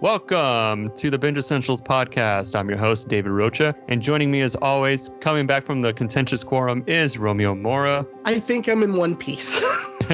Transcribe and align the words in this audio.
Welcome 0.00 0.92
to 0.92 1.10
the 1.10 1.18
Binge 1.18 1.36
Essentials 1.36 1.82
podcast. 1.82 2.58
I'm 2.58 2.70
your 2.70 2.78
host, 2.78 3.08
David 3.08 3.32
Rocha, 3.32 3.74
and 3.86 4.00
joining 4.00 4.30
me 4.30 4.40
as 4.40 4.56
always, 4.56 5.10
coming 5.20 5.46
back 5.46 5.62
from 5.66 5.82
the 5.82 5.92
contentious 5.92 6.42
quorum, 6.42 6.82
is 6.86 7.18
Romeo 7.18 7.54
Mora. 7.54 8.06
I 8.24 8.38
think 8.38 8.66
I'm 8.66 8.82
in 8.82 8.96
one 8.96 9.14
piece. 9.14 9.60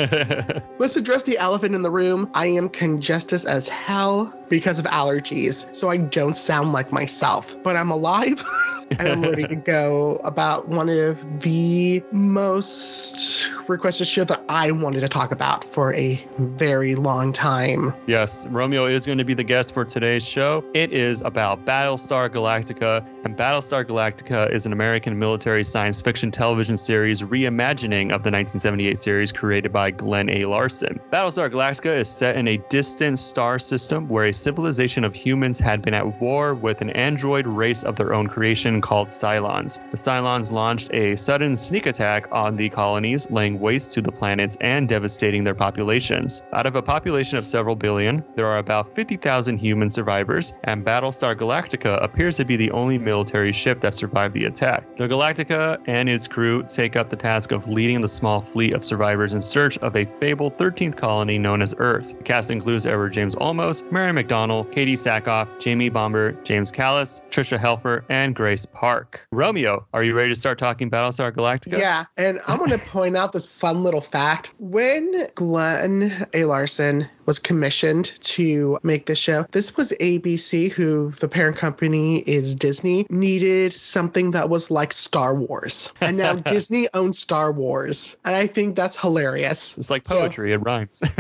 Let's 0.81 0.97
address 0.97 1.23
the 1.23 1.39
elephant 1.39 1.77
in 1.77 1.83
the 1.83 1.91
room. 1.93 2.29
I 2.35 2.49
am 2.49 2.69
congestus 2.69 3.47
as 3.47 3.69
hell 3.69 4.35
because 4.49 4.79
of 4.79 4.85
allergies, 4.87 5.75
so 5.75 5.89
I 5.89 5.97
don't 5.97 6.37
sound 6.37 6.73
like 6.73 6.93
myself, 6.93 7.57
but 7.63 7.77
I'm 7.77 7.91
alive. 7.91 8.43
and 8.99 9.09
I'm 9.09 9.23
ready 9.23 9.47
to 9.49 9.57
go 9.57 10.17
about 10.23 10.69
one 10.69 10.89
of 10.89 11.41
the 11.41 12.03
most 12.13 13.51
requested 13.69 14.07
show 14.07 14.25
that 14.25 14.45
I 14.49 14.71
wanted 14.71 15.01
to 15.01 15.09
talk 15.09 15.33
about 15.33 15.65
for 15.65 15.93
a 15.95 16.25
very 16.39 16.95
long 16.95 17.33
time. 17.33 17.93
Yes, 18.07 18.47
Romeo 18.47 18.87
is 18.87 19.05
going 19.05 19.19
to 19.19 19.25
be 19.25 19.35
the 19.35 19.45
guest 19.45 19.75
for 19.75 19.85
today's 19.85 20.27
show. 20.27 20.65
It 20.75 20.93
is 20.93 21.21
about 21.23 21.65
Battlestar 21.65 22.29
Galactica, 22.29 23.05
and 23.25 23.37
Battlestar 23.37 23.85
Galactica 23.85 24.53
is 24.53 24.67
an 24.67 24.73
American 24.73 25.19
military 25.19 25.65
science 25.65 26.01
fiction 26.01 26.31
television 26.31 26.77
series 26.77 27.23
reimagining 27.23 28.15
of 28.15 28.23
the 28.23 28.31
1978 28.31 28.99
series 28.99 29.33
created 29.33 29.73
by 29.73 29.91
Glenn 29.91 30.31
A. 30.31 30.45
Larson. 30.45 31.01
Battlestar 31.11 31.51
Galactica 31.51 31.97
is 31.97 32.09
set 32.09 32.37
in 32.37 32.47
a 32.47 32.59
distant 32.69 33.19
star 33.19 33.59
system 33.59 34.09
where 34.09 34.27
a 34.27 34.33
civilization 34.37 35.05
of 35.05 35.15
humans 35.15 35.59
had 35.59 35.83
been 35.83 35.95
at 35.95 36.21
war 36.21 36.55
with 36.55 36.81
an 36.81 36.91
android 36.91 37.47
race 37.47 37.83
of 37.83 37.97
their 37.97 38.15
own 38.15 38.29
creation 38.29 38.81
called 38.81 39.09
Cylons. 39.09 39.79
The 39.91 39.97
Cylons 39.97 40.53
launched 40.53 40.93
a 40.93 41.17
sudden 41.17 41.57
sneak 41.57 41.87
attack 41.87 42.29
on 42.31 42.57
the 42.57 42.69
colonies, 42.69 43.31
laying 43.31 43.59
waste 43.59 43.93
to 43.95 44.03
the 44.03 44.13
planets 44.13 44.57
and 44.61 44.89
devastating 44.89 45.45
their 45.45 45.55
populations. 45.55 46.43
Out 46.53 46.67
of 46.67 46.77
a 46.77 46.83
population 46.83 47.39
of 47.39 47.47
several 47.47 47.75
billion, 47.75 48.25
there 48.35 48.47
are 48.47 48.59
about 48.59 48.95
50,000 48.95 49.59
human 49.59 49.91
survivors, 49.91 50.53
and 50.65 50.85
Battlestar 50.85 51.35
Galactica 51.35 52.03
appears 52.03 52.37
to 52.37 52.45
be 52.45 52.57
the 52.57 52.71
only 52.71 52.99
military 52.99 53.53
ship 53.53 53.81
that 53.81 53.95
survived 53.95 54.35
the 54.35 54.45
attack. 54.45 54.85
The 54.97 55.09
Galactica 55.09 55.79
and 55.87 56.09
its 56.09 56.29
crew 56.29 56.63
take 56.69 56.97
up 56.97 57.11
the 57.11 57.17
task 57.17 57.53
of 57.53 57.69
leading 57.69 58.01
the 58.01 58.09
small 58.09 58.41
fleet 58.41 58.75
of 58.75 58.85
survivors 58.85 59.33
in 59.33 59.41
search 59.41 59.79
of 59.79 59.97
a 59.97 60.05
fabled 60.05 60.57
13th 60.57 60.97
colony 60.97 61.39
known 61.39 61.63
as 61.63 61.75
Earth. 61.79 62.17
The 62.19 62.25
cast 62.25 62.51
includes 62.51 62.87
Edward 62.87 63.13
James 63.13 63.35
Olmos, 63.37 63.91
Mary 63.91 64.13
McDonnell, 64.27 64.71
Katie 64.73 64.95
Sackhoff, 64.95 65.59
Jamie 65.61 65.89
Bamber, 65.89 66.33
James 66.45 66.73
Callis, 66.73 67.23
Tricia 67.31 67.59
Helfer, 67.59 68.05
and 68.09 68.35
Grace 68.35 68.67
Park. 68.67 69.27
Romeo, 69.33 69.87
are 69.93 70.03
you 70.03 70.15
ready 70.15 70.31
to 70.31 70.35
start 70.35 70.59
talking 70.59 70.91
Battlestar 70.91 71.33
Galactica? 71.33 71.79
Yeah, 71.79 72.07
and 72.17 72.41
I'm 72.49 72.59
going 72.59 72.71
to 72.71 72.79
point 72.79 73.17
out 73.17 73.33
this 73.33 73.47
fun 73.47 73.85
little 73.85 74.01
fact. 74.01 74.55
When 74.59 75.27
Glenn 75.35 76.27
A. 76.35 76.45
Larson 76.45 77.09
was 77.27 77.39
commissioned 77.39 78.07
to 78.23 78.79
make 78.83 79.07
this 79.07 79.19
show. 79.19 79.45
This 79.53 79.77
was 79.77 79.93
ABC, 80.01 80.71
who 80.71 81.11
the 81.13 81.29
parent 81.29 81.57
company 81.57 82.21
is 82.21 82.55
Disney, 82.55 83.07
needed 83.11 83.73
something 83.75 84.31
that 84.31 84.49
was 84.49 84.71
like 84.71 84.93
Star 84.93 85.35
Wars. 85.35 85.93
And 86.01 86.17
now 86.17 86.35
Disney 86.47 86.87
owns 86.95 87.19
Star 87.19 87.53
Wars. 87.53 88.17
And 88.25 88.35
I 88.35 88.47
think 88.47 88.77
that's 88.77 88.97
hilarious. 88.99 89.77
It's 89.77 89.91
like 89.91 90.05
poetry, 90.05 90.51
so, 90.51 90.55
it 90.55 90.57
rhymes. 90.59 91.03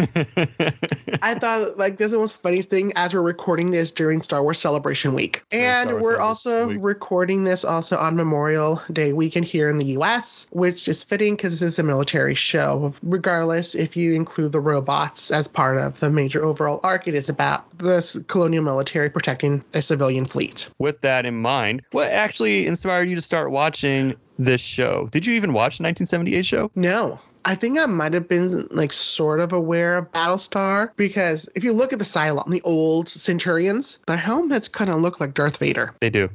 I 1.22 1.34
thought 1.34 1.77
like 1.77 1.98
this 1.98 2.06
is 2.06 2.12
the 2.12 2.18
most 2.18 2.42
funniest 2.42 2.70
thing 2.70 2.92
as 2.96 3.12
we're 3.12 3.22
recording 3.22 3.70
this 3.70 3.90
during 3.92 4.22
Star 4.22 4.42
Wars 4.42 4.58
Celebration 4.58 5.14
Week. 5.14 5.42
And 5.50 6.00
we're 6.00 6.20
also 6.20 6.68
week. 6.68 6.78
recording 6.80 7.44
this 7.44 7.64
also 7.64 7.96
on 7.96 8.16
Memorial 8.16 8.82
Day 8.92 9.12
weekend 9.12 9.44
here 9.44 9.68
in 9.68 9.78
the 9.78 9.96
US, 9.96 10.46
which 10.52 10.88
is 10.88 11.02
fitting 11.02 11.34
because 11.34 11.50
this 11.60 11.62
is 11.62 11.78
a 11.78 11.82
military 11.82 12.34
show. 12.34 12.94
Regardless, 13.02 13.74
if 13.74 13.96
you 13.96 14.14
include 14.14 14.52
the 14.52 14.60
robots 14.60 15.30
as 15.30 15.48
part 15.48 15.78
of 15.78 15.95
the 16.00 16.11
major 16.11 16.44
overall 16.44 16.80
arc. 16.83 17.06
It 17.08 17.14
is 17.14 17.28
about 17.28 17.78
the 17.78 18.25
colonial 18.28 18.62
military 18.62 19.11
protecting 19.11 19.64
a 19.75 19.83
civilian 19.83 20.25
fleet. 20.25 20.70
With 20.79 21.01
that 21.02 21.27
in 21.27 21.36
mind, 21.36 21.83
what 21.92 22.11
actually 22.11 22.67
inspired 22.67 23.08
you 23.08 23.14
to 23.14 23.20
start 23.23 23.51
watching 23.51 24.14
this 24.39 24.61
show? 24.61 25.08
Did 25.11 25.27
you 25.27 25.34
even 25.34 25.52
watch 25.52 25.79
the 25.79 25.84
1978 25.84 26.45
show? 26.45 26.70
No. 26.74 27.18
I 27.46 27.55
think 27.55 27.79
I 27.79 27.86
might 27.86 28.12
have 28.12 28.27
been 28.27 28.67
like 28.73 28.92
sort 28.92 29.39
of 29.39 29.52
aware 29.52 29.96
of 29.96 30.11
Battlestar 30.11 30.90
because 30.96 31.48
if 31.55 31.62
you 31.62 31.73
look 31.73 31.92
at 31.92 32.01
the 32.01 32.05
Cylon, 32.05 32.51
the 32.51 32.61
old 32.62 33.08
Centurions, 33.08 34.01
their 34.08 34.17
helmets 34.17 34.67
kind 34.67 34.90
of 34.90 35.01
look 35.01 35.20
like 35.20 35.33
Darth 35.33 35.58
Vader. 35.58 35.95
They 36.01 36.11
do. 36.11 36.29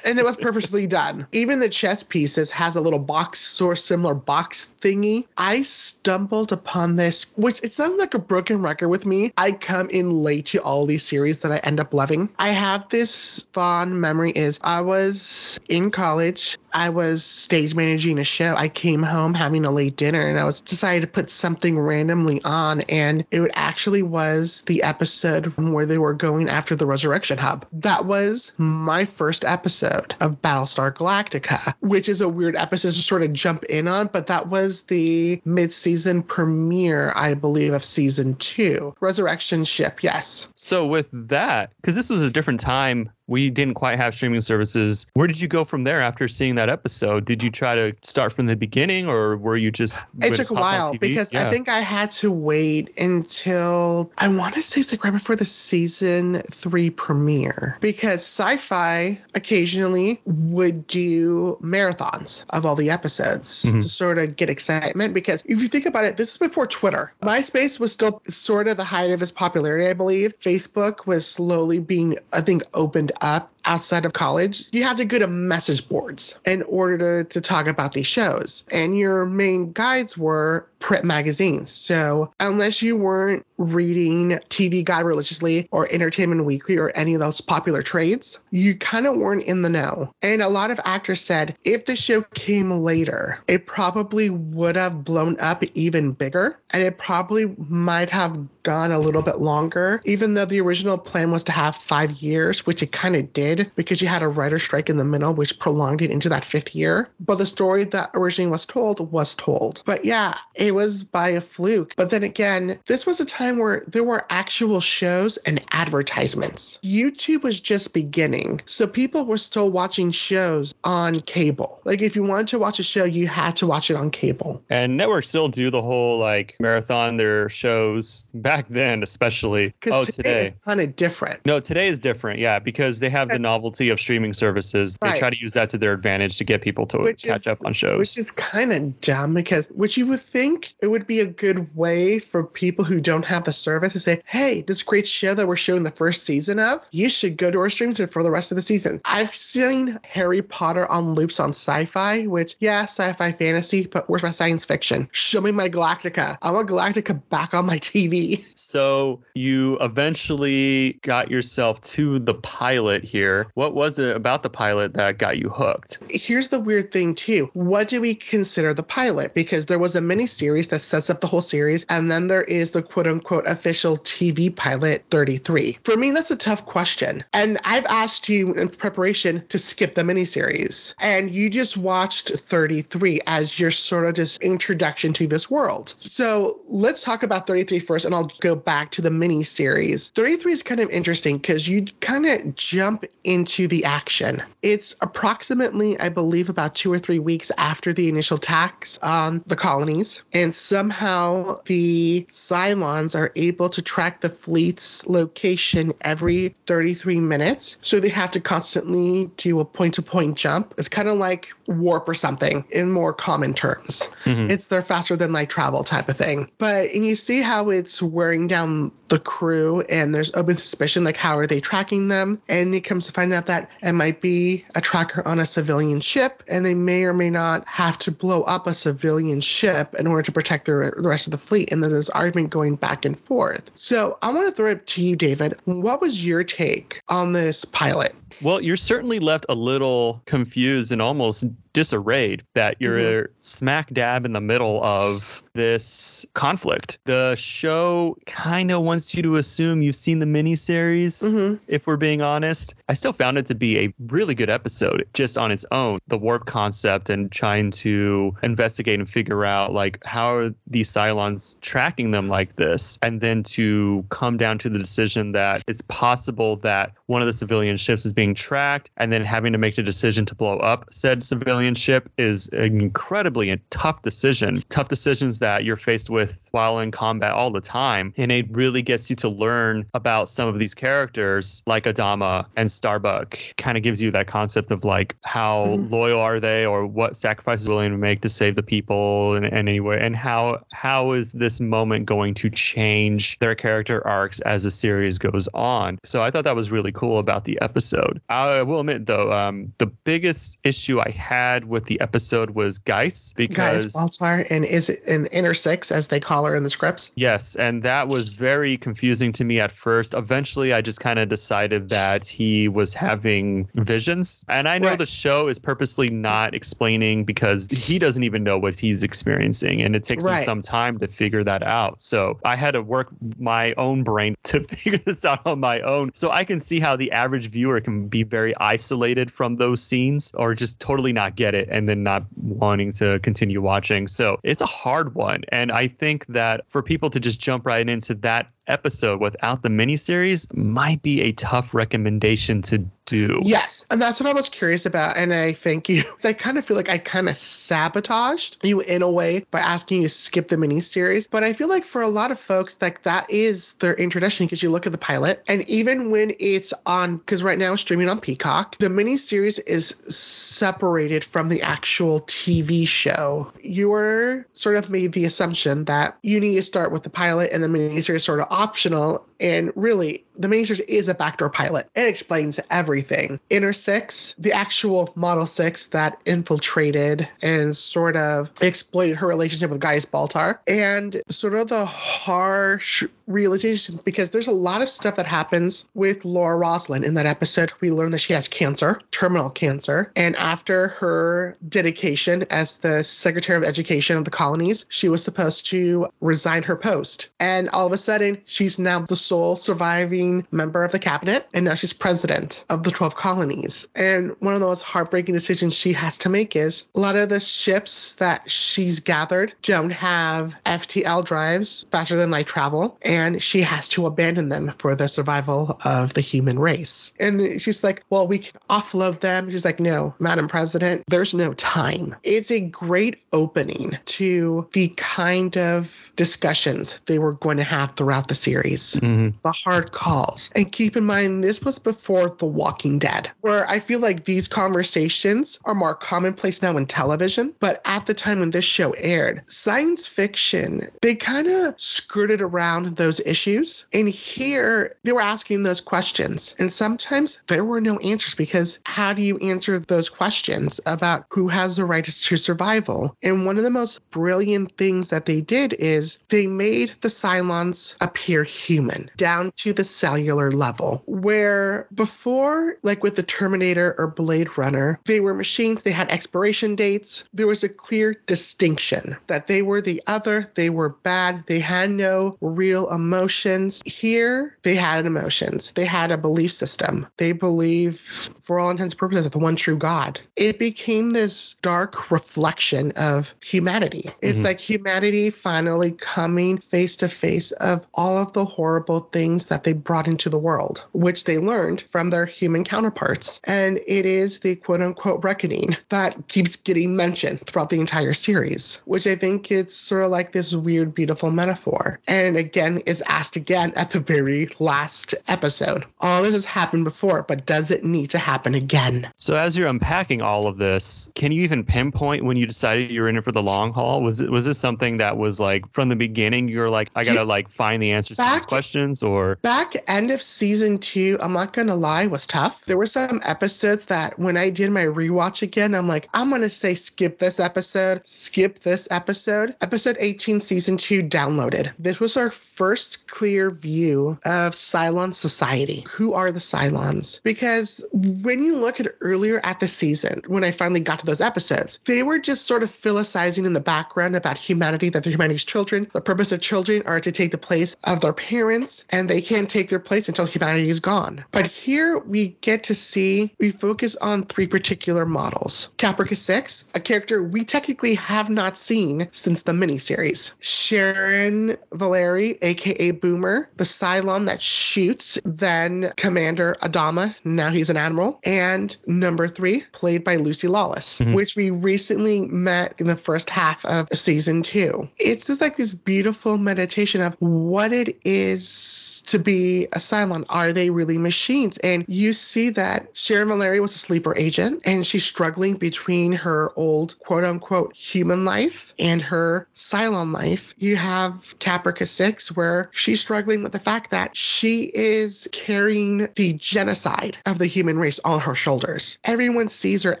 and 0.06 0.20
it 0.20 0.24
was 0.24 0.36
purposely 0.36 0.86
done. 0.86 1.26
Even 1.32 1.58
the 1.58 1.68
chess 1.68 2.04
pieces 2.04 2.52
has 2.52 2.76
a 2.76 2.80
little 2.80 3.00
box, 3.00 3.60
of 3.60 3.78
similar 3.78 4.14
box 4.14 4.70
thingy. 4.80 5.26
I 5.36 5.62
stumbled 5.62 6.52
upon 6.52 6.94
this, 6.94 7.32
which 7.36 7.60
it 7.64 7.72
sounds 7.72 7.98
like 7.98 8.14
a 8.14 8.20
broken 8.20 8.62
record 8.62 8.88
with 8.88 9.04
me. 9.04 9.32
I 9.38 9.52
come 9.52 9.88
in 9.90 10.22
late 10.22 10.46
to 10.46 10.62
all 10.62 10.86
these 10.86 11.02
series 11.02 11.40
that 11.40 11.50
I 11.50 11.56
end 11.58 11.80
up 11.80 11.92
loving. 11.92 12.28
I 12.38 12.50
have 12.50 12.88
this 12.88 13.46
fond 13.52 14.00
memory 14.00 14.30
is 14.36 14.60
I 14.62 14.80
was 14.80 15.58
in 15.68 15.90
college. 15.90 16.56
I 16.72 16.88
was 16.88 17.24
stage 17.24 17.74
managing 17.74 18.18
a 18.18 18.24
show. 18.24 18.54
I 18.56 18.68
came 18.68 19.02
home 19.02 19.34
having 19.34 19.64
a 19.64 19.70
late 19.70 19.96
dinner 19.96 20.20
and 20.20 20.38
I 20.38 20.44
was 20.44 20.51
decided 20.60 21.00
to 21.00 21.06
put 21.06 21.30
something 21.30 21.78
randomly 21.78 22.40
on, 22.44 22.82
and 22.82 23.24
it 23.30 23.50
actually 23.54 24.02
was 24.02 24.62
the 24.62 24.82
episode 24.82 25.46
where 25.56 25.86
they 25.86 25.98
were 25.98 26.14
going 26.14 26.48
after 26.48 26.76
the 26.76 26.86
Resurrection 26.86 27.38
Hub. 27.38 27.66
That 27.72 28.04
was 28.04 28.52
my 28.58 29.04
first 29.04 29.44
episode 29.44 30.14
of 30.20 30.40
Battlestar 30.42 30.94
Galactica, 30.94 31.74
which 31.80 32.08
is 32.08 32.20
a 32.20 32.28
weird 32.28 32.56
episode 32.56 32.92
to 32.92 33.02
sort 33.02 33.22
of 33.22 33.32
jump 33.32 33.64
in 33.64 33.88
on, 33.88 34.08
but 34.12 34.26
that 34.26 34.48
was 34.48 34.82
the 34.84 35.40
mid-season 35.44 36.22
premiere, 36.22 37.12
I 37.16 37.34
believe, 37.34 37.72
of 37.72 37.84
season 37.84 38.34
two. 38.36 38.94
Resurrection 39.00 39.64
Ship, 39.64 40.02
yes. 40.02 40.48
So 40.56 40.86
with 40.86 41.06
that, 41.12 41.72
because 41.76 41.96
this 41.96 42.10
was 42.10 42.22
a 42.22 42.30
different 42.30 42.60
time 42.60 43.10
we 43.32 43.48
didn't 43.48 43.74
quite 43.74 43.96
have 43.96 44.14
streaming 44.14 44.42
services. 44.42 45.06
Where 45.14 45.26
did 45.26 45.40
you 45.40 45.48
go 45.48 45.64
from 45.64 45.84
there 45.84 46.02
after 46.02 46.28
seeing 46.28 46.54
that 46.56 46.68
episode? 46.68 47.24
Did 47.24 47.42
you 47.42 47.50
try 47.50 47.74
to 47.74 47.96
start 48.02 48.30
from 48.30 48.44
the 48.44 48.56
beginning 48.56 49.08
or 49.08 49.38
were 49.38 49.56
you 49.56 49.72
just. 49.72 50.06
It 50.20 50.34
took 50.34 50.50
a 50.50 50.54
while 50.54 50.98
because 50.98 51.32
yeah. 51.32 51.46
I 51.46 51.50
think 51.50 51.70
I 51.70 51.80
had 51.80 52.10
to 52.22 52.30
wait 52.30 52.90
until 52.98 54.12
I 54.18 54.28
want 54.28 54.54
to 54.56 54.62
say 54.62 54.82
it's 54.82 54.92
like 54.92 55.02
right 55.02 55.12
before 55.14 55.34
the 55.34 55.46
season 55.46 56.42
three 56.50 56.90
premiere 56.90 57.78
because 57.80 58.20
sci 58.20 58.58
fi 58.58 59.18
occasionally 59.34 60.20
would 60.26 60.86
do 60.86 61.56
marathons 61.62 62.44
of 62.50 62.66
all 62.66 62.74
the 62.74 62.90
episodes 62.90 63.64
mm-hmm. 63.64 63.78
to 63.78 63.88
sort 63.88 64.18
of 64.18 64.36
get 64.36 64.50
excitement. 64.50 65.14
Because 65.14 65.42
if 65.46 65.62
you 65.62 65.68
think 65.68 65.86
about 65.86 66.04
it, 66.04 66.18
this 66.18 66.32
is 66.32 66.36
before 66.36 66.66
Twitter. 66.66 67.14
MySpace 67.22 67.80
was 67.80 67.92
still 67.92 68.20
sort 68.28 68.68
of 68.68 68.76
the 68.76 68.84
height 68.84 69.10
of 69.10 69.22
its 69.22 69.30
popularity, 69.30 69.88
I 69.88 69.94
believe. 69.94 70.38
Facebook 70.38 71.06
was 71.06 71.26
slowly 71.26 71.80
being, 71.80 72.18
I 72.34 72.42
think, 72.42 72.62
opened 72.74 73.10
up 73.22 73.51
outside 73.64 74.04
of 74.04 74.12
college, 74.12 74.64
you 74.72 74.82
had 74.82 74.96
to 74.96 75.04
go 75.04 75.18
to 75.18 75.26
message 75.26 75.88
boards 75.88 76.38
in 76.46 76.62
order 76.62 77.22
to, 77.22 77.28
to 77.28 77.40
talk 77.40 77.66
about 77.66 77.92
these 77.92 78.06
shows. 78.06 78.64
And 78.72 78.98
your 78.98 79.26
main 79.26 79.72
guides 79.72 80.16
were 80.18 80.66
print 80.82 81.04
magazines. 81.04 81.70
So 81.70 82.32
unless 82.40 82.82
you 82.82 82.96
weren't 82.96 83.46
reading 83.56 84.30
TV 84.50 84.84
Guide 84.84 85.04
religiously 85.04 85.68
or 85.70 85.86
Entertainment 85.92 86.44
Weekly 86.44 86.76
or 86.76 86.90
any 86.96 87.14
of 87.14 87.20
those 87.20 87.40
popular 87.40 87.82
trades, 87.82 88.40
you 88.50 88.76
kind 88.76 89.06
of 89.06 89.16
weren't 89.16 89.44
in 89.44 89.62
the 89.62 89.70
know. 89.70 90.12
And 90.22 90.42
a 90.42 90.48
lot 90.48 90.72
of 90.72 90.80
actors 90.84 91.20
said 91.20 91.56
if 91.64 91.84
the 91.84 91.94
show 91.94 92.22
came 92.34 92.70
later, 92.70 93.40
it 93.46 93.66
probably 93.66 94.28
would 94.28 94.76
have 94.76 95.04
blown 95.04 95.38
up 95.38 95.62
even 95.74 96.12
bigger 96.12 96.58
and 96.70 96.82
it 96.82 96.98
probably 96.98 97.54
might 97.68 98.10
have 98.10 98.36
gone 98.64 98.90
a 98.90 98.98
little 98.98 99.22
bit 99.22 99.40
longer, 99.40 100.00
even 100.04 100.34
though 100.34 100.44
the 100.44 100.60
original 100.60 100.98
plan 100.98 101.30
was 101.30 101.44
to 101.44 101.52
have 101.52 101.76
five 101.76 102.10
years, 102.22 102.66
which 102.66 102.82
it 102.82 102.92
kind 102.92 103.14
of 103.14 103.32
did 103.32 103.51
did 103.54 103.70
because 103.74 104.00
you 104.00 104.08
had 104.08 104.22
a 104.22 104.28
writer 104.28 104.58
strike 104.58 104.88
in 104.88 104.96
the 104.96 105.04
middle, 105.04 105.34
which 105.34 105.58
prolonged 105.58 106.02
it 106.02 106.10
into 106.10 106.28
that 106.28 106.44
fifth 106.44 106.74
year. 106.74 107.10
But 107.20 107.36
the 107.36 107.46
story 107.46 107.84
that 107.84 108.10
originally 108.14 108.50
was 108.50 108.66
told 108.66 109.10
was 109.12 109.34
told. 109.34 109.82
But 109.86 110.04
yeah, 110.04 110.36
it 110.54 110.74
was 110.74 111.04
by 111.04 111.28
a 111.28 111.40
fluke. 111.40 111.94
But 111.96 112.10
then 112.10 112.22
again, 112.22 112.78
this 112.86 113.06
was 113.06 113.20
a 113.20 113.24
time 113.24 113.58
where 113.58 113.82
there 113.86 114.04
were 114.04 114.24
actual 114.30 114.80
shows 114.80 115.36
and 115.38 115.60
advertisements. 115.72 116.78
YouTube 116.82 117.42
was 117.42 117.60
just 117.60 117.92
beginning. 117.92 118.60
So 118.66 118.86
people 118.86 119.26
were 119.26 119.38
still 119.38 119.70
watching 119.70 120.10
shows 120.10 120.74
on 120.84 121.20
cable. 121.20 121.80
Like 121.84 122.02
if 122.02 122.16
you 122.16 122.22
wanted 122.22 122.48
to 122.48 122.58
watch 122.58 122.78
a 122.78 122.82
show, 122.82 123.04
you 123.04 123.26
had 123.26 123.56
to 123.56 123.66
watch 123.66 123.90
it 123.90 123.96
on 123.96 124.10
cable. 124.10 124.62
And 124.70 124.96
networks 124.96 125.28
still 125.28 125.48
do 125.48 125.70
the 125.70 125.82
whole 125.82 126.18
like 126.18 126.56
marathon 126.60 127.16
their 127.16 127.48
shows 127.48 128.26
back 128.34 128.68
then, 128.68 129.02
especially. 129.02 129.74
Oh, 129.90 130.04
today, 130.04 130.16
today 130.16 130.44
is 130.46 130.52
kind 130.64 130.80
of 130.80 130.96
different. 130.96 131.44
No, 131.46 131.60
today 131.60 131.88
is 131.88 131.98
different. 132.00 132.38
Yeah, 132.38 132.58
because 132.58 133.00
they 133.00 133.10
have 133.10 133.28
the 133.28 133.38
novelty 133.42 133.90
of 133.90 134.00
streaming 134.00 134.32
services. 134.32 134.96
They 135.02 135.18
try 135.18 135.30
to 135.30 135.38
use 135.38 135.52
that 135.52 135.68
to 135.70 135.78
their 135.78 135.92
advantage 135.92 136.38
to 136.38 136.44
get 136.44 136.62
people 136.62 136.86
to 136.86 136.98
which 136.98 137.24
catch 137.24 137.46
is, 137.46 137.46
up 137.48 137.58
on 137.66 137.74
shows. 137.74 137.98
Which 137.98 138.16
is 138.16 138.30
kind 138.30 138.72
of 138.72 139.00
dumb 139.00 139.34
because 139.34 139.66
which 139.74 139.96
you 139.96 140.06
would 140.06 140.20
think 140.20 140.74
it 140.80 140.88
would 140.88 141.06
be 141.06 141.20
a 141.20 141.26
good 141.26 141.74
way 141.76 142.18
for 142.18 142.44
people 142.44 142.84
who 142.84 143.00
don't 143.00 143.24
have 143.24 143.44
the 143.44 143.52
service 143.52 143.92
to 143.92 144.00
say, 144.00 144.22
hey, 144.24 144.62
this 144.62 144.82
great 144.82 145.06
show 145.06 145.34
that 145.34 145.46
we're 145.46 145.56
showing 145.56 145.82
the 145.82 145.90
first 145.90 146.24
season 146.24 146.58
of, 146.58 146.86
you 146.92 147.08
should 147.08 147.36
go 147.36 147.50
to 147.50 147.58
our 147.58 147.70
stream 147.70 147.94
for 147.94 148.22
the 148.22 148.30
rest 148.30 148.52
of 148.52 148.56
the 148.56 148.62
season. 148.62 149.00
I've 149.04 149.34
seen 149.34 149.98
Harry 150.04 150.42
Potter 150.42 150.90
on 150.90 151.14
loops 151.14 151.40
on 151.40 151.50
sci-fi, 151.50 152.26
which 152.26 152.56
yeah, 152.60 152.82
sci-fi 152.82 153.32
fantasy, 153.32 153.86
but 153.86 154.08
where's 154.08 154.22
my 154.22 154.30
science 154.30 154.64
fiction? 154.64 155.08
Show 155.12 155.40
me 155.40 155.50
my 155.50 155.68
Galactica. 155.68 156.38
I 156.42 156.50
want 156.50 156.68
Galactica 156.68 157.20
back 157.28 157.54
on 157.54 157.66
my 157.66 157.78
TV. 157.78 158.44
So 158.54 159.20
you 159.34 159.78
eventually 159.80 160.98
got 161.02 161.30
yourself 161.30 161.80
to 161.80 162.18
the 162.18 162.34
pilot 162.34 163.04
here. 163.04 163.31
What 163.54 163.74
was 163.74 163.98
it 163.98 164.14
about 164.14 164.42
the 164.42 164.50
pilot 164.50 164.94
that 164.94 165.18
got 165.18 165.38
you 165.38 165.48
hooked? 165.48 165.98
Here's 166.10 166.48
the 166.48 166.60
weird 166.60 166.90
thing 166.90 167.14
too. 167.14 167.50
What 167.54 167.88
do 167.88 168.00
we 168.00 168.14
consider 168.14 168.72
the 168.74 168.82
pilot? 168.82 169.34
Because 169.34 169.66
there 169.66 169.78
was 169.78 169.94
a 169.94 170.00
mini 170.00 170.26
series 170.26 170.68
that 170.68 170.80
sets 170.80 171.10
up 171.10 171.20
the 171.20 171.26
whole 171.26 171.42
series, 171.42 171.84
and 171.88 172.10
then 172.10 172.26
there 172.26 172.44
is 172.44 172.72
the 172.72 172.82
quote 172.82 173.06
unquote 173.06 173.46
official 173.46 173.96
TV 173.98 174.54
pilot 174.54 175.04
33. 175.10 175.78
For 175.82 175.96
me, 175.96 176.10
that's 176.10 176.30
a 176.30 176.36
tough 176.36 176.66
question. 176.66 177.24
And 177.32 177.58
I've 177.64 177.86
asked 177.86 178.28
you 178.28 178.54
in 178.54 178.68
preparation 178.68 179.44
to 179.48 179.58
skip 179.58 179.94
the 179.94 180.02
miniseries, 180.02 180.94
and 181.00 181.30
you 181.30 181.50
just 181.50 181.76
watched 181.76 182.30
33 182.30 183.20
as 183.26 183.58
your 183.58 183.70
sort 183.70 184.06
of 184.06 184.14
just 184.14 184.42
introduction 184.42 185.12
to 185.14 185.26
this 185.26 185.50
world. 185.50 185.94
So 185.96 186.60
let's 186.68 187.02
talk 187.02 187.22
about 187.22 187.46
33 187.46 187.78
first, 187.78 188.04
and 188.04 188.14
I'll 188.14 188.30
go 188.40 188.54
back 188.54 188.90
to 188.92 189.02
the 189.02 189.10
mini 189.10 189.42
series. 189.42 190.08
33 190.08 190.52
is 190.52 190.62
kind 190.62 190.80
of 190.80 190.90
interesting 190.90 191.38
because 191.38 191.68
you 191.68 191.86
kind 192.00 192.26
of 192.26 192.54
jump 192.54 193.04
into 193.24 193.66
the 193.68 193.84
action. 193.84 194.42
It's 194.62 194.94
approximately, 195.00 195.98
I 195.98 196.08
believe, 196.08 196.48
about 196.48 196.74
two 196.74 196.92
or 196.92 196.98
three 196.98 197.18
weeks 197.18 197.50
after 197.58 197.92
the 197.92 198.08
initial 198.08 198.36
attacks 198.36 198.98
on 198.98 199.42
the 199.46 199.56
colonies, 199.56 200.22
and 200.32 200.54
somehow 200.54 201.58
the 201.66 202.26
Cylons 202.30 203.14
are 203.14 203.32
able 203.36 203.68
to 203.68 203.82
track 203.82 204.20
the 204.20 204.28
fleet's 204.28 205.06
location 205.06 205.92
every 206.02 206.54
33 206.66 207.20
minutes. 207.20 207.76
So 207.82 208.00
they 208.00 208.08
have 208.08 208.30
to 208.32 208.40
constantly 208.40 209.30
do 209.36 209.60
a 209.60 209.64
point 209.64 209.94
to 209.94 210.02
point 210.02 210.36
jump. 210.36 210.74
It's 210.78 210.88
kind 210.88 211.08
of 211.08 211.18
like 211.18 211.52
warp 211.66 212.08
or 212.08 212.14
something 212.14 212.64
in 212.70 212.92
more 212.92 213.12
common 213.12 213.54
terms. 213.54 214.08
Mm-hmm. 214.24 214.50
It's 214.50 214.66
their 214.66 214.82
faster 214.82 215.16
than 215.16 215.32
light 215.32 215.50
travel 215.50 215.84
type 215.84 216.08
of 216.08 216.16
thing. 216.16 216.50
But 216.58 216.90
and 216.90 217.04
you 217.04 217.16
see 217.16 217.40
how 217.40 217.70
it's 217.70 218.02
wearing 218.02 218.46
down 218.46 218.92
the 219.08 219.18
crew 219.18 219.82
and 219.82 220.14
there's 220.14 220.34
open 220.34 220.56
suspicion 220.56 221.04
like 221.04 221.16
how 221.16 221.36
are 221.36 221.46
they 221.46 221.60
tracking 221.60 222.08
them? 222.08 222.40
And 222.48 222.74
it 222.74 222.80
comes 222.80 223.06
to 223.12 223.20
find 223.20 223.32
out 223.32 223.46
that 223.46 223.70
it 223.82 223.92
might 223.92 224.20
be 224.20 224.64
a 224.74 224.80
tracker 224.80 225.26
on 225.26 225.38
a 225.38 225.44
civilian 225.44 226.00
ship 226.00 226.42
and 226.48 226.64
they 226.64 226.74
may 226.74 227.04
or 227.04 227.12
may 227.12 227.30
not 227.30 227.66
have 227.68 227.98
to 227.98 228.10
blow 228.10 228.42
up 228.42 228.66
a 228.66 228.74
civilian 228.74 229.40
ship 229.40 229.94
in 229.98 230.06
order 230.06 230.22
to 230.22 230.32
protect 230.32 230.66
the, 230.66 230.92
the 230.96 231.08
rest 231.08 231.26
of 231.26 231.30
the 231.30 231.38
fleet. 231.38 231.70
And 231.70 231.82
there's 231.82 231.92
this 231.92 232.10
argument 232.10 232.50
going 232.50 232.76
back 232.76 233.04
and 233.04 233.18
forth. 233.18 233.70
So 233.74 234.18
I 234.22 234.32
want 234.32 234.46
to 234.46 234.52
throw 234.52 234.70
it 234.70 234.86
to 234.88 235.02
you, 235.02 235.16
David. 235.16 235.54
What 235.64 236.00
was 236.00 236.26
your 236.26 236.44
take 236.44 237.00
on 237.08 237.32
this 237.32 237.64
pilot? 237.66 238.14
Well, 238.40 238.62
you're 238.62 238.76
certainly 238.76 239.18
left 239.18 239.46
a 239.48 239.54
little 239.54 240.22
confused 240.26 240.90
and 240.90 241.02
almost 241.02 241.44
disarrayed 241.72 242.42
that 242.54 242.76
you're 242.78 242.98
mm-hmm. 242.98 243.32
smack 243.40 243.92
dab 243.92 244.24
in 244.24 244.32
the 244.32 244.40
middle 244.40 244.82
of 244.84 245.42
this 245.54 246.24
conflict. 246.34 246.98
The 247.04 247.34
show 247.36 248.16
kind 248.26 248.70
of 248.70 248.82
wants 248.82 249.14
you 249.14 249.22
to 249.22 249.36
assume 249.36 249.82
you've 249.82 249.96
seen 249.96 250.18
the 250.18 250.26
miniseries, 250.26 251.22
mm-hmm. 251.22 251.62
if 251.68 251.86
we're 251.86 251.96
being 251.96 252.22
honest. 252.22 252.74
I 252.88 252.94
still 252.94 253.12
found 253.12 253.38
it 253.38 253.46
to 253.46 253.54
be 253.54 253.78
a 253.78 253.94
really 254.06 254.34
good 254.34 254.50
episode 254.50 255.06
just 255.12 255.36
on 255.36 255.50
its 255.50 255.66
own. 255.70 255.98
The 256.08 256.18
warp 256.18 256.46
concept 256.46 257.10
and 257.10 257.30
trying 257.30 257.70
to 257.72 258.34
investigate 258.42 258.98
and 258.98 259.08
figure 259.08 259.44
out 259.44 259.72
like 259.72 259.98
how 260.04 260.34
are 260.34 260.54
these 260.66 260.90
Cylons 260.90 261.60
tracking 261.60 262.10
them 262.10 262.28
like 262.28 262.56
this, 262.56 262.98
and 263.02 263.20
then 263.20 263.42
to 263.44 264.04
come 264.08 264.36
down 264.36 264.58
to 264.58 264.70
the 264.70 264.78
decision 264.78 265.32
that 265.32 265.62
it's 265.66 265.82
possible 265.82 266.56
that 266.56 266.92
one 267.06 267.20
of 267.20 267.26
the 267.26 267.32
civilian 267.32 267.76
ships 267.76 268.06
is 268.06 268.12
being 268.12 268.34
tracked, 268.34 268.90
and 268.96 269.12
then 269.12 269.24
having 269.24 269.52
to 269.52 269.58
make 269.58 269.76
the 269.76 269.82
decision 269.82 270.24
to 270.26 270.34
blow 270.34 270.58
up 270.58 270.86
said 270.90 271.22
civilian 271.22 271.61
ship 271.74 272.10
is 272.18 272.48
an 272.48 272.80
incredibly 272.80 273.60
tough 273.70 274.02
decision. 274.02 274.62
Tough 274.68 274.88
decisions 274.88 275.38
that 275.40 275.64
you're 275.64 275.76
faced 275.76 276.10
with 276.10 276.48
while 276.52 276.78
in 276.78 276.90
combat 276.90 277.32
all 277.32 277.50
the 277.50 277.60
time. 277.60 278.12
And 278.16 278.30
it 278.30 278.46
really 278.50 278.82
gets 278.82 279.10
you 279.10 279.16
to 279.16 279.28
learn 279.28 279.86
about 279.94 280.28
some 280.28 280.48
of 280.48 280.58
these 280.58 280.74
characters 280.74 281.62
like 281.66 281.84
Adama 281.84 282.46
and 282.56 282.70
Starbuck. 282.70 283.38
Kind 283.58 283.76
of 283.76 283.82
gives 283.82 284.00
you 284.00 284.10
that 284.10 284.26
concept 284.26 284.70
of 284.70 284.84
like 284.84 285.16
how 285.24 285.66
mm-hmm. 285.66 285.92
loyal 285.92 286.20
are 286.20 286.40
they 286.40 286.66
or 286.66 286.86
what 286.86 287.16
sacrifices 287.16 287.68
willing 287.68 287.90
to 287.90 287.98
make 287.98 288.20
to 288.22 288.28
save 288.28 288.56
the 288.56 288.62
people 288.62 289.34
and, 289.34 289.46
and 289.46 289.68
anyway 289.68 289.98
and 290.00 290.16
how 290.16 290.62
how 290.72 291.12
is 291.12 291.32
this 291.32 291.60
moment 291.60 292.06
going 292.06 292.34
to 292.34 292.50
change 292.50 293.38
their 293.38 293.54
character 293.54 294.06
arcs 294.06 294.40
as 294.40 294.64
the 294.64 294.70
series 294.70 295.18
goes 295.18 295.48
on. 295.54 295.98
So 296.04 296.22
I 296.22 296.30
thought 296.30 296.44
that 296.44 296.56
was 296.56 296.70
really 296.70 296.92
cool 296.92 297.18
about 297.18 297.44
the 297.44 297.60
episode. 297.60 298.20
I 298.28 298.62
will 298.62 298.80
admit 298.80 299.06
though, 299.06 299.32
um, 299.32 299.72
the 299.78 299.86
biggest 299.86 300.58
issue 300.64 301.00
I 301.00 301.10
had 301.10 301.51
with 301.60 301.86
the 301.86 302.00
episode 302.00 302.50
was 302.50 302.78
Gaius 302.78 303.32
because 303.36 303.86
Baltar 303.92 304.46
and 304.50 304.64
is 304.64 304.88
it 304.88 305.06
an 305.06 305.26
inner 305.26 305.54
six 305.54 305.90
as 305.90 306.08
they 306.08 306.20
call 306.20 306.44
her 306.44 306.54
in 306.56 306.64
the 306.64 306.70
scripts? 306.70 307.10
Yes, 307.14 307.56
and 307.56 307.82
that 307.82 308.08
was 308.08 308.28
very 308.28 308.76
confusing 308.76 309.32
to 309.32 309.44
me 309.44 309.60
at 309.60 309.70
first. 309.70 310.14
Eventually, 310.14 310.72
I 310.72 310.80
just 310.80 311.00
kind 311.00 311.18
of 311.18 311.28
decided 311.28 311.88
that 311.90 312.26
he 312.26 312.68
was 312.68 312.94
having 312.94 313.68
visions, 313.74 314.44
and 314.48 314.68
I 314.68 314.78
know 314.78 314.90
right. 314.90 314.98
the 314.98 315.06
show 315.06 315.48
is 315.48 315.58
purposely 315.58 316.10
not 316.10 316.54
explaining 316.54 317.24
because 317.24 317.66
he 317.70 317.98
doesn't 317.98 318.24
even 318.24 318.42
know 318.42 318.58
what 318.58 318.78
he's 318.78 319.02
experiencing, 319.02 319.82
and 319.82 319.94
it 319.94 320.04
takes 320.04 320.24
right. 320.24 320.38
him 320.38 320.44
some 320.44 320.62
time 320.62 320.98
to 320.98 321.08
figure 321.08 321.44
that 321.44 321.62
out. 321.62 322.00
So 322.00 322.38
I 322.44 322.56
had 322.56 322.72
to 322.72 322.82
work 322.82 323.08
my 323.38 323.72
own 323.74 324.02
brain 324.02 324.36
to 324.44 324.64
figure 324.64 324.98
this 324.98 325.24
out 325.24 325.46
on 325.46 325.60
my 325.60 325.80
own. 325.80 326.10
So 326.14 326.30
I 326.30 326.44
can 326.44 326.60
see 326.60 326.80
how 326.80 326.96
the 326.96 327.10
average 327.12 327.48
viewer 327.48 327.80
can 327.80 328.08
be 328.08 328.22
very 328.22 328.54
isolated 328.56 329.30
from 329.30 329.56
those 329.56 329.82
scenes 329.82 330.32
or 330.34 330.54
just 330.54 330.80
totally 330.80 331.12
not 331.12 331.36
get 331.42 331.56
it 331.56 331.68
and 331.72 331.88
then 331.88 332.04
not 332.04 332.24
wanting 332.36 332.92
to 332.92 333.18
continue 333.18 333.60
watching. 333.60 334.06
So 334.06 334.38
it's 334.44 334.60
a 334.60 334.66
hard 334.66 335.16
one. 335.16 335.42
And 335.48 335.72
I 335.72 335.88
think 335.88 336.26
that 336.26 336.64
for 336.68 336.82
people 336.82 337.10
to 337.10 337.18
just 337.18 337.40
jump 337.40 337.66
right 337.66 337.88
into 337.88 338.14
that 338.14 338.46
episode 338.66 339.20
without 339.20 339.62
the 339.62 339.68
miniseries 339.68 340.52
might 340.56 341.02
be 341.02 341.20
a 341.20 341.32
tough 341.32 341.74
recommendation 341.74 342.62
to 342.62 342.78
do. 343.06 343.40
Yes. 343.42 343.84
And 343.90 344.00
that's 344.00 344.20
what 344.20 344.28
I 344.28 344.32
was 344.32 344.48
curious 344.48 344.86
about. 344.86 345.16
And 345.16 345.34
I 345.34 345.52
thank 345.52 345.88
you. 345.88 346.02
I 346.24 346.32
kind 346.32 346.58
of 346.58 346.64
feel 346.64 346.76
like 346.76 346.88
I 346.88 346.98
kind 346.98 347.28
of 347.28 347.36
sabotaged 347.36 348.64
you 348.64 348.80
in 348.80 349.02
a 349.02 349.10
way 349.10 349.44
by 349.50 349.60
asking 349.60 350.02
you 350.02 350.08
to 350.08 350.14
skip 350.14 350.48
the 350.48 350.56
miniseries. 350.56 351.28
But 351.30 351.42
I 351.42 351.52
feel 351.52 351.68
like 351.68 351.84
for 351.84 352.00
a 352.00 352.08
lot 352.08 352.30
of 352.30 352.38
folks, 352.38 352.80
like 352.80 353.02
that 353.02 353.28
is 353.28 353.74
their 353.74 353.94
introduction 353.94 354.46
because 354.46 354.62
you 354.62 354.70
look 354.70 354.86
at 354.86 354.92
the 354.92 354.98
pilot. 354.98 355.42
And 355.48 355.68
even 355.68 356.10
when 356.10 356.32
it's 356.38 356.72
on, 356.86 357.16
because 357.18 357.42
right 357.42 357.58
now 357.58 357.72
it's 357.72 357.82
streaming 357.82 358.08
on 358.08 358.20
Peacock, 358.20 358.78
the 358.78 358.88
miniseries 358.88 359.60
is 359.66 359.88
separated 359.88 361.24
from 361.24 361.48
the 361.48 361.60
actual 361.62 362.20
TV 362.22 362.86
show. 362.86 363.52
You're 363.62 364.46
sort 364.52 364.76
of 364.76 364.90
made 364.90 365.12
the 365.12 365.24
assumption 365.24 365.84
that 365.86 366.16
you 366.22 366.38
need 366.40 366.54
to 366.56 366.62
start 366.62 366.92
with 366.92 367.02
the 367.02 367.10
pilot 367.10 367.50
and 367.52 367.62
the 367.62 367.68
miniseries 367.68 368.22
sort 368.22 368.40
of 368.40 368.46
optional. 368.52 369.26
And 369.40 369.72
really, 369.74 370.24
the 370.36 370.46
miniseries 370.46 370.82
is 370.86 371.08
a 371.08 371.14
backdoor 371.14 371.50
pilot. 371.50 371.88
It 371.96 372.06
explains 372.06 372.60
everything. 372.70 373.40
Inner 373.50 373.72
Six, 373.72 374.36
the 374.38 374.52
actual 374.52 375.12
Model 375.16 375.46
Six 375.46 375.88
that 375.88 376.20
infiltrated 376.26 377.28
and 377.40 377.76
sort 377.76 378.16
of 378.16 378.52
exploited 378.60 379.16
her 379.16 379.26
relationship 379.26 379.70
with 379.70 379.80
Gaius 379.80 380.06
Baltar, 380.06 380.58
and 380.68 381.20
sort 381.28 381.54
of 381.54 381.68
the 381.68 381.86
harsh 381.86 383.02
realizations 383.26 384.00
because 384.00 384.30
there's 384.30 384.46
a 384.46 384.52
lot 384.52 384.82
of 384.82 384.88
stuff 384.88 385.16
that 385.16 385.26
happens 385.26 385.84
with 385.94 386.24
Laura 386.24 386.56
Roslin 386.56 387.04
in 387.04 387.14
that 387.14 387.26
episode. 387.26 387.72
We 387.80 387.90
learn 387.90 388.10
that 388.10 388.18
she 388.18 388.32
has 388.32 388.48
cancer, 388.48 389.00
terminal 389.10 389.50
cancer, 389.50 390.12
and 390.16 390.36
after 390.36 390.88
her 390.88 391.56
dedication 391.68 392.44
as 392.50 392.78
the 392.78 393.02
Secretary 393.04 393.58
of 393.58 393.64
Education 393.64 394.16
of 394.16 394.24
the 394.24 394.30
colonies, 394.30 394.84
she 394.88 395.08
was 395.08 395.22
supposed 395.22 395.66
to 395.66 396.08
resign 396.20 396.62
her 396.62 396.76
post. 396.76 397.28
And 397.40 397.68
all 397.70 397.86
of 397.86 397.92
a 397.92 397.98
sudden, 397.98 398.38
she's 398.44 398.78
now 398.78 399.00
the 399.00 399.16
sole 399.16 399.56
surviving 399.56 400.46
member 400.50 400.84
of 400.84 400.92
the 400.92 400.98
cabinet, 400.98 401.48
and 401.54 401.64
now 401.64 401.74
she's 401.74 401.92
president 401.92 402.64
of 402.70 402.82
the 402.82 402.90
12 402.90 403.16
colonies. 403.16 403.88
And 403.94 404.34
one 404.40 404.54
of 404.54 404.60
the 404.60 404.66
most 404.66 404.82
heartbreaking 404.82 405.34
decisions 405.34 405.74
she 405.74 405.92
has 405.92 406.18
to 406.18 406.28
make 406.28 406.56
is 406.56 406.84
a 406.94 407.00
lot 407.00 407.16
of 407.16 407.28
the 407.28 407.40
ships 407.40 408.14
that 408.16 408.50
she's 408.50 409.00
gathered 409.00 409.52
don't 409.62 409.90
have 409.90 410.56
FTL 410.64 411.24
drives, 411.24 411.86
faster 411.90 412.16
than 412.16 412.30
light 412.30 412.46
travel, 412.46 412.98
and 413.02 413.21
she 413.38 413.60
has 413.60 413.88
to 413.90 414.06
abandon 414.06 414.48
them 414.48 414.68
for 414.78 414.94
the 414.94 415.08
survival 415.08 415.78
of 415.84 416.14
the 416.14 416.20
human 416.20 416.58
race. 416.58 417.12
And 417.18 417.60
she's 417.60 417.84
like, 417.84 418.04
Well, 418.10 418.26
we 418.26 418.38
can 418.38 418.58
offload 418.70 419.20
them. 419.20 419.50
She's 419.50 419.64
like, 419.64 419.80
No, 419.80 420.14
Madam 420.18 420.48
President, 420.48 421.04
there's 421.08 421.34
no 421.34 421.54
time. 421.54 422.14
It's 422.22 422.50
a 422.50 422.60
great 422.60 423.22
opening 423.32 423.98
to 424.04 424.68
the 424.72 424.88
kind 424.96 425.56
of 425.56 426.10
discussions 426.16 427.00
they 427.06 427.18
were 427.18 427.34
going 427.34 427.56
to 427.56 427.64
have 427.64 427.92
throughout 427.92 428.28
the 428.28 428.34
series, 428.34 428.94
mm-hmm. 428.94 429.36
the 429.42 429.52
hard 429.52 429.92
calls. 429.92 430.50
And 430.54 430.70
keep 430.70 430.96
in 430.96 431.04
mind, 431.04 431.42
this 431.42 431.62
was 431.62 431.78
before 431.78 432.30
The 432.30 432.46
Walking 432.46 432.98
Dead, 432.98 433.30
where 433.40 433.68
I 433.68 433.80
feel 433.80 434.00
like 434.00 434.24
these 434.24 434.48
conversations 434.48 435.58
are 435.64 435.74
more 435.74 435.94
commonplace 435.94 436.62
now 436.62 436.76
in 436.76 436.86
television. 436.86 437.54
But 437.60 437.80
at 437.84 438.06
the 438.06 438.14
time 438.14 438.40
when 438.40 438.50
this 438.50 438.64
show 438.64 438.92
aired, 438.92 439.42
science 439.46 440.06
fiction, 440.06 440.88
they 441.00 441.14
kind 441.14 441.48
of 441.48 441.74
skirted 441.80 442.40
around 442.40 442.96
those 443.02 443.20
issues. 443.26 443.84
And 443.92 444.08
here 444.08 444.94
they 445.02 445.10
were 445.10 445.20
asking 445.20 445.64
those 445.64 445.80
questions. 445.80 446.54
And 446.60 446.72
sometimes 446.72 447.42
there 447.48 447.64
were 447.64 447.80
no 447.80 447.96
answers 447.98 448.36
because 448.36 448.78
how 448.86 449.12
do 449.12 449.22
you 449.22 449.38
answer 449.38 449.80
those 449.80 450.08
questions 450.08 450.80
about 450.86 451.26
who 451.30 451.48
has 451.48 451.74
the 451.74 451.84
right 451.84 452.04
to 452.04 452.36
survival? 452.36 453.16
And 453.24 453.44
one 453.44 453.58
of 453.58 453.64
the 453.64 453.70
most 453.70 454.08
brilliant 454.10 454.76
things 454.76 455.08
that 455.08 455.26
they 455.26 455.40
did 455.40 455.74
is 455.80 456.18
they 456.28 456.46
made 456.46 456.92
the 457.00 457.08
Cylons 457.08 457.96
appear 458.00 458.44
human 458.44 459.10
down 459.16 459.50
to 459.56 459.72
the 459.72 459.84
cellular 459.84 460.52
level, 460.52 461.02
where 461.06 461.88
before, 461.94 462.76
like 462.84 463.02
with 463.02 463.16
the 463.16 463.22
Terminator 463.24 463.96
or 463.98 464.06
Blade 464.06 464.56
Runner, 464.56 465.00
they 465.06 465.18
were 465.18 465.34
machines, 465.34 465.82
they 465.82 465.90
had 465.90 466.10
expiration 466.10 466.76
dates. 466.76 467.28
There 467.34 467.48
was 467.48 467.64
a 467.64 467.68
clear 467.68 468.14
distinction 468.26 469.16
that 469.26 469.48
they 469.48 469.62
were 469.62 469.80
the 469.80 470.00
other, 470.06 470.50
they 470.54 470.70
were 470.70 470.90
bad, 471.02 471.44
they 471.46 471.58
had 471.58 471.90
no 471.90 472.36
real 472.40 472.86
emotions. 472.92 473.82
Here, 473.84 474.56
they 474.62 474.74
had 474.74 475.06
emotions, 475.06 475.72
they 475.72 475.84
had 475.84 476.10
a 476.10 476.18
belief 476.18 476.52
system. 476.52 477.06
They 477.16 477.32
believe, 477.32 477.98
for 477.98 478.60
all 478.60 478.70
intents 478.70 478.94
and 478.94 478.98
purposes, 478.98 479.26
at 479.26 479.32
the 479.32 479.38
one 479.38 479.56
true 479.56 479.76
God. 479.76 480.20
It 480.36 480.58
became 480.58 481.10
this 481.10 481.54
dark 481.62 482.10
reflection 482.10 482.92
of 482.92 483.34
humanity. 483.42 484.10
It's 484.20 484.38
mm-hmm. 484.38 484.46
like 484.46 484.60
humanity 484.60 485.30
finally 485.30 485.92
coming 485.92 486.58
face 486.58 486.96
to 486.96 487.08
face 487.08 487.52
of 487.52 487.86
all 487.94 488.18
of 488.18 488.32
the 488.32 488.44
horrible 488.44 489.00
things 489.12 489.46
that 489.46 489.64
they 489.64 489.72
brought 489.72 490.08
into 490.08 490.28
the 490.28 490.38
world, 490.38 490.84
which 490.92 491.24
they 491.24 491.38
learned 491.38 491.82
from 491.82 492.10
their 492.10 492.26
human 492.26 492.64
counterparts. 492.64 493.40
And 493.44 493.80
it 493.86 494.06
is 494.06 494.40
the 494.40 494.56
quote 494.56 494.80
unquote 494.80 495.24
reckoning 495.24 495.76
that 495.88 496.28
keeps 496.28 496.56
getting 496.56 496.96
mentioned 496.96 497.40
throughout 497.46 497.70
the 497.70 497.80
entire 497.80 498.12
series, 498.12 498.80
which 498.84 499.06
I 499.06 499.14
think 499.14 499.50
it's 499.50 499.74
sort 499.74 500.04
of 500.04 500.10
like 500.10 500.32
this 500.32 500.54
weird, 500.54 500.94
beautiful 500.94 501.30
metaphor. 501.30 502.00
And 502.06 502.36
again, 502.36 502.81
is 502.86 503.02
asked 503.08 503.36
again 503.36 503.72
at 503.76 503.90
the 503.90 504.00
very 504.00 504.48
last 504.58 505.14
episode. 505.28 505.84
All 506.00 506.22
this 506.22 506.32
has 506.32 506.44
happened 506.44 506.84
before, 506.84 507.22
but 507.22 507.46
does 507.46 507.70
it 507.70 507.84
need 507.84 508.10
to 508.10 508.18
happen 508.18 508.54
again? 508.54 509.10
So 509.16 509.36
as 509.36 509.56
you're 509.56 509.68
unpacking 509.68 510.22
all 510.22 510.46
of 510.46 510.58
this, 510.58 511.10
can 511.14 511.32
you 511.32 511.42
even 511.42 511.64
pinpoint 511.64 512.24
when 512.24 512.36
you 512.36 512.46
decided 512.46 512.90
you 512.90 513.02
were 513.02 513.08
in 513.08 513.16
it 513.16 513.24
for 513.24 513.32
the 513.32 513.42
long 513.42 513.72
haul? 513.72 514.02
Was 514.02 514.20
it 514.20 514.30
was 514.30 514.46
this 514.46 514.58
something 514.58 514.98
that 514.98 515.16
was 515.16 515.40
like 515.40 515.70
from 515.72 515.88
the 515.88 515.96
beginning 515.96 516.48
you're 516.48 516.68
like, 516.68 516.90
I 516.94 517.04
gotta 517.04 517.24
like 517.24 517.48
find 517.48 517.82
the 517.82 517.92
answers 517.92 518.16
back, 518.16 518.32
to 518.32 518.38
these 518.40 518.46
questions 518.46 519.02
or 519.02 519.36
back 519.42 519.74
end 519.88 520.10
of 520.10 520.22
season 520.22 520.78
two, 520.78 521.18
I'm 521.20 521.32
not 521.32 521.52
gonna 521.52 521.74
lie, 521.74 522.06
was 522.06 522.26
tough. 522.26 522.64
There 522.64 522.78
were 522.78 522.86
some 522.86 523.20
episodes 523.24 523.86
that 523.86 524.18
when 524.18 524.36
I 524.36 524.50
did 524.50 524.70
my 524.70 524.84
rewatch 524.84 525.42
again, 525.42 525.74
I'm 525.74 525.88
like, 525.88 526.08
I'm 526.14 526.30
gonna 526.30 526.50
say 526.50 526.74
skip 526.74 527.18
this 527.18 527.38
episode, 527.38 528.06
skip 528.06 528.60
this 528.60 528.88
episode. 528.90 529.54
Episode 529.60 529.96
18, 530.00 530.40
season 530.40 530.76
two, 530.76 531.02
downloaded. 531.02 531.72
This 531.78 532.00
was 532.00 532.16
our 532.16 532.30
first 532.30 532.71
clear 533.06 533.50
view 533.50 534.18
of 534.24 534.52
Cylon 534.52 535.12
society. 535.12 535.84
Who 535.90 536.14
are 536.14 536.32
the 536.32 536.40
Cylons? 536.40 537.20
Because 537.22 537.84
when 537.92 538.42
you 538.42 538.56
look 538.56 538.80
at 538.80 538.88
earlier 539.00 539.40
at 539.44 539.60
the 539.60 539.68
season, 539.68 540.22
when 540.26 540.44
I 540.44 540.50
finally 540.50 540.80
got 540.80 540.98
to 541.00 541.06
those 541.06 541.20
episodes, 541.20 541.78
they 541.84 542.02
were 542.02 542.18
just 542.18 542.46
sort 542.46 542.62
of 542.62 542.70
philosophizing 542.70 543.44
in 543.44 543.52
the 543.52 543.60
background 543.60 544.16
about 544.16 544.38
humanity, 544.38 544.88
that 544.88 545.02
they're 545.02 545.12
humanity's 545.12 545.44
children. 545.44 545.86
The 545.92 546.00
purpose 546.00 546.32
of 546.32 546.40
children 546.40 546.82
are 546.86 547.00
to 547.00 547.12
take 547.12 547.30
the 547.30 547.38
place 547.38 547.76
of 547.84 548.00
their 548.00 548.12
parents, 548.12 548.84
and 548.90 549.08
they 549.08 549.20
can't 549.20 549.50
take 549.50 549.68
their 549.68 549.78
place 549.78 550.08
until 550.08 550.24
humanity 550.24 550.68
is 550.68 550.80
gone. 550.80 551.24
But 551.32 551.46
here 551.46 551.98
we 551.98 552.28
get 552.40 552.64
to 552.64 552.74
see, 552.74 553.32
we 553.38 553.50
focus 553.50 553.94
on 553.96 554.22
three 554.22 554.46
particular 554.46 555.04
models. 555.04 555.68
Caprica 555.78 556.16
6, 556.16 556.64
a 556.74 556.80
character 556.80 557.22
we 557.22 557.44
technically 557.44 557.94
have 557.94 558.30
not 558.30 558.56
seen 558.56 559.08
since 559.12 559.42
the 559.42 559.52
miniseries. 559.52 560.32
Sharon 560.40 561.56
Valerii, 561.72 562.38
aka 562.42 562.61
Boomer, 563.00 563.48
the 563.56 563.64
Cylon 563.64 564.26
that 564.26 564.40
shoots, 564.40 565.18
then 565.24 565.92
Commander 565.96 566.56
Adama, 566.62 567.14
now 567.24 567.50
he's 567.50 567.70
an 567.70 567.76
admiral, 567.76 568.20
and 568.24 568.76
number 568.86 569.28
three, 569.28 569.64
played 569.72 570.04
by 570.04 570.16
Lucy 570.16 570.48
Lawless, 570.48 570.98
mm-hmm. 570.98 571.14
which 571.14 571.36
we 571.36 571.50
recently 571.50 572.22
met 572.28 572.74
in 572.78 572.86
the 572.86 572.96
first 572.96 573.30
half 573.30 573.64
of 573.66 573.88
season 573.92 574.42
two. 574.42 574.88
It's 574.98 575.26
just 575.26 575.40
like 575.40 575.56
this 575.56 575.74
beautiful 575.74 576.38
meditation 576.38 577.00
of 577.00 577.16
what 577.20 577.72
it 577.72 577.98
is 578.04 579.02
to 579.06 579.18
be 579.18 579.64
a 579.66 579.78
Cylon. 579.78 580.24
Are 580.28 580.52
they 580.52 580.70
really 580.70 580.98
machines? 580.98 581.58
And 581.58 581.84
you 581.88 582.12
see 582.12 582.50
that 582.50 582.96
Sharon 582.96 583.28
Valerii 583.28 583.60
was 583.60 583.74
a 583.74 583.78
sleeper 583.78 584.16
agent 584.16 584.62
and 584.64 584.86
she's 584.86 585.04
struggling 585.04 585.54
between 585.56 586.12
her 586.12 586.52
old 586.56 586.98
quote 587.00 587.24
unquote 587.24 587.74
human 587.74 588.24
life 588.24 588.74
and 588.78 589.02
her 589.02 589.48
Cylon 589.54 590.12
life. 590.12 590.54
You 590.58 590.76
have 590.76 591.38
Caprica 591.38 591.86
6, 591.86 592.36
where 592.36 592.51
she's 592.72 593.00
struggling 593.00 593.42
with 593.42 593.52
the 593.52 593.58
fact 593.58 593.90
that 593.90 594.16
she 594.16 594.70
is 594.74 595.28
carrying 595.32 596.08
the 596.16 596.32
genocide 596.34 597.18
of 597.26 597.38
the 597.38 597.46
human 597.46 597.78
race 597.78 598.00
on 598.04 598.20
her 598.20 598.34
shoulders. 598.34 598.98
Everyone 599.04 599.48
sees 599.48 599.82
her 599.82 600.00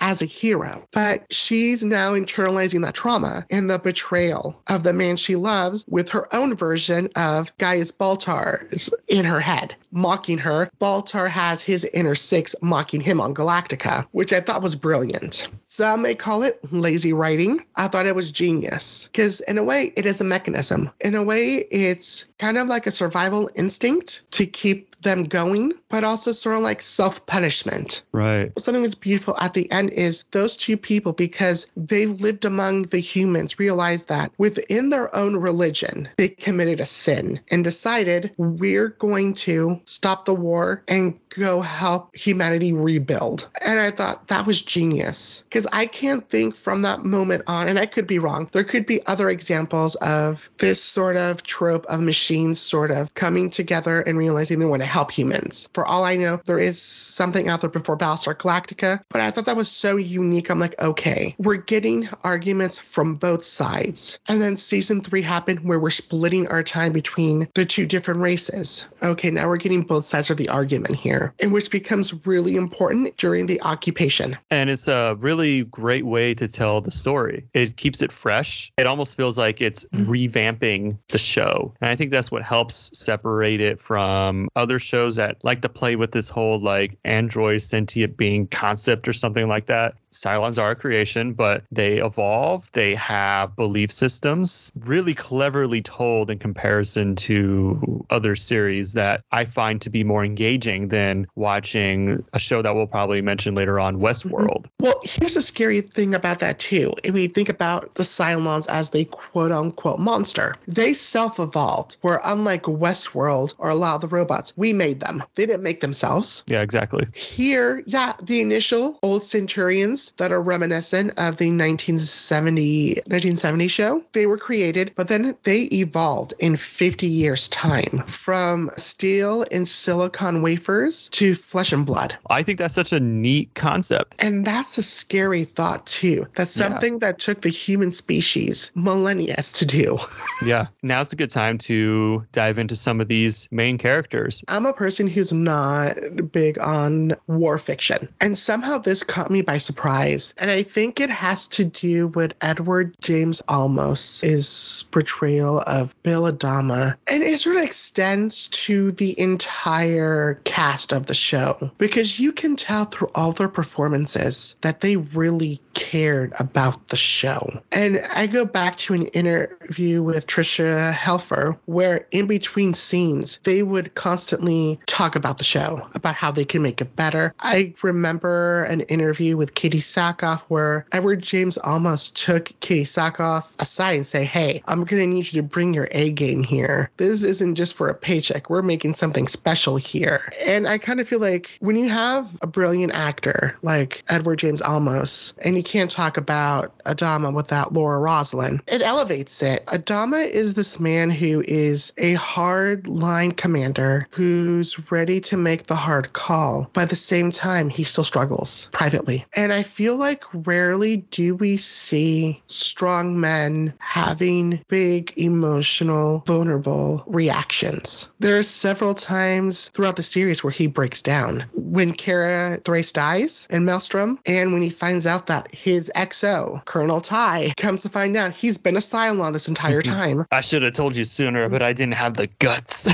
as 0.00 0.22
a 0.22 0.26
hero, 0.26 0.86
but 0.92 1.24
she's 1.30 1.82
now 1.82 2.12
internalizing 2.12 2.82
that 2.82 2.94
trauma 2.94 3.46
and 3.50 3.70
the 3.70 3.78
betrayal 3.78 4.60
of 4.68 4.82
the 4.82 4.92
man 4.92 5.16
she 5.16 5.36
loves 5.36 5.84
with 5.88 6.08
her 6.08 6.32
own 6.34 6.54
version 6.56 7.08
of 7.16 7.56
Gaius 7.58 7.90
Baltar 7.92 8.90
in 9.08 9.24
her 9.24 9.40
head, 9.40 9.74
mocking 9.90 10.38
her. 10.38 10.70
Baltar 10.80 11.28
has 11.28 11.62
his 11.62 11.84
inner 11.94 12.14
six 12.14 12.54
mocking 12.62 13.00
him 13.00 13.20
on 13.20 13.34
Galactica, 13.34 14.06
which 14.12 14.32
I 14.32 14.40
thought 14.40 14.62
was 14.62 14.74
brilliant. 14.74 15.48
Some 15.52 16.02
may 16.02 16.14
call 16.14 16.42
it 16.42 16.60
lazy 16.72 17.12
writing. 17.12 17.64
I 17.76 17.88
thought 17.88 18.06
it 18.06 18.14
was 18.14 18.30
genius 18.30 19.08
because, 19.12 19.40
in 19.42 19.58
a 19.58 19.64
way, 19.64 19.92
it 19.96 20.06
is 20.06 20.20
a 20.20 20.24
mechanism. 20.24 20.90
In 21.00 21.14
a 21.14 21.22
way, 21.22 21.66
it's 21.70 22.26
kind 22.38 22.58
of 22.58 22.68
like 22.68 22.86
a 22.86 22.90
survival 22.90 23.50
instinct 23.54 24.22
to 24.32 24.46
keep 24.46 24.96
them 24.96 25.24
going, 25.24 25.72
but 25.88 26.04
also 26.04 26.32
sort 26.32 26.56
of 26.56 26.62
like 26.62 26.82
self 26.82 27.24
punishment. 27.26 28.02
Right. 28.12 28.52
Something 28.58 28.82
that's 28.82 28.94
beautiful 28.94 29.36
at 29.40 29.54
the 29.54 29.70
end 29.70 29.90
is 29.90 30.24
those 30.32 30.56
two 30.56 30.76
people, 30.76 31.12
because 31.12 31.70
they 31.76 32.06
lived 32.06 32.44
among 32.44 32.82
the 32.84 32.98
humans, 32.98 33.58
realized 33.58 34.08
that 34.08 34.32
within 34.38 34.90
their 34.90 35.14
own 35.14 35.36
religion, 35.36 36.08
they 36.16 36.28
committed 36.28 36.80
a 36.80 36.86
sin 36.86 37.40
and 37.50 37.64
decided 37.64 38.32
we're 38.36 38.88
going 38.88 39.34
to 39.34 39.80
stop 39.84 40.24
the 40.24 40.34
war 40.34 40.82
and 40.88 41.18
go 41.30 41.60
help 41.60 42.14
humanity 42.16 42.72
rebuild. 42.72 43.48
And 43.62 43.78
I 43.78 43.90
thought 43.90 44.28
that 44.28 44.46
was 44.46 44.62
genius 44.62 45.44
because 45.48 45.66
I 45.72 45.86
can't 45.86 46.28
think 46.28 46.56
from 46.56 46.82
that 46.82 47.04
moment 47.04 47.42
on, 47.46 47.68
and 47.68 47.78
I 47.78 47.86
could 47.86 48.06
be 48.06 48.18
wrong, 48.18 48.48
there 48.52 48.64
could 48.64 48.86
be 48.86 49.04
other 49.06 49.28
examples 49.28 49.94
of 49.96 50.48
this 50.58 50.82
sort 50.82 51.16
of 51.16 51.42
trope 51.42 51.84
of 51.86 52.00
machines 52.00 52.58
sort 52.58 52.90
of 52.90 53.12
coming 53.14 53.50
together 53.50 54.00
and 54.02 54.18
realizing 54.18 54.58
they 54.58 54.66
want 54.66 54.82
to 54.82 54.88
help 54.88 55.10
humans. 55.10 55.68
For 55.76 55.84
all 55.84 56.04
I 56.04 56.16
know, 56.16 56.40
there 56.46 56.58
is 56.58 56.80
something 56.80 57.48
out 57.48 57.60
there 57.60 57.68
before 57.68 57.98
Battlestar 57.98 58.34
Galactica, 58.34 59.02
but 59.10 59.20
I 59.20 59.30
thought 59.30 59.44
that 59.44 59.56
was 59.56 59.70
so 59.70 59.96
unique. 59.96 60.48
I'm 60.50 60.58
like, 60.58 60.80
okay, 60.80 61.34
we're 61.36 61.56
getting 61.56 62.08
arguments 62.24 62.78
from 62.78 63.16
both 63.16 63.44
sides. 63.44 64.18
And 64.26 64.40
then 64.40 64.56
season 64.56 65.02
three 65.02 65.20
happened 65.20 65.60
where 65.64 65.78
we're 65.78 65.90
splitting 65.90 66.46
our 66.48 66.62
time 66.62 66.92
between 66.92 67.46
the 67.54 67.66
two 67.66 67.84
different 67.84 68.20
races. 68.20 68.88
Okay, 69.02 69.30
now 69.30 69.48
we're 69.48 69.58
getting 69.58 69.82
both 69.82 70.06
sides 70.06 70.30
of 70.30 70.38
the 70.38 70.48
argument 70.48 70.94
here, 70.94 71.34
and 71.40 71.52
which 71.52 71.70
becomes 71.70 72.26
really 72.26 72.56
important 72.56 73.14
during 73.18 73.44
the 73.44 73.60
occupation. 73.60 74.34
And 74.50 74.70
it's 74.70 74.88
a 74.88 75.16
really 75.18 75.64
great 75.64 76.06
way 76.06 76.32
to 76.34 76.48
tell 76.48 76.80
the 76.80 76.90
story. 76.90 77.44
It 77.52 77.76
keeps 77.76 78.00
it 78.00 78.12
fresh. 78.12 78.72
It 78.78 78.86
almost 78.86 79.14
feels 79.14 79.36
like 79.36 79.60
it's 79.60 79.84
revamping 79.92 80.96
the 81.08 81.18
show. 81.18 81.74
And 81.82 81.90
I 81.90 81.96
think 81.96 82.12
that's 82.12 82.30
what 82.30 82.42
helps 82.42 82.98
separate 82.98 83.60
it 83.60 83.78
from 83.78 84.48
other 84.56 84.76
other 84.76 84.78
shows 84.78 85.16
that 85.16 85.36
like 85.42 85.62
to 85.66 85.78
play 85.78 85.96
with 85.96 86.12
this 86.12 86.28
whole 86.28 86.58
like 86.58 86.98
android 87.04 87.60
sentient 87.62 88.16
being 88.16 88.46
concept 88.48 89.08
or 89.08 89.12
something 89.12 89.48
like 89.48 89.66
that. 89.66 89.94
Cylons 90.16 90.58
are 90.58 90.70
a 90.70 90.76
creation, 90.76 91.34
but 91.34 91.64
they 91.70 91.98
evolve. 91.98 92.70
They 92.72 92.94
have 92.94 93.54
belief 93.54 93.92
systems, 93.92 94.72
really 94.80 95.14
cleverly 95.14 95.82
told 95.82 96.30
in 96.30 96.38
comparison 96.38 97.14
to 97.16 98.04
other 98.10 98.34
series 98.34 98.94
that 98.94 99.22
I 99.32 99.44
find 99.44 99.80
to 99.82 99.90
be 99.90 100.04
more 100.04 100.24
engaging 100.24 100.88
than 100.88 101.26
watching 101.34 102.24
a 102.32 102.38
show 102.38 102.62
that 102.62 102.74
we'll 102.74 102.86
probably 102.86 103.20
mention 103.20 103.54
later 103.54 103.78
on, 103.78 103.98
Westworld. 103.98 104.64
Mm-hmm. 104.64 104.84
Well, 104.84 105.00
here's 105.04 105.36
a 105.36 105.42
scary 105.42 105.80
thing 105.80 106.14
about 106.14 106.38
that 106.38 106.58
too. 106.58 106.94
If 107.04 107.12
we 107.12 107.28
think 107.28 107.48
about 107.48 107.94
the 107.94 108.02
Cylons 108.02 108.66
as 108.68 108.90
the 108.90 109.04
quote 109.04 109.52
unquote 109.52 110.00
monster, 110.00 110.54
they 110.66 110.94
self 110.94 111.38
evolved, 111.38 111.96
where 112.00 112.20
unlike 112.24 112.62
Westworld 112.62 113.54
or 113.58 113.68
a 113.68 113.74
lot 113.74 113.96
of 113.96 114.00
the 114.00 114.08
robots, 114.08 114.56
we 114.56 114.72
made 114.72 115.00
them. 115.00 115.22
They 115.34 115.46
didn't 115.46 115.62
make 115.62 115.80
themselves. 115.80 116.42
Yeah, 116.46 116.62
exactly. 116.62 117.06
Here, 117.14 117.82
yeah, 117.86 118.14
the 118.22 118.40
initial 118.40 118.98
old 119.02 119.22
Centurions 119.22 120.05
that 120.16 120.32
are 120.32 120.42
reminiscent 120.42 121.10
of 121.10 121.36
the 121.38 121.50
1970, 121.50 122.94
1970 123.06 123.68
show. 123.68 124.04
They 124.12 124.26
were 124.26 124.38
created, 124.38 124.92
but 124.96 125.08
then 125.08 125.34
they 125.44 125.62
evolved 125.72 126.34
in 126.38 126.56
50 126.56 127.06
years' 127.06 127.48
time 127.48 128.02
from 128.06 128.70
steel 128.76 129.44
and 129.50 129.68
silicon 129.68 130.42
wafers 130.42 131.08
to 131.10 131.34
flesh 131.34 131.72
and 131.72 131.84
blood. 131.84 132.16
I 132.30 132.42
think 132.42 132.58
that's 132.58 132.74
such 132.74 132.92
a 132.92 133.00
neat 133.00 133.54
concept. 133.54 134.14
And 134.18 134.46
that's 134.46 134.78
a 134.78 134.82
scary 134.82 135.44
thought, 135.44 135.86
too. 135.86 136.26
That's 136.34 136.52
something 136.52 136.94
yeah. 136.94 136.98
that 137.00 137.18
took 137.18 137.42
the 137.42 137.48
human 137.48 137.90
species 137.90 138.70
millennia 138.74 139.36
to 139.36 139.66
do. 139.66 139.98
yeah. 140.44 140.66
Now's 140.82 141.12
a 141.12 141.16
good 141.16 141.30
time 141.30 141.58
to 141.58 142.24
dive 142.32 142.58
into 142.58 142.76
some 142.76 143.00
of 143.00 143.08
these 143.08 143.48
main 143.50 143.78
characters. 143.78 144.42
I'm 144.48 144.66
a 144.66 144.72
person 144.72 145.08
who's 145.08 145.32
not 145.32 145.96
big 146.30 146.58
on 146.58 147.14
war 147.26 147.58
fiction. 147.58 148.08
And 148.20 148.38
somehow 148.38 148.78
this 148.78 149.02
caught 149.02 149.30
me 149.30 149.42
by 149.42 149.58
surprise. 149.58 149.95
And 150.38 150.50
I 150.50 150.62
think 150.62 151.00
it 151.00 151.10
has 151.10 151.46
to 151.48 151.64
do 151.64 152.08
with 152.08 152.34
Edward 152.40 152.94
James 153.00 153.42
Olmos's 153.48 154.84
portrayal 154.90 155.60
of 155.66 155.94
Bill 156.02 156.30
Adama. 156.30 156.96
And 157.06 157.22
it 157.22 157.40
sort 157.40 157.56
of 157.56 157.62
extends 157.62 158.48
to 158.48 158.92
the 158.92 159.18
entire 159.18 160.40
cast 160.44 160.92
of 160.92 161.06
the 161.06 161.14
show 161.14 161.70
because 161.78 162.20
you 162.20 162.32
can 162.32 162.56
tell 162.56 162.84
through 162.84 163.10
all 163.14 163.32
their 163.32 163.48
performances 163.48 164.56
that 164.60 164.80
they 164.80 164.96
really 164.96 165.60
cared 165.76 166.32
about 166.40 166.88
the 166.88 166.96
show. 166.96 167.60
And 167.70 168.00
I 168.14 168.26
go 168.26 168.44
back 168.44 168.76
to 168.78 168.94
an 168.94 169.06
interview 169.08 170.02
with 170.02 170.26
Tricia 170.26 170.92
Helfer 170.92 171.56
where 171.66 172.06
in 172.10 172.26
between 172.26 172.74
scenes, 172.74 173.38
they 173.44 173.62
would 173.62 173.94
constantly 173.94 174.80
talk 174.86 175.14
about 175.14 175.38
the 175.38 175.44
show, 175.44 175.86
about 175.94 176.14
how 176.14 176.30
they 176.32 176.46
can 176.46 176.62
make 176.62 176.80
it 176.80 176.96
better. 176.96 177.34
I 177.40 177.74
remember 177.82 178.64
an 178.64 178.80
interview 178.82 179.36
with 179.36 179.54
Katie 179.54 179.78
Sackhoff 179.78 180.40
where 180.48 180.86
Edward 180.92 181.22
James 181.22 181.58
Olmos 181.58 182.12
took 182.12 182.58
Katie 182.60 182.84
Sackhoff 182.84 183.44
aside 183.60 183.96
and 183.96 184.06
say, 184.06 184.24
Hey, 184.24 184.62
I'm 184.66 184.84
to 184.86 185.06
need 185.06 185.30
you 185.32 185.42
to 185.42 185.46
bring 185.46 185.74
your 185.74 185.88
A 185.90 186.10
game 186.12 186.42
here. 186.42 186.90
This 186.96 187.22
isn't 187.22 187.54
just 187.56 187.74
for 187.74 187.88
a 187.88 187.94
paycheck. 187.94 188.48
We're 188.48 188.62
making 188.62 188.94
something 188.94 189.28
special 189.28 189.76
here. 189.76 190.22
And 190.46 190.66
I 190.66 190.78
kind 190.78 191.00
of 191.00 191.06
feel 191.08 191.20
like 191.20 191.50
when 191.60 191.76
you 191.76 191.90
have 191.90 192.34
a 192.40 192.46
brilliant 192.46 192.94
actor 192.94 193.56
like 193.60 194.02
Edward 194.08 194.38
James 194.38 194.62
Olmos 194.62 195.34
and 195.44 195.56
you 195.56 195.65
can't 195.66 195.90
talk 195.90 196.16
about 196.16 196.72
Adama 196.84 197.34
without 197.34 197.72
Laura 197.72 197.98
Roslin, 197.98 198.60
it 198.68 198.80
elevates 198.82 199.42
it. 199.42 199.66
Adama 199.66 200.26
is 200.26 200.54
this 200.54 200.78
man 200.78 201.10
who 201.10 201.42
is 201.46 201.92
a 201.98 202.14
hard 202.14 202.86
line 202.86 203.32
commander 203.32 204.06
who's 204.12 204.78
ready 204.90 205.20
to 205.20 205.36
make 205.36 205.64
the 205.64 205.74
hard 205.74 206.12
call. 206.12 206.70
By 206.72 206.84
the 206.84 206.96
same 206.96 207.30
time, 207.30 207.68
he 207.68 207.82
still 207.82 208.04
struggles 208.04 208.70
privately. 208.72 209.24
And 209.34 209.52
I 209.52 209.62
feel 209.62 209.96
like 209.96 210.22
rarely 210.32 210.98
do 211.10 211.34
we 211.34 211.56
see 211.56 212.40
strong 212.46 213.20
men 213.20 213.74
having 213.78 214.62
big 214.68 215.12
emotional, 215.16 216.22
vulnerable 216.26 217.02
reactions. 217.06 218.08
There 218.20 218.38
are 218.38 218.44
several 218.44 218.94
times 218.94 219.68
throughout 219.70 219.96
the 219.96 220.02
series 220.04 220.44
where 220.44 220.52
he 220.52 220.68
breaks 220.68 221.02
down. 221.02 221.44
When 221.54 221.92
Kara 221.92 222.58
Thrace 222.64 222.92
dies 222.92 223.48
in 223.50 223.64
Maelstrom, 223.64 224.20
and 224.26 224.52
when 224.52 224.62
he 224.62 224.70
finds 224.70 225.06
out 225.06 225.26
that 225.26 225.55
his 225.56 225.90
XO, 225.96 226.64
Colonel 226.66 227.00
Tigh, 227.00 227.52
comes 227.56 227.82
to 227.82 227.88
find 227.88 228.16
out 228.16 228.34
he's 228.34 228.58
been 228.58 228.76
a 228.76 228.80
Cylon 228.80 229.32
this 229.32 229.48
entire 229.48 229.82
mm-hmm. 229.82 229.92
time. 229.92 230.26
I 230.30 230.40
should 230.40 230.62
have 230.62 230.74
told 230.74 230.94
you 230.94 231.04
sooner, 231.04 231.48
but 231.48 231.62
I 231.62 231.72
didn't 231.72 231.94
have 231.94 232.14
the 232.14 232.28
guts. 232.38 232.84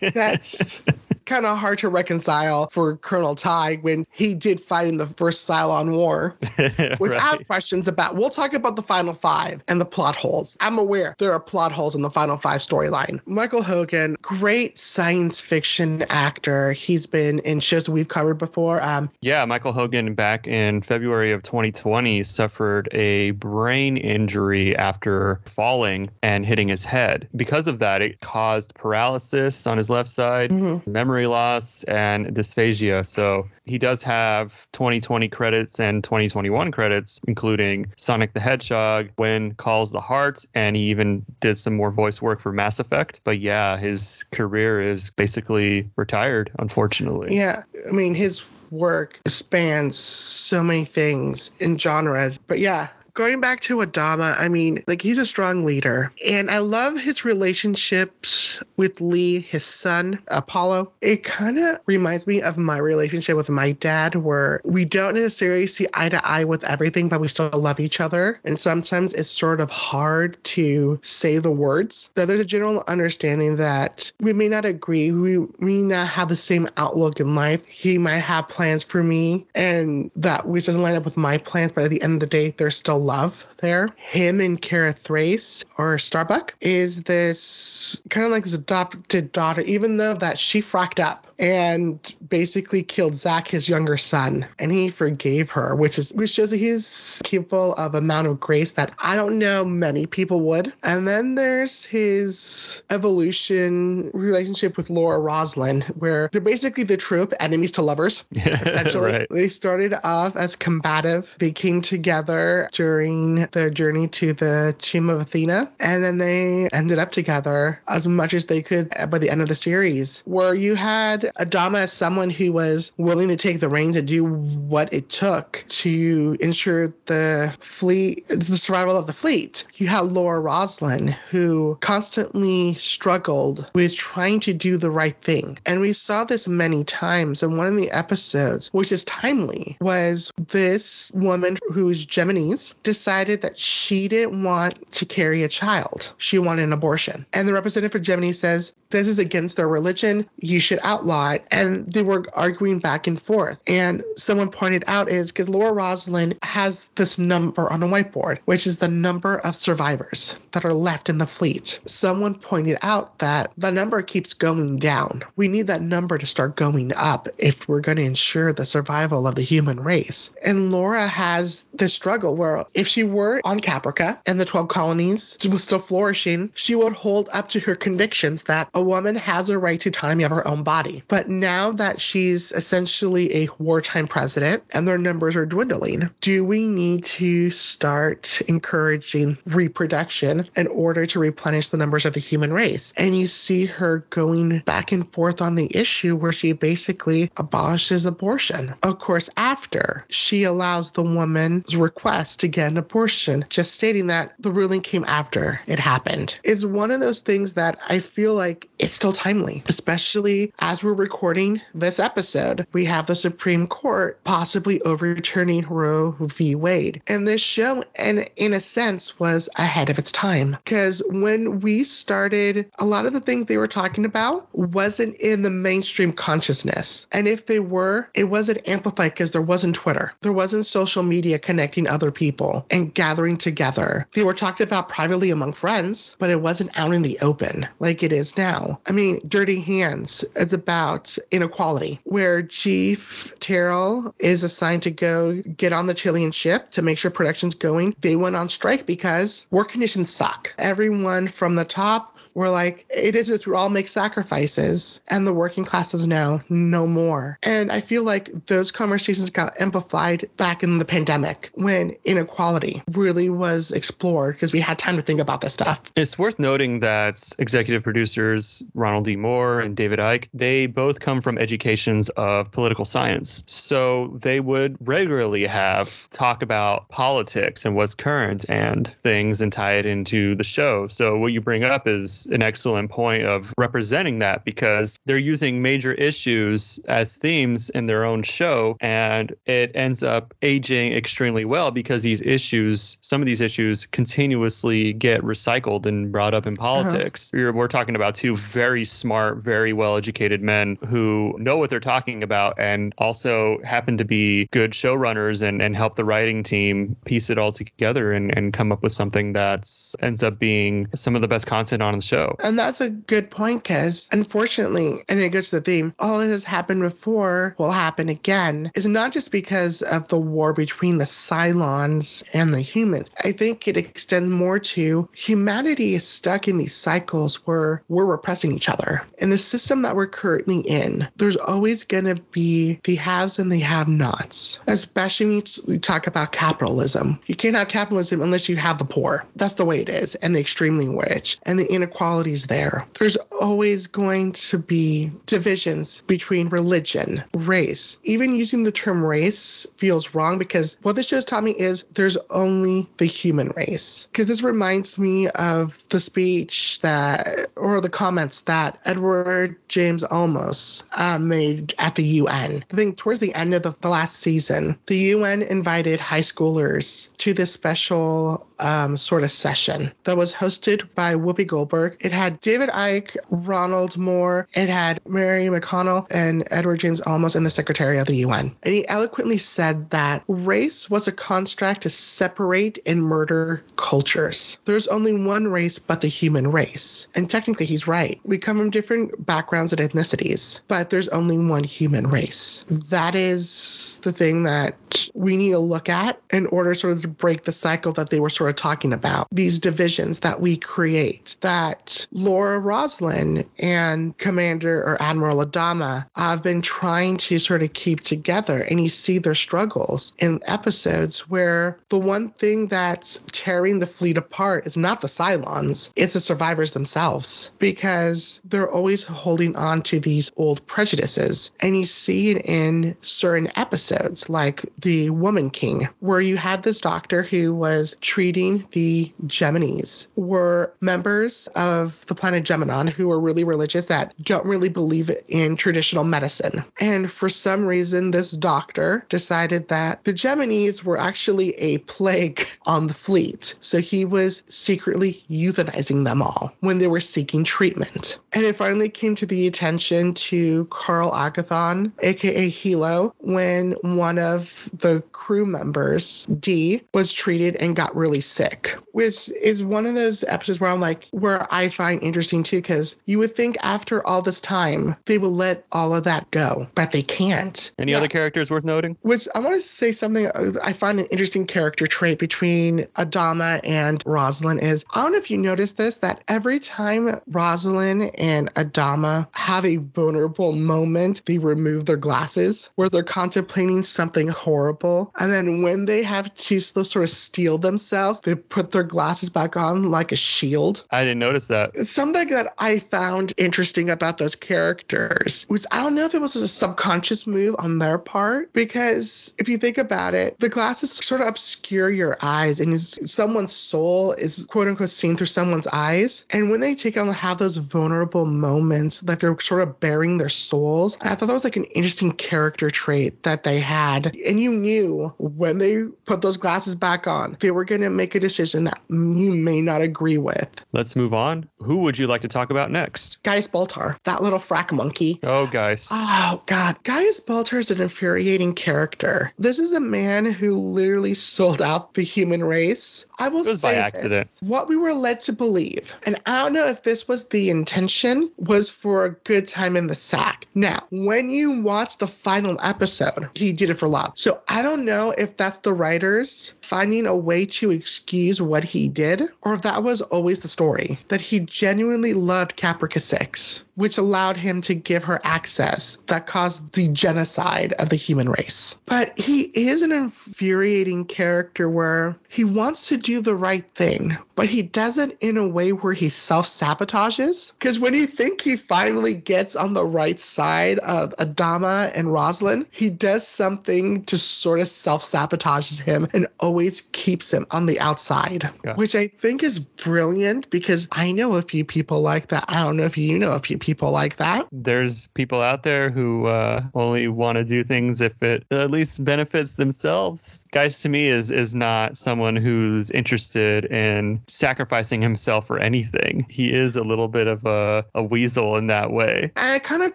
That's 0.14 0.82
kind 1.26 1.46
of 1.46 1.58
hard 1.58 1.78
to 1.78 1.88
reconcile 1.88 2.68
for 2.70 2.96
Colonel 2.96 3.34
Tigh 3.34 3.76
when 3.82 4.06
he 4.10 4.34
did 4.34 4.60
fight 4.60 4.88
in 4.88 4.98
the 4.98 5.06
first 5.06 5.48
Cylon 5.48 5.92
War, 5.92 6.36
which 6.98 7.12
right. 7.12 7.22
I 7.22 7.26
have 7.26 7.46
questions 7.46 7.88
about. 7.88 8.16
We'll 8.16 8.30
talk 8.30 8.54
about 8.54 8.76
the 8.76 8.82
final 8.82 9.14
five 9.14 9.62
and 9.68 9.80
the 9.80 9.84
plot 9.84 10.16
holes. 10.16 10.56
I'm 10.60 10.78
aware 10.78 11.14
there 11.18 11.32
are 11.32 11.40
plot 11.40 11.72
holes 11.72 11.94
in 11.94 12.02
the 12.02 12.10
final 12.10 12.36
five 12.36 12.60
storyline. 12.60 13.20
Michael 13.26 13.62
Hogan, 13.62 14.16
great 14.22 14.78
science 14.78 15.40
fiction 15.40 16.02
actor. 16.10 16.72
He's 16.72 17.06
been 17.06 17.38
in 17.40 17.60
shows 17.60 17.88
we've 17.88 18.08
covered 18.08 18.38
before. 18.38 18.82
Um, 18.82 19.10
yeah, 19.20 19.44
Michael 19.44 19.72
Hogan 19.72 20.14
back 20.14 20.46
in 20.46 20.82
February 20.82 21.32
of 21.32 21.42
2020 21.42 22.22
suffered 22.22 22.88
a 22.92 23.32
brain 23.32 23.96
injury 23.96 24.76
after 24.76 25.40
falling 25.44 26.08
and 26.22 26.44
hitting 26.44 26.68
his 26.68 26.84
head. 26.84 27.28
Because 27.36 27.68
of 27.68 27.78
that, 27.78 28.02
it 28.02 28.20
caused 28.20 28.74
paralysis 28.74 29.66
on 29.66 29.76
his 29.76 29.90
left 29.90 30.08
side, 30.08 30.50
mm-hmm. 30.50 30.90
memory 30.90 31.13
memory 31.14 31.28
loss 31.28 31.84
and 31.84 32.26
dysphagia. 32.34 33.06
So 33.06 33.48
he 33.66 33.78
does 33.78 34.02
have 34.02 34.66
2020 34.72 35.28
credits 35.28 35.78
and 35.78 36.02
2021 36.02 36.72
credits, 36.72 37.20
including 37.28 37.86
Sonic 37.96 38.32
the 38.32 38.40
Hedgehog, 38.40 39.10
When 39.14 39.54
Calls 39.54 39.92
the 39.92 40.00
Heart, 40.00 40.44
and 40.56 40.74
he 40.74 40.82
even 40.90 41.24
did 41.38 41.56
some 41.56 41.76
more 41.76 41.92
voice 41.92 42.20
work 42.20 42.40
for 42.40 42.50
Mass 42.50 42.80
Effect. 42.80 43.20
But 43.22 43.38
yeah, 43.38 43.76
his 43.76 44.24
career 44.32 44.80
is 44.80 45.12
basically 45.12 45.88
retired, 45.94 46.50
unfortunately. 46.58 47.36
Yeah. 47.36 47.62
I 47.88 47.92
mean, 47.92 48.16
his 48.16 48.42
work 48.72 49.20
spans 49.28 49.96
so 49.96 50.64
many 50.64 50.84
things 50.84 51.52
in 51.60 51.78
genres. 51.78 52.38
But 52.38 52.58
yeah, 52.58 52.88
going 53.14 53.40
back 53.40 53.60
to 53.60 53.78
Adama, 53.78 54.38
I 54.38 54.48
mean, 54.48 54.82
like 54.86 55.00
he's 55.00 55.18
a 55.18 55.26
strong 55.26 55.64
leader. 55.64 56.12
And 56.26 56.50
I 56.50 56.58
love 56.58 56.98
his 56.98 57.24
relationships 57.24 58.60
with 58.76 59.00
Lee, 59.00 59.40
his 59.40 59.64
son, 59.64 60.18
Apollo. 60.28 60.92
It 61.00 61.22
kind 61.22 61.58
of 61.58 61.78
reminds 61.86 62.26
me 62.26 62.42
of 62.42 62.58
my 62.58 62.76
relationship 62.76 63.36
with 63.36 63.48
my 63.48 63.72
dad, 63.72 64.16
where 64.16 64.60
we 64.64 64.84
don't 64.84 65.14
necessarily 65.14 65.66
see 65.66 65.86
eye 65.94 66.08
to 66.08 66.26
eye 66.26 66.44
with 66.44 66.64
everything, 66.64 67.08
but 67.08 67.20
we 67.20 67.28
still 67.28 67.50
love 67.50 67.80
each 67.80 68.00
other. 68.00 68.40
And 68.44 68.58
sometimes 68.58 69.12
it's 69.12 69.30
sort 69.30 69.60
of 69.60 69.70
hard 69.70 70.42
to 70.44 70.98
say 71.02 71.38
the 71.38 71.52
words. 71.52 72.10
That 72.14 72.26
there's 72.26 72.40
a 72.40 72.44
general 72.44 72.82
understanding 72.88 73.56
that 73.56 74.10
we 74.20 74.32
may 74.32 74.48
not 74.48 74.64
agree, 74.64 75.12
we 75.12 75.46
may 75.58 75.82
not 75.82 76.08
have 76.08 76.28
the 76.28 76.36
same 76.36 76.66
outlook 76.76 77.20
in 77.20 77.34
life. 77.34 77.64
He 77.66 77.96
might 77.96 78.18
have 78.18 78.48
plans 78.48 78.82
for 78.82 79.02
me, 79.02 79.46
and 79.54 80.10
that 80.16 80.48
which 80.48 80.66
doesn't 80.66 80.82
line 80.82 80.96
up 80.96 81.04
with 81.04 81.16
my 81.16 81.38
plans, 81.38 81.70
but 81.70 81.84
at 81.84 81.90
the 81.90 82.02
end 82.02 82.14
of 82.14 82.20
the 82.20 82.26
day, 82.26 82.50
they're 82.50 82.70
still 82.70 83.03
love 83.04 83.46
there. 83.58 83.88
Him 83.96 84.40
and 84.40 84.60
Kara 84.60 84.92
Thrace 84.92 85.64
or 85.78 85.98
Starbuck 85.98 86.54
is 86.60 87.04
this 87.04 88.00
kind 88.10 88.26
of 88.26 88.32
like 88.32 88.44
his 88.44 88.54
adopted 88.54 89.32
daughter, 89.32 89.62
even 89.62 89.96
though 89.96 90.14
that 90.14 90.38
she 90.38 90.60
fracked 90.60 91.02
up 91.02 91.26
and 91.38 92.14
basically 92.28 92.82
killed 92.82 93.16
Zak, 93.16 93.48
his 93.48 93.68
younger 93.68 93.96
son, 93.96 94.46
and 94.58 94.70
he 94.70 94.88
forgave 94.88 95.50
her, 95.50 95.74
which 95.74 95.98
is 95.98 96.12
which 96.12 96.30
shows 96.30 96.50
that 96.50 96.58
he's 96.58 97.20
capable 97.24 97.74
of 97.74 97.94
amount 97.94 98.28
of 98.28 98.38
grace 98.38 98.72
that 98.72 98.92
I 98.98 99.16
don't 99.16 99.38
know 99.38 99.64
many 99.64 100.06
people 100.06 100.40
would. 100.42 100.72
And 100.82 101.08
then 101.08 101.34
there's 101.34 101.84
his 101.84 102.82
evolution 102.90 104.10
relationship 104.14 104.76
with 104.76 104.90
Laura 104.90 105.18
Roslin, 105.18 105.80
where 105.98 106.28
they're 106.32 106.40
basically 106.40 106.84
the 106.84 106.96
troop 106.96 107.34
enemies 107.40 107.72
to 107.72 107.82
lovers. 107.82 108.24
essentially, 108.34 109.12
right. 109.12 109.26
they 109.30 109.48
started 109.48 109.94
off 110.04 110.36
as 110.36 110.56
combative. 110.56 111.34
They 111.38 111.50
came 111.50 111.80
together 111.80 112.68
during 112.94 113.46
their 113.50 113.70
journey 113.70 114.06
to 114.06 114.32
the 114.32 114.72
tomb 114.78 115.10
of 115.10 115.20
Athena, 115.20 115.68
and 115.80 116.04
then 116.04 116.18
they 116.18 116.68
ended 116.72 117.00
up 117.00 117.10
together 117.10 117.80
as 117.88 118.06
much 118.06 118.32
as 118.32 118.46
they 118.46 118.62
could 118.62 118.88
by 119.10 119.18
the 119.18 119.30
end 119.30 119.40
of 119.40 119.48
the 119.48 119.54
series, 119.56 120.22
where 120.26 120.54
you 120.54 120.76
had 120.76 121.22
Adama 121.40 121.78
as 121.78 121.92
someone 121.92 122.30
who 122.30 122.52
was 122.52 122.92
willing 122.96 123.26
to 123.26 123.36
take 123.36 123.58
the 123.58 123.68
reins 123.68 123.96
and 123.96 124.06
do 124.06 124.24
what 124.24 124.92
it 124.92 125.08
took 125.08 125.64
to 125.66 126.36
ensure 126.38 126.94
the 127.06 127.52
fleet, 127.58 128.28
the 128.28 128.44
survival 128.44 128.96
of 128.96 129.08
the 129.08 129.12
fleet. 129.12 129.66
You 129.74 129.88
had 129.88 130.12
Laura 130.12 130.38
Roslin, 130.38 131.08
who 131.30 131.76
constantly 131.80 132.74
struggled 132.74 133.68
with 133.74 133.96
trying 133.96 134.38
to 134.40 134.54
do 134.54 134.76
the 134.76 134.90
right 134.90 135.20
thing. 135.20 135.58
And 135.66 135.80
we 135.80 135.92
saw 135.92 136.22
this 136.22 136.46
many 136.46 136.84
times. 136.84 137.42
And 137.42 137.58
one 137.58 137.66
of 137.66 137.76
the 137.76 137.90
episodes, 137.90 138.68
which 138.72 138.92
is 138.92 139.04
timely, 139.04 139.76
was 139.80 140.30
this 140.48 141.10
woman 141.12 141.58
who 141.72 141.86
was 141.86 142.06
Gemenese 142.06 142.74
decided 142.84 143.42
that 143.42 143.56
she 143.58 144.06
didn't 144.08 144.42
want 144.44 144.90
to 144.92 145.04
carry 145.04 145.42
a 145.42 145.48
child. 145.48 146.12
She 146.18 146.38
wanted 146.38 146.62
an 146.62 146.72
abortion. 146.72 147.26
And 147.32 147.48
the 147.48 147.52
representative 147.52 147.92
for 147.92 147.98
Gemini 147.98 148.32
says, 148.32 148.72
This 148.90 149.08
is 149.08 149.18
against 149.18 149.56
their 149.56 149.68
religion. 149.68 150.26
You 150.38 150.60
should 150.60 150.78
outlaw 150.82 151.32
it. 151.32 151.44
and 151.50 151.86
they 151.92 152.02
were 152.02 152.24
arguing 152.34 152.78
back 152.78 153.06
and 153.06 153.20
forth. 153.20 153.60
And 153.66 154.04
someone 154.16 154.50
pointed 154.50 154.84
out 154.86 155.08
is 155.08 155.32
because 155.32 155.48
Laura 155.48 155.72
Roslin 155.72 156.34
has 156.42 156.88
this 156.96 157.18
number 157.18 157.72
on 157.72 157.82
a 157.82 157.86
whiteboard, 157.86 158.38
which 158.44 158.66
is 158.66 158.78
the 158.78 158.88
number 158.88 159.38
of 159.38 159.56
survivors 159.56 160.36
that 160.52 160.64
are 160.64 160.74
left 160.74 161.08
in 161.08 161.18
the 161.18 161.26
fleet. 161.26 161.80
Someone 161.84 162.34
pointed 162.34 162.76
out 162.82 163.18
that 163.18 163.50
the 163.56 163.70
number 163.70 164.02
keeps 164.02 164.34
going 164.34 164.78
down. 164.78 165.22
We 165.36 165.48
need 165.48 165.66
that 165.66 165.82
number 165.82 166.18
to 166.18 166.26
start 166.26 166.56
going 166.56 166.92
up 166.94 167.28
if 167.38 167.68
we're 167.68 167.80
going 167.80 167.96
to 167.96 168.04
ensure 168.04 168.52
the 168.52 168.66
survival 168.66 169.26
of 169.26 169.34
the 169.34 169.42
human 169.42 169.80
race. 169.80 170.34
And 170.44 170.70
Laura 170.70 171.06
has 171.06 171.64
this 171.72 171.94
struggle 171.94 172.36
where 172.36 172.64
if 172.74 172.88
she 172.88 173.04
were 173.04 173.40
on 173.44 173.60
Caprica 173.60 174.18
and 174.26 174.38
the 174.38 174.44
12 174.44 174.68
colonies 174.68 175.38
was 175.48 175.62
still 175.62 175.78
flourishing, 175.78 176.50
she 176.54 176.74
would 176.74 176.92
hold 176.92 177.28
up 177.32 177.48
to 177.50 177.60
her 177.60 177.74
convictions 177.74 178.44
that 178.44 178.68
a 178.74 178.82
woman 178.82 179.14
has 179.14 179.48
a 179.48 179.58
right 179.58 179.80
to 179.80 179.88
autonomy 179.88 180.24
of 180.24 180.30
her 180.30 180.46
own 180.46 180.62
body. 180.62 181.02
But 181.08 181.28
now 181.28 181.70
that 181.72 182.00
she's 182.00 182.50
essentially 182.52 183.34
a 183.34 183.48
wartime 183.58 184.06
president 184.06 184.64
and 184.72 184.88
their 184.88 184.98
numbers 184.98 185.36
are 185.36 185.46
dwindling. 185.46 186.10
Do 186.20 186.44
we 186.44 186.66
need 186.66 187.04
to 187.04 187.50
start 187.50 188.40
encouraging 188.48 189.38
reproduction 189.46 190.48
in 190.56 190.66
order 190.68 191.06
to 191.06 191.18
replenish 191.18 191.68
the 191.68 191.76
numbers 191.76 192.04
of 192.04 192.14
the 192.14 192.20
human 192.20 192.52
race? 192.52 192.92
And 192.96 193.16
you 193.16 193.28
see 193.28 193.66
her 193.66 194.00
going 194.10 194.60
back 194.60 194.90
and 194.90 195.10
forth 195.12 195.40
on 195.40 195.54
the 195.54 195.74
issue 195.76 196.16
where 196.16 196.32
she 196.32 196.52
basically 196.52 197.30
abolishes 197.36 198.04
abortion. 198.04 198.74
Of 198.82 198.98
course, 198.98 199.30
after 199.36 200.04
she 200.08 200.42
allows 200.42 200.90
the 200.90 201.02
woman's 201.02 201.76
request 201.76 202.40
to 202.40 202.48
get 202.48 202.63
an 202.64 202.76
abortion, 202.76 203.44
just 203.48 203.74
stating 203.74 204.06
that 204.08 204.34
the 204.38 204.52
ruling 204.52 204.80
came 204.80 205.04
after 205.06 205.60
it 205.66 205.78
happened 205.78 206.38
is 206.44 206.66
one 206.66 206.90
of 206.90 207.00
those 207.00 207.20
things 207.20 207.54
that 207.54 207.78
I 207.88 207.98
feel 207.98 208.34
like 208.34 208.68
it's 208.78 208.94
still 208.94 209.12
timely, 209.12 209.62
especially 209.66 210.52
as 210.60 210.82
we're 210.82 210.92
recording 210.92 211.60
this 211.74 211.98
episode. 211.98 212.66
We 212.72 212.84
have 212.86 213.06
the 213.06 213.16
Supreme 213.16 213.66
Court 213.66 214.22
possibly 214.24 214.80
overturning 214.82 215.66
Roe 215.68 216.16
v. 216.20 216.54
Wade. 216.54 217.02
And 217.06 217.26
this 217.26 217.40
show, 217.40 217.82
and 217.96 218.28
in 218.36 218.52
a 218.52 218.60
sense, 218.60 219.18
was 219.18 219.48
ahead 219.56 219.90
of 219.90 219.98
its 219.98 220.12
time. 220.12 220.56
Because 220.64 221.02
when 221.08 221.60
we 221.60 221.84
started, 221.84 222.70
a 222.78 222.84
lot 222.84 223.06
of 223.06 223.12
the 223.12 223.20
things 223.20 223.46
they 223.46 223.56
were 223.56 223.66
talking 223.66 224.04
about 224.04 224.48
wasn't 224.54 225.16
in 225.16 225.42
the 225.42 225.50
mainstream 225.50 226.12
consciousness. 226.12 227.06
And 227.12 227.28
if 227.28 227.46
they 227.46 227.60
were, 227.60 228.08
it 228.14 228.24
wasn't 228.24 228.66
amplified 228.68 229.12
because 229.12 229.32
there 229.32 229.42
wasn't 229.42 229.74
Twitter. 229.74 230.12
There 230.22 230.32
wasn't 230.32 230.66
social 230.66 231.02
media 231.02 231.38
connecting 231.38 231.88
other 231.88 232.10
people 232.10 232.53
and 232.70 232.94
gathering 232.94 233.36
together. 233.36 234.06
They 234.12 234.22
were 234.22 234.34
talked 234.34 234.60
about 234.60 234.88
privately 234.88 235.30
among 235.30 235.54
friends, 235.54 236.16
but 236.18 236.30
it 236.30 236.40
wasn't 236.40 236.76
out 236.78 236.92
in 236.92 237.02
the 237.02 237.18
open 237.20 237.66
like 237.78 238.02
it 238.02 238.12
is 238.12 238.36
now. 238.36 238.80
I 238.86 238.92
mean, 238.92 239.20
Dirty 239.26 239.60
Hands 239.60 240.24
is 240.36 240.52
about 240.52 241.16
inequality, 241.30 242.00
where 242.04 242.42
Chief 242.42 243.34
Tyrol 243.40 244.14
is 244.18 244.42
assigned 244.42 244.82
to 244.82 244.90
go 244.90 245.42
get 245.56 245.72
on 245.72 245.86
the 245.86 245.94
Tylium 245.94 246.32
ship 246.32 246.70
to 246.72 246.82
make 246.82 246.98
sure 246.98 247.10
production's 247.10 247.54
going. 247.54 247.94
They 248.00 248.16
went 248.16 248.36
on 248.36 248.48
strike 248.48 248.86
because 248.86 249.46
work 249.50 249.70
conditions 249.70 250.12
suck. 250.12 250.54
Everyone 250.58 251.28
from 251.28 251.56
the 251.56 251.64
top 251.64 252.13
we're 252.34 252.50
like, 252.50 252.84
it 252.94 253.14
is 253.14 253.28
just 253.28 253.46
we 253.46 253.54
all 253.54 253.70
make 253.70 253.88
sacrifices, 253.88 255.00
and 255.08 255.26
the 255.26 255.32
working 255.32 255.64
classes 255.64 256.06
know 256.06 256.40
no 256.48 256.86
more. 256.86 257.38
And 257.42 257.72
I 257.72 257.80
feel 257.80 258.02
like 258.02 258.46
those 258.46 258.70
conversations 258.70 259.30
got 259.30 259.58
amplified 259.60 260.28
back 260.36 260.62
in 260.62 260.78
the 260.78 260.84
pandemic 260.84 261.50
when 261.54 261.94
inequality 262.04 262.82
really 262.92 263.30
was 263.30 263.70
explored 263.70 264.34
because 264.34 264.52
we 264.52 264.60
had 264.60 264.78
time 264.78 264.96
to 264.96 265.02
think 265.02 265.20
about 265.20 265.40
this 265.40 265.54
stuff. 265.54 265.80
It's 265.96 266.18
worth 266.18 266.38
noting 266.38 266.80
that 266.80 267.32
executive 267.38 267.82
producers 267.82 268.62
Ronald 268.74 269.04
D. 269.04 269.16
Moore 269.16 269.60
and 269.60 269.76
David 269.76 269.98
Eick, 269.98 270.28
they 270.34 270.66
both 270.66 271.00
come 271.00 271.20
from 271.20 271.38
educations 271.38 272.08
of 272.10 272.50
political 272.50 272.84
science. 272.84 273.42
So 273.46 274.08
they 274.20 274.40
would 274.40 274.76
regularly 274.80 275.46
have 275.46 276.08
talk 276.10 276.42
about 276.42 276.88
politics 276.88 277.64
and 277.64 277.76
what's 277.76 277.94
current 277.94 278.44
and 278.48 278.88
things 279.02 279.40
and 279.40 279.52
tie 279.52 279.74
it 279.74 279.86
into 279.86 280.34
the 280.34 280.44
show. 280.44 280.88
So 280.88 281.16
what 281.16 281.32
you 281.32 281.40
bring 281.40 281.64
up 281.64 281.86
is 281.86 282.23
an 282.26 282.42
excellent 282.42 282.90
point 282.90 283.24
of 283.24 283.52
representing 283.58 284.18
that 284.18 284.44
because 284.44 284.98
they're 285.04 285.18
using 285.18 285.62
major 285.62 285.92
issues 285.94 286.80
as 286.88 287.16
themes 287.16 287.70
in 287.70 287.86
their 287.86 288.04
own 288.04 288.22
show 288.22 288.76
and 288.80 289.34
it 289.46 289.70
ends 289.74 290.02
up 290.02 290.34
aging 290.42 290.92
extremely 290.92 291.44
well 291.44 291.70
because 291.70 292.02
these 292.02 292.22
issues 292.22 292.98
some 293.00 293.20
of 293.20 293.26
these 293.26 293.40
issues 293.40 293.86
continuously 293.86 294.92
get 294.92 295.20
recycled 295.22 295.86
and 295.86 296.12
brought 296.12 296.34
up 296.34 296.46
in 296.46 296.54
uh-huh. 296.54 296.62
politics 296.62 297.30
uh-huh. 297.32 297.42
we're, 297.44 297.52
we're 297.52 297.68
talking 297.68 297.96
about 297.96 298.14
two 298.14 298.36
very 298.36 298.84
smart 298.84 299.38
very 299.38 299.72
well 299.72 299.96
educated 299.96 300.42
men 300.42 300.76
who 300.88 301.34
know 301.38 301.56
what 301.56 301.70
they're 301.70 301.80
talking 301.80 302.22
about 302.22 302.54
and 302.58 302.94
also 302.98 303.58
happen 303.64 303.96
to 303.96 304.04
be 304.04 304.46
good 304.52 304.72
showrunners 304.72 305.42
and, 305.42 305.60
and 305.60 305.76
help 305.76 305.96
the 305.96 306.04
writing 306.04 306.42
team 306.42 306.96
piece 307.04 307.30
it 307.30 307.38
all 307.38 307.52
together 307.52 308.12
and, 308.12 308.36
and 308.36 308.52
come 308.52 308.72
up 308.72 308.82
with 308.82 308.92
something 308.92 309.32
that 309.32 309.68
ends 310.00 310.22
up 310.22 310.38
being 310.38 310.86
some 310.94 311.14
of 311.14 311.22
the 311.22 311.28
best 311.28 311.46
content 311.46 311.82
on 311.82 311.94
the 311.94 312.02
show 312.02 312.13
And 312.42 312.58
that's 312.58 312.80
a 312.80 312.90
good 312.90 313.30
point, 313.30 313.64
because 313.64 314.08
unfortunately, 314.12 314.98
and 315.08 315.20
it 315.20 315.30
goes 315.30 315.50
to 315.50 315.56
the 315.56 315.62
theme, 315.62 315.94
all 315.98 316.18
that 316.18 316.28
has 316.28 316.44
happened 316.44 316.82
before 316.82 317.54
will 317.58 317.70
happen 317.72 318.08
again, 318.08 318.70
is 318.74 318.86
not 318.86 319.12
just 319.12 319.32
because 319.32 319.82
of 319.82 320.08
the 320.08 320.18
war 320.18 320.52
between 320.52 320.98
the 320.98 321.04
Cylons 321.04 322.22
and 322.32 322.54
the 322.54 322.60
humans. 322.60 323.10
I 323.24 323.32
think 323.32 323.66
it 323.66 323.76
extends 323.76 324.30
more 324.30 324.58
to 324.60 325.08
humanity 325.14 325.94
is 325.94 326.06
stuck 326.06 326.46
in 326.46 326.58
these 326.58 326.76
cycles 326.76 327.46
where 327.46 327.82
we're 327.88 328.04
repressing 328.04 328.52
each 328.52 328.68
other. 328.68 329.02
In 329.18 329.30
the 329.30 329.38
system 329.38 329.82
that 329.82 329.96
we're 329.96 330.06
currently 330.06 330.60
in, 330.60 331.08
there's 331.16 331.36
always 331.36 331.82
going 331.84 332.04
to 332.04 332.20
be 332.30 332.78
the 332.84 332.94
haves 332.94 333.38
and 333.38 333.50
the 333.50 333.58
have 333.58 333.88
nots, 333.88 334.60
especially 334.66 335.26
when 335.26 335.42
you 335.66 335.78
talk 335.78 336.06
about 336.06 336.32
capitalism. 336.32 337.18
You 337.26 337.34
can't 337.34 337.56
have 337.56 337.68
capitalism 337.68 338.22
unless 338.22 338.48
you 338.48 338.56
have 338.56 338.78
the 338.78 338.84
poor. 338.84 339.26
That's 339.36 339.54
the 339.54 339.64
way 339.64 339.80
it 339.80 339.88
is, 339.88 340.14
and 340.16 340.34
the 340.34 340.40
extremely 340.40 340.88
rich, 340.88 341.38
and 341.42 341.58
the 341.58 341.66
inequality 341.72 342.03
inequalities 342.04 342.46
there. 342.46 342.86
There's 342.98 343.16
always 343.40 343.86
going 343.86 344.32
to 344.32 344.58
be 344.58 345.10
divisions 345.26 346.02
between 346.02 346.48
religion, 346.48 347.24
race. 347.34 347.98
Even 348.04 348.34
using 348.34 348.62
the 348.62 348.72
term 348.72 349.04
race 349.04 349.66
feels 349.76 350.14
wrong 350.14 350.38
because 350.38 350.78
what 350.82 350.96
this 350.96 351.08
shows 351.08 351.24
taught 351.24 351.44
me 351.44 351.52
is 351.52 351.84
there's 351.94 352.18
only 352.30 352.86
the 352.98 353.06
human 353.06 353.50
race. 353.56 354.06
Because 354.12 354.28
this 354.28 354.42
reminds 354.42 354.98
me 354.98 355.28
of 355.30 355.88
the 355.88 356.00
speech 356.00 356.80
that, 356.82 357.46
or 357.56 357.80
the 357.80 357.88
comments 357.88 358.42
that 358.42 358.78
Edward 358.84 359.56
James 359.68 360.02
Olmos 360.04 360.84
uh, 360.98 361.18
made 361.18 361.74
at 361.78 361.94
the 361.94 362.04
UN. 362.04 362.64
I 362.70 362.76
think 362.76 362.98
towards 362.98 363.20
the 363.20 363.34
end 363.34 363.54
of 363.54 363.62
the, 363.62 363.74
the 363.80 363.88
last 363.88 364.16
season, 364.16 364.76
the 364.86 364.98
UN 365.14 365.42
invited 365.42 366.00
high 366.00 366.20
schoolers 366.20 367.16
to 367.16 367.32
this 367.32 367.52
special 367.52 368.46
um, 368.58 368.96
sort 368.96 369.22
of 369.22 369.30
session 369.30 369.90
that 370.04 370.16
was 370.16 370.32
hosted 370.32 370.88
by 370.94 371.14
Whoopi 371.14 371.46
Goldberg. 371.46 371.96
It 372.00 372.12
had 372.12 372.40
David 372.40 372.68
Eick, 372.70 373.16
Ronald 373.30 373.96
Moore, 373.96 374.46
it 374.54 374.68
had 374.68 375.00
Mary 375.06 375.46
McDonnell, 375.46 376.06
and 376.10 376.46
Edward 376.50 376.80
James 376.80 377.00
Olmos, 377.02 377.36
and 377.36 377.44
the 377.44 377.50
Secretary 377.50 377.98
of 377.98 378.06
the 378.06 378.16
UN. 378.16 378.54
And 378.62 378.74
he 378.74 378.88
eloquently 378.88 379.36
said 379.36 379.90
that 379.90 380.22
race 380.28 380.88
was 380.90 381.08
a 381.08 381.12
construct 381.12 381.82
to 381.82 381.90
separate 381.90 382.78
and 382.86 383.02
murder 383.02 383.62
cultures. 383.76 384.58
There's 384.64 384.86
only 384.88 385.12
one 385.12 385.48
race 385.48 385.78
but 385.78 386.00
the 386.00 386.08
human 386.08 386.50
race. 386.50 387.08
And 387.14 387.28
technically, 387.28 387.66
he's 387.66 387.86
right. 387.86 388.20
We 388.24 388.38
come 388.38 388.58
from 388.58 388.70
different 388.70 389.24
backgrounds 389.26 389.72
and 389.72 389.80
ethnicities, 389.80 390.60
but 390.68 390.90
there's 390.90 391.08
only 391.08 391.38
one 391.38 391.64
human 391.64 392.08
race. 392.08 392.64
That 392.68 393.14
is 393.14 394.00
the 394.02 394.12
thing 394.12 394.44
that 394.44 394.76
we 395.14 395.36
need 395.36 395.50
to 395.50 395.58
look 395.58 395.88
at 395.88 396.20
in 396.32 396.46
order 396.46 396.74
sort 396.74 396.92
of 396.94 397.02
to 397.02 397.08
break 397.08 397.44
the 397.44 397.52
cycle 397.52 397.92
that 397.92 398.10
they 398.10 398.20
were 398.20 398.30
sort 398.30 398.43
of 398.48 398.56
talking 398.56 398.92
about. 398.92 399.28
These 399.30 399.58
divisions 399.58 400.20
that 400.20 400.40
we 400.40 400.56
create, 400.56 401.36
that 401.40 402.06
Laura 402.12 402.58
Roslin 402.58 403.44
and 403.58 404.16
Commander 404.18 404.82
or 404.82 405.00
Admiral 405.00 405.44
Adama 405.44 406.06
have 406.16 406.42
been 406.42 406.62
trying 406.62 407.16
to 407.18 407.38
sort 407.38 407.62
of 407.62 407.72
keep 407.72 408.00
together. 408.00 408.62
And 408.62 408.82
you 408.82 408.88
see 408.88 409.18
their 409.18 409.34
struggles 409.34 410.12
in 410.18 410.40
episodes 410.46 411.28
where 411.28 411.78
the 411.88 411.98
one 411.98 412.28
thing 412.28 412.66
that's 412.66 413.22
tearing 413.32 413.78
the 413.78 413.86
fleet 413.86 414.16
apart 414.16 414.66
is 414.66 414.76
not 414.76 415.00
the 415.00 415.08
Cylons, 415.08 415.92
it's 415.96 416.14
the 416.14 416.20
survivors 416.20 416.72
themselves 416.72 417.50
because 417.58 418.40
they're 418.44 418.70
always 418.70 419.04
holding 419.04 419.54
on 419.56 419.82
to 419.82 420.00
these 420.00 420.30
old 420.36 420.64
prejudices. 420.66 421.50
And 421.60 421.76
you 421.76 421.86
see 421.86 422.30
it 422.30 422.44
in 422.44 422.96
certain 423.02 423.48
episodes 423.56 424.28
like 424.28 424.64
The 424.78 425.10
Woman 425.10 425.50
King, 425.50 425.88
where 426.00 426.20
you 426.20 426.36
had 426.36 426.62
this 426.62 426.80
doctor 426.80 427.22
who 427.22 427.54
was 427.54 427.96
the 428.34 429.12
Geminis, 429.26 430.08
were 430.16 430.72
members 430.80 431.48
of 431.54 432.04
the 432.06 432.14
planet 432.14 432.44
Gemenon 432.44 432.88
who 432.88 433.10
are 433.10 433.20
really 433.20 433.44
religious 433.44 433.86
that 433.86 434.14
don't 434.22 434.46
really 434.46 434.68
believe 434.68 435.10
in 435.28 435.56
traditional 435.56 436.04
medicine. 436.04 436.64
And 436.80 437.10
for 437.10 437.28
some 437.28 437.66
reason, 437.66 438.10
this 438.10 438.32
doctor 438.32 439.06
decided 439.08 439.68
that 439.68 440.04
the 440.04 440.12
Geminis 440.12 440.82
were 440.84 440.98
actually 440.98 441.54
a 441.54 441.78
plague 441.78 442.46
on 442.66 442.86
the 442.86 442.94
fleet. 442.94 443.56
So 443.60 443.80
he 443.80 444.04
was 444.04 444.42
secretly 444.48 445.24
euthanizing 445.30 446.04
them 446.04 446.22
all 446.22 446.52
when 446.60 446.78
they 446.78 446.86
were 446.86 447.00
seeking 447.00 447.44
treatment. 447.44 448.18
And 448.32 448.44
it 448.44 448.56
finally 448.56 448.88
came 448.88 449.14
to 449.16 449.26
the 449.26 449.46
attention 449.46 450.14
to 450.14 450.64
Karl 450.66 451.12
Agathon, 451.12 451.92
aka 452.00 452.50
Helo, 452.50 453.12
when 453.18 453.72
one 453.82 454.18
of 454.18 454.68
the 454.72 455.02
crew 455.12 455.46
members, 455.46 456.26
Dee, 456.40 456.82
was 456.92 457.12
treated 457.12 457.56
and 457.56 457.76
got 457.76 457.94
really 457.94 458.20
sick, 458.24 458.76
which 458.92 459.28
is 459.40 459.62
one 459.62 459.86
of 459.86 459.94
those 459.94 460.24
episodes 460.24 460.60
where 460.60 460.70
I'm 460.70 460.80
like, 460.80 461.06
where 461.10 461.46
I 461.52 461.68
find 461.68 462.02
interesting 462.02 462.42
too, 462.42 462.58
because 462.58 462.96
you 463.06 463.18
would 463.18 463.34
think 463.34 463.56
after 463.62 464.06
all 464.06 464.22
this 464.22 464.40
time 464.40 464.96
they 465.06 465.18
will 465.18 465.34
let 465.34 465.64
all 465.72 465.94
of 465.94 466.04
that 466.04 466.30
go, 466.30 466.66
but 466.74 466.92
they 466.92 467.02
can't. 467.02 467.72
Any 467.78 467.92
yeah. 467.92 467.98
other 467.98 468.08
characters 468.08 468.50
worth 468.50 468.64
noting? 468.64 468.96
Which 469.02 469.28
I 469.34 469.40
want 469.40 469.54
to 469.54 469.60
say 469.60 469.92
something 469.92 470.28
I 470.62 470.72
find 470.72 471.00
an 471.00 471.06
interesting 471.06 471.46
character 471.46 471.86
trait 471.86 472.18
between 472.18 472.80
Adama 472.94 473.60
and 473.64 474.02
Rosalind 474.06 474.60
is 474.62 474.84
I 474.94 475.02
don't 475.02 475.12
know 475.12 475.18
if 475.18 475.30
you 475.30 475.38
noticed 475.38 475.76
this 475.76 475.98
that 475.98 476.22
every 476.28 476.58
time 476.58 477.20
Rosalind 477.28 478.10
and 478.18 478.52
Adama 478.54 479.28
have 479.34 479.64
a 479.64 479.76
vulnerable 479.76 480.52
moment, 480.52 481.22
they 481.26 481.38
remove 481.38 481.86
their 481.86 481.96
glasses 481.96 482.70
where 482.76 482.88
they're 482.88 483.02
contemplating 483.02 483.82
something 483.82 484.28
horrible. 484.28 485.12
And 485.18 485.32
then 485.32 485.62
when 485.62 485.84
they 485.84 486.02
have 486.02 486.32
to 486.34 486.60
sort 486.60 486.96
of 486.96 487.10
steel 487.10 487.58
themselves, 487.58 488.13
they 488.20 488.34
put 488.34 488.72
their 488.72 488.82
glasses 488.82 489.28
back 489.28 489.56
on 489.56 489.90
like 489.90 490.12
a 490.12 490.16
shield. 490.16 490.84
I 490.90 491.02
didn't 491.02 491.18
notice 491.18 491.48
that. 491.48 491.74
Something 491.86 492.28
that 492.28 492.52
I 492.58 492.78
found 492.78 493.32
interesting 493.36 493.90
about 493.90 494.18
those 494.18 494.34
characters, 494.34 495.44
which 495.48 495.64
I 495.72 495.82
don't 495.82 495.94
know 495.94 496.04
if 496.04 496.14
it 496.14 496.20
was 496.20 496.36
a 496.36 496.48
subconscious 496.48 497.26
move 497.26 497.54
on 497.58 497.78
their 497.78 497.98
part, 497.98 498.52
because 498.52 499.32
if 499.38 499.48
you 499.48 499.56
think 499.58 499.78
about 499.78 500.14
it, 500.14 500.38
the 500.38 500.48
glasses 500.48 500.92
sort 500.92 501.20
of 501.20 501.28
obscure 501.28 501.90
your 501.90 502.16
eyes 502.22 502.60
and 502.60 502.80
someone's 502.80 503.52
soul 503.54 504.12
is 504.12 504.46
quote 504.46 504.68
unquote 504.68 504.90
seen 504.90 505.16
through 505.16 505.26
someone's 505.26 505.66
eyes. 505.68 506.26
And 506.30 506.50
when 506.50 506.60
they 506.60 506.74
take 506.74 506.96
on 506.96 507.08
have 507.08 507.38
those 507.38 507.56
vulnerable 507.56 508.26
moments, 508.26 509.00
that 509.00 509.20
they're 509.20 509.38
sort 509.40 509.62
of 509.62 509.80
bearing 509.80 510.18
their 510.18 510.28
souls, 510.28 510.98
I 511.00 511.14
thought 511.14 511.26
that 511.26 511.32
was 511.32 511.44
like 511.44 511.56
an 511.56 511.64
interesting 511.64 512.12
character 512.12 512.70
trait 512.70 513.22
that 513.22 513.44
they 513.44 513.60
had. 513.60 514.14
And 514.26 514.40
you 514.40 514.50
knew 514.50 515.14
when 515.18 515.58
they 515.58 515.84
put 516.04 516.20
those 516.20 516.36
glasses 516.36 516.74
back 516.74 517.06
on, 517.06 517.36
they 517.40 517.50
were 517.50 517.64
going 517.64 517.80
to 517.80 517.90
make 517.90 518.03
a 518.12 518.20
decision 518.20 518.64
that 518.64 518.80
you 518.88 519.34
may 519.34 519.62
not 519.62 519.80
agree 519.80 520.18
with. 520.18 520.64
Let's 520.72 520.96
move 520.96 521.14
on. 521.14 521.48
Who 521.58 521.78
would 521.78 521.96
you 521.96 522.06
like 522.06 522.20
to 522.22 522.28
talk 522.28 522.50
about 522.50 522.70
next? 522.70 523.22
Gaius 523.22 523.46
Baltar, 523.46 523.96
that 524.04 524.22
little 524.22 524.38
frack 524.38 524.72
monkey. 524.72 525.20
Oh, 525.22 525.46
guys. 525.46 525.88
Oh, 525.90 526.42
God. 526.46 526.76
Gaius 526.82 527.20
Baltar 527.20 527.58
is 527.60 527.70
an 527.70 527.80
infuriating 527.80 528.54
character. 528.54 529.32
This 529.38 529.58
is 529.58 529.72
a 529.72 529.80
man 529.80 530.26
who 530.26 530.56
literally 530.56 531.14
sold 531.14 531.62
out 531.62 531.94
the 531.94 532.02
human 532.02 532.42
race. 532.42 533.06
I 533.18 533.28
will 533.28 533.44
say 533.44 533.74
by 533.74 533.74
accident. 533.74 534.22
This, 534.22 534.40
what 534.42 534.68
we 534.68 534.76
were 534.76 534.92
led 534.92 535.20
to 535.22 535.32
believe, 535.32 535.94
and 536.04 536.20
I 536.26 536.42
don't 536.42 536.52
know 536.52 536.66
if 536.66 536.82
this 536.82 537.06
was 537.06 537.28
the 537.28 537.50
intention, 537.50 538.30
was 538.38 538.68
for 538.68 539.04
a 539.04 539.10
good 539.10 539.46
time 539.46 539.76
in 539.76 539.86
the 539.86 539.94
sack. 539.94 540.46
Now, 540.54 540.78
when 540.90 541.30
you 541.30 541.60
watch 541.60 541.98
the 541.98 542.06
final 542.08 542.56
episode, 542.62 543.28
he 543.34 543.52
did 543.52 543.70
it 543.70 543.74
for 543.74 543.86
love. 543.86 544.12
So 544.16 544.40
I 544.48 544.62
don't 544.62 544.84
know 544.84 545.14
if 545.16 545.36
that's 545.36 545.58
the 545.58 545.72
writers 545.72 546.54
finding 546.62 547.06
a 547.06 547.16
way 547.16 547.44
to 547.46 547.70
excuse 547.94 548.42
what 548.42 548.64
he 548.64 548.88
did, 548.88 549.22
or 549.42 549.54
if 549.54 549.62
that 549.62 549.84
was 549.84 550.02
always 550.02 550.40
the 550.40 550.48
story, 550.48 550.98
that 551.08 551.20
he 551.20 551.38
genuinely 551.38 552.12
loved 552.12 552.56
Caprica 552.56 553.00
6, 553.00 553.64
which 553.76 553.98
allowed 553.98 554.36
him 554.36 554.60
to 554.62 554.74
give 554.74 555.04
her 555.04 555.20
access 555.24 555.96
that 556.06 556.26
caused 556.26 556.74
the 556.74 556.88
genocide 556.88 557.72
of 557.74 557.88
the 557.88 557.96
human 557.96 558.28
race. 558.28 558.76
But 558.86 559.18
he 559.18 559.50
is 559.54 559.82
an 559.82 559.92
infuriating 559.92 561.04
character 561.06 561.68
where 561.68 562.16
he 562.28 562.44
wants 562.44 562.88
to 562.88 562.96
do 562.96 563.20
the 563.20 563.36
right 563.36 563.64
thing, 563.74 564.16
but 564.34 564.48
he 564.48 564.62
does 564.62 564.98
it 564.98 565.16
in 565.20 565.36
a 565.36 565.46
way 565.46 565.72
where 565.72 565.92
he 565.92 566.08
self 566.08 566.46
sabotages. 566.46 567.52
Because 567.58 567.78
when 567.78 567.94
you 567.94 568.06
think 568.06 568.40
he 568.40 568.56
finally 568.56 569.14
gets 569.14 569.56
on 569.56 569.74
the 569.74 569.86
right 569.86 570.18
side 570.18 570.78
of 570.80 571.10
Adama 571.16 571.90
and 571.94 572.12
Rosalind, 572.12 572.66
he 572.70 572.90
does 572.90 573.26
something 573.26 574.04
to 574.04 574.18
sort 574.18 574.60
of 574.60 574.68
self 574.68 575.02
sabotages 575.02 575.80
him 575.80 576.08
and 576.12 576.26
always 576.40 576.80
keeps 576.92 577.32
him 577.32 577.46
on 577.50 577.66
the 577.66 577.78
outside, 577.80 578.50
yeah. 578.64 578.74
which 578.74 578.94
I 578.94 579.08
think 579.08 579.42
is 579.42 579.58
brilliant 579.58 580.50
because 580.50 580.88
I 580.92 581.12
know 581.12 581.34
a 581.34 581.42
few 581.42 581.64
people 581.64 582.00
like 582.00 582.28
that. 582.28 582.44
I 582.48 582.62
don't 582.62 582.76
know 582.76 582.84
if 582.84 582.98
you 582.98 583.18
know 583.18 583.32
a 583.32 583.40
few 583.40 583.58
people 583.64 583.92
like 583.92 584.16
that. 584.16 584.46
There's 584.52 585.06
people 585.14 585.40
out 585.40 585.62
there 585.62 585.88
who 585.88 586.26
uh, 586.26 586.62
only 586.74 587.08
want 587.08 587.38
to 587.38 587.44
do 587.44 587.64
things 587.64 588.02
if 588.02 588.22
it 588.22 588.44
at 588.50 588.70
least 588.70 589.02
benefits 589.02 589.54
themselves. 589.54 590.44
Gaius 590.52 590.82
to 590.82 590.90
me 590.90 591.06
is 591.06 591.30
is 591.30 591.54
not 591.54 591.96
someone 591.96 592.36
who's 592.36 592.90
interested 592.90 593.64
in 593.66 594.20
sacrificing 594.26 595.00
himself 595.00 595.46
for 595.46 595.58
anything. 595.58 596.26
He 596.28 596.52
is 596.52 596.76
a 596.76 596.84
little 596.84 597.08
bit 597.08 597.26
of 597.26 597.46
a, 597.46 597.86
a 597.94 598.02
weasel 598.02 598.58
in 598.58 598.66
that 598.66 598.90
way. 598.90 599.32
I 599.36 599.60
kind 599.60 599.82
of 599.82 599.94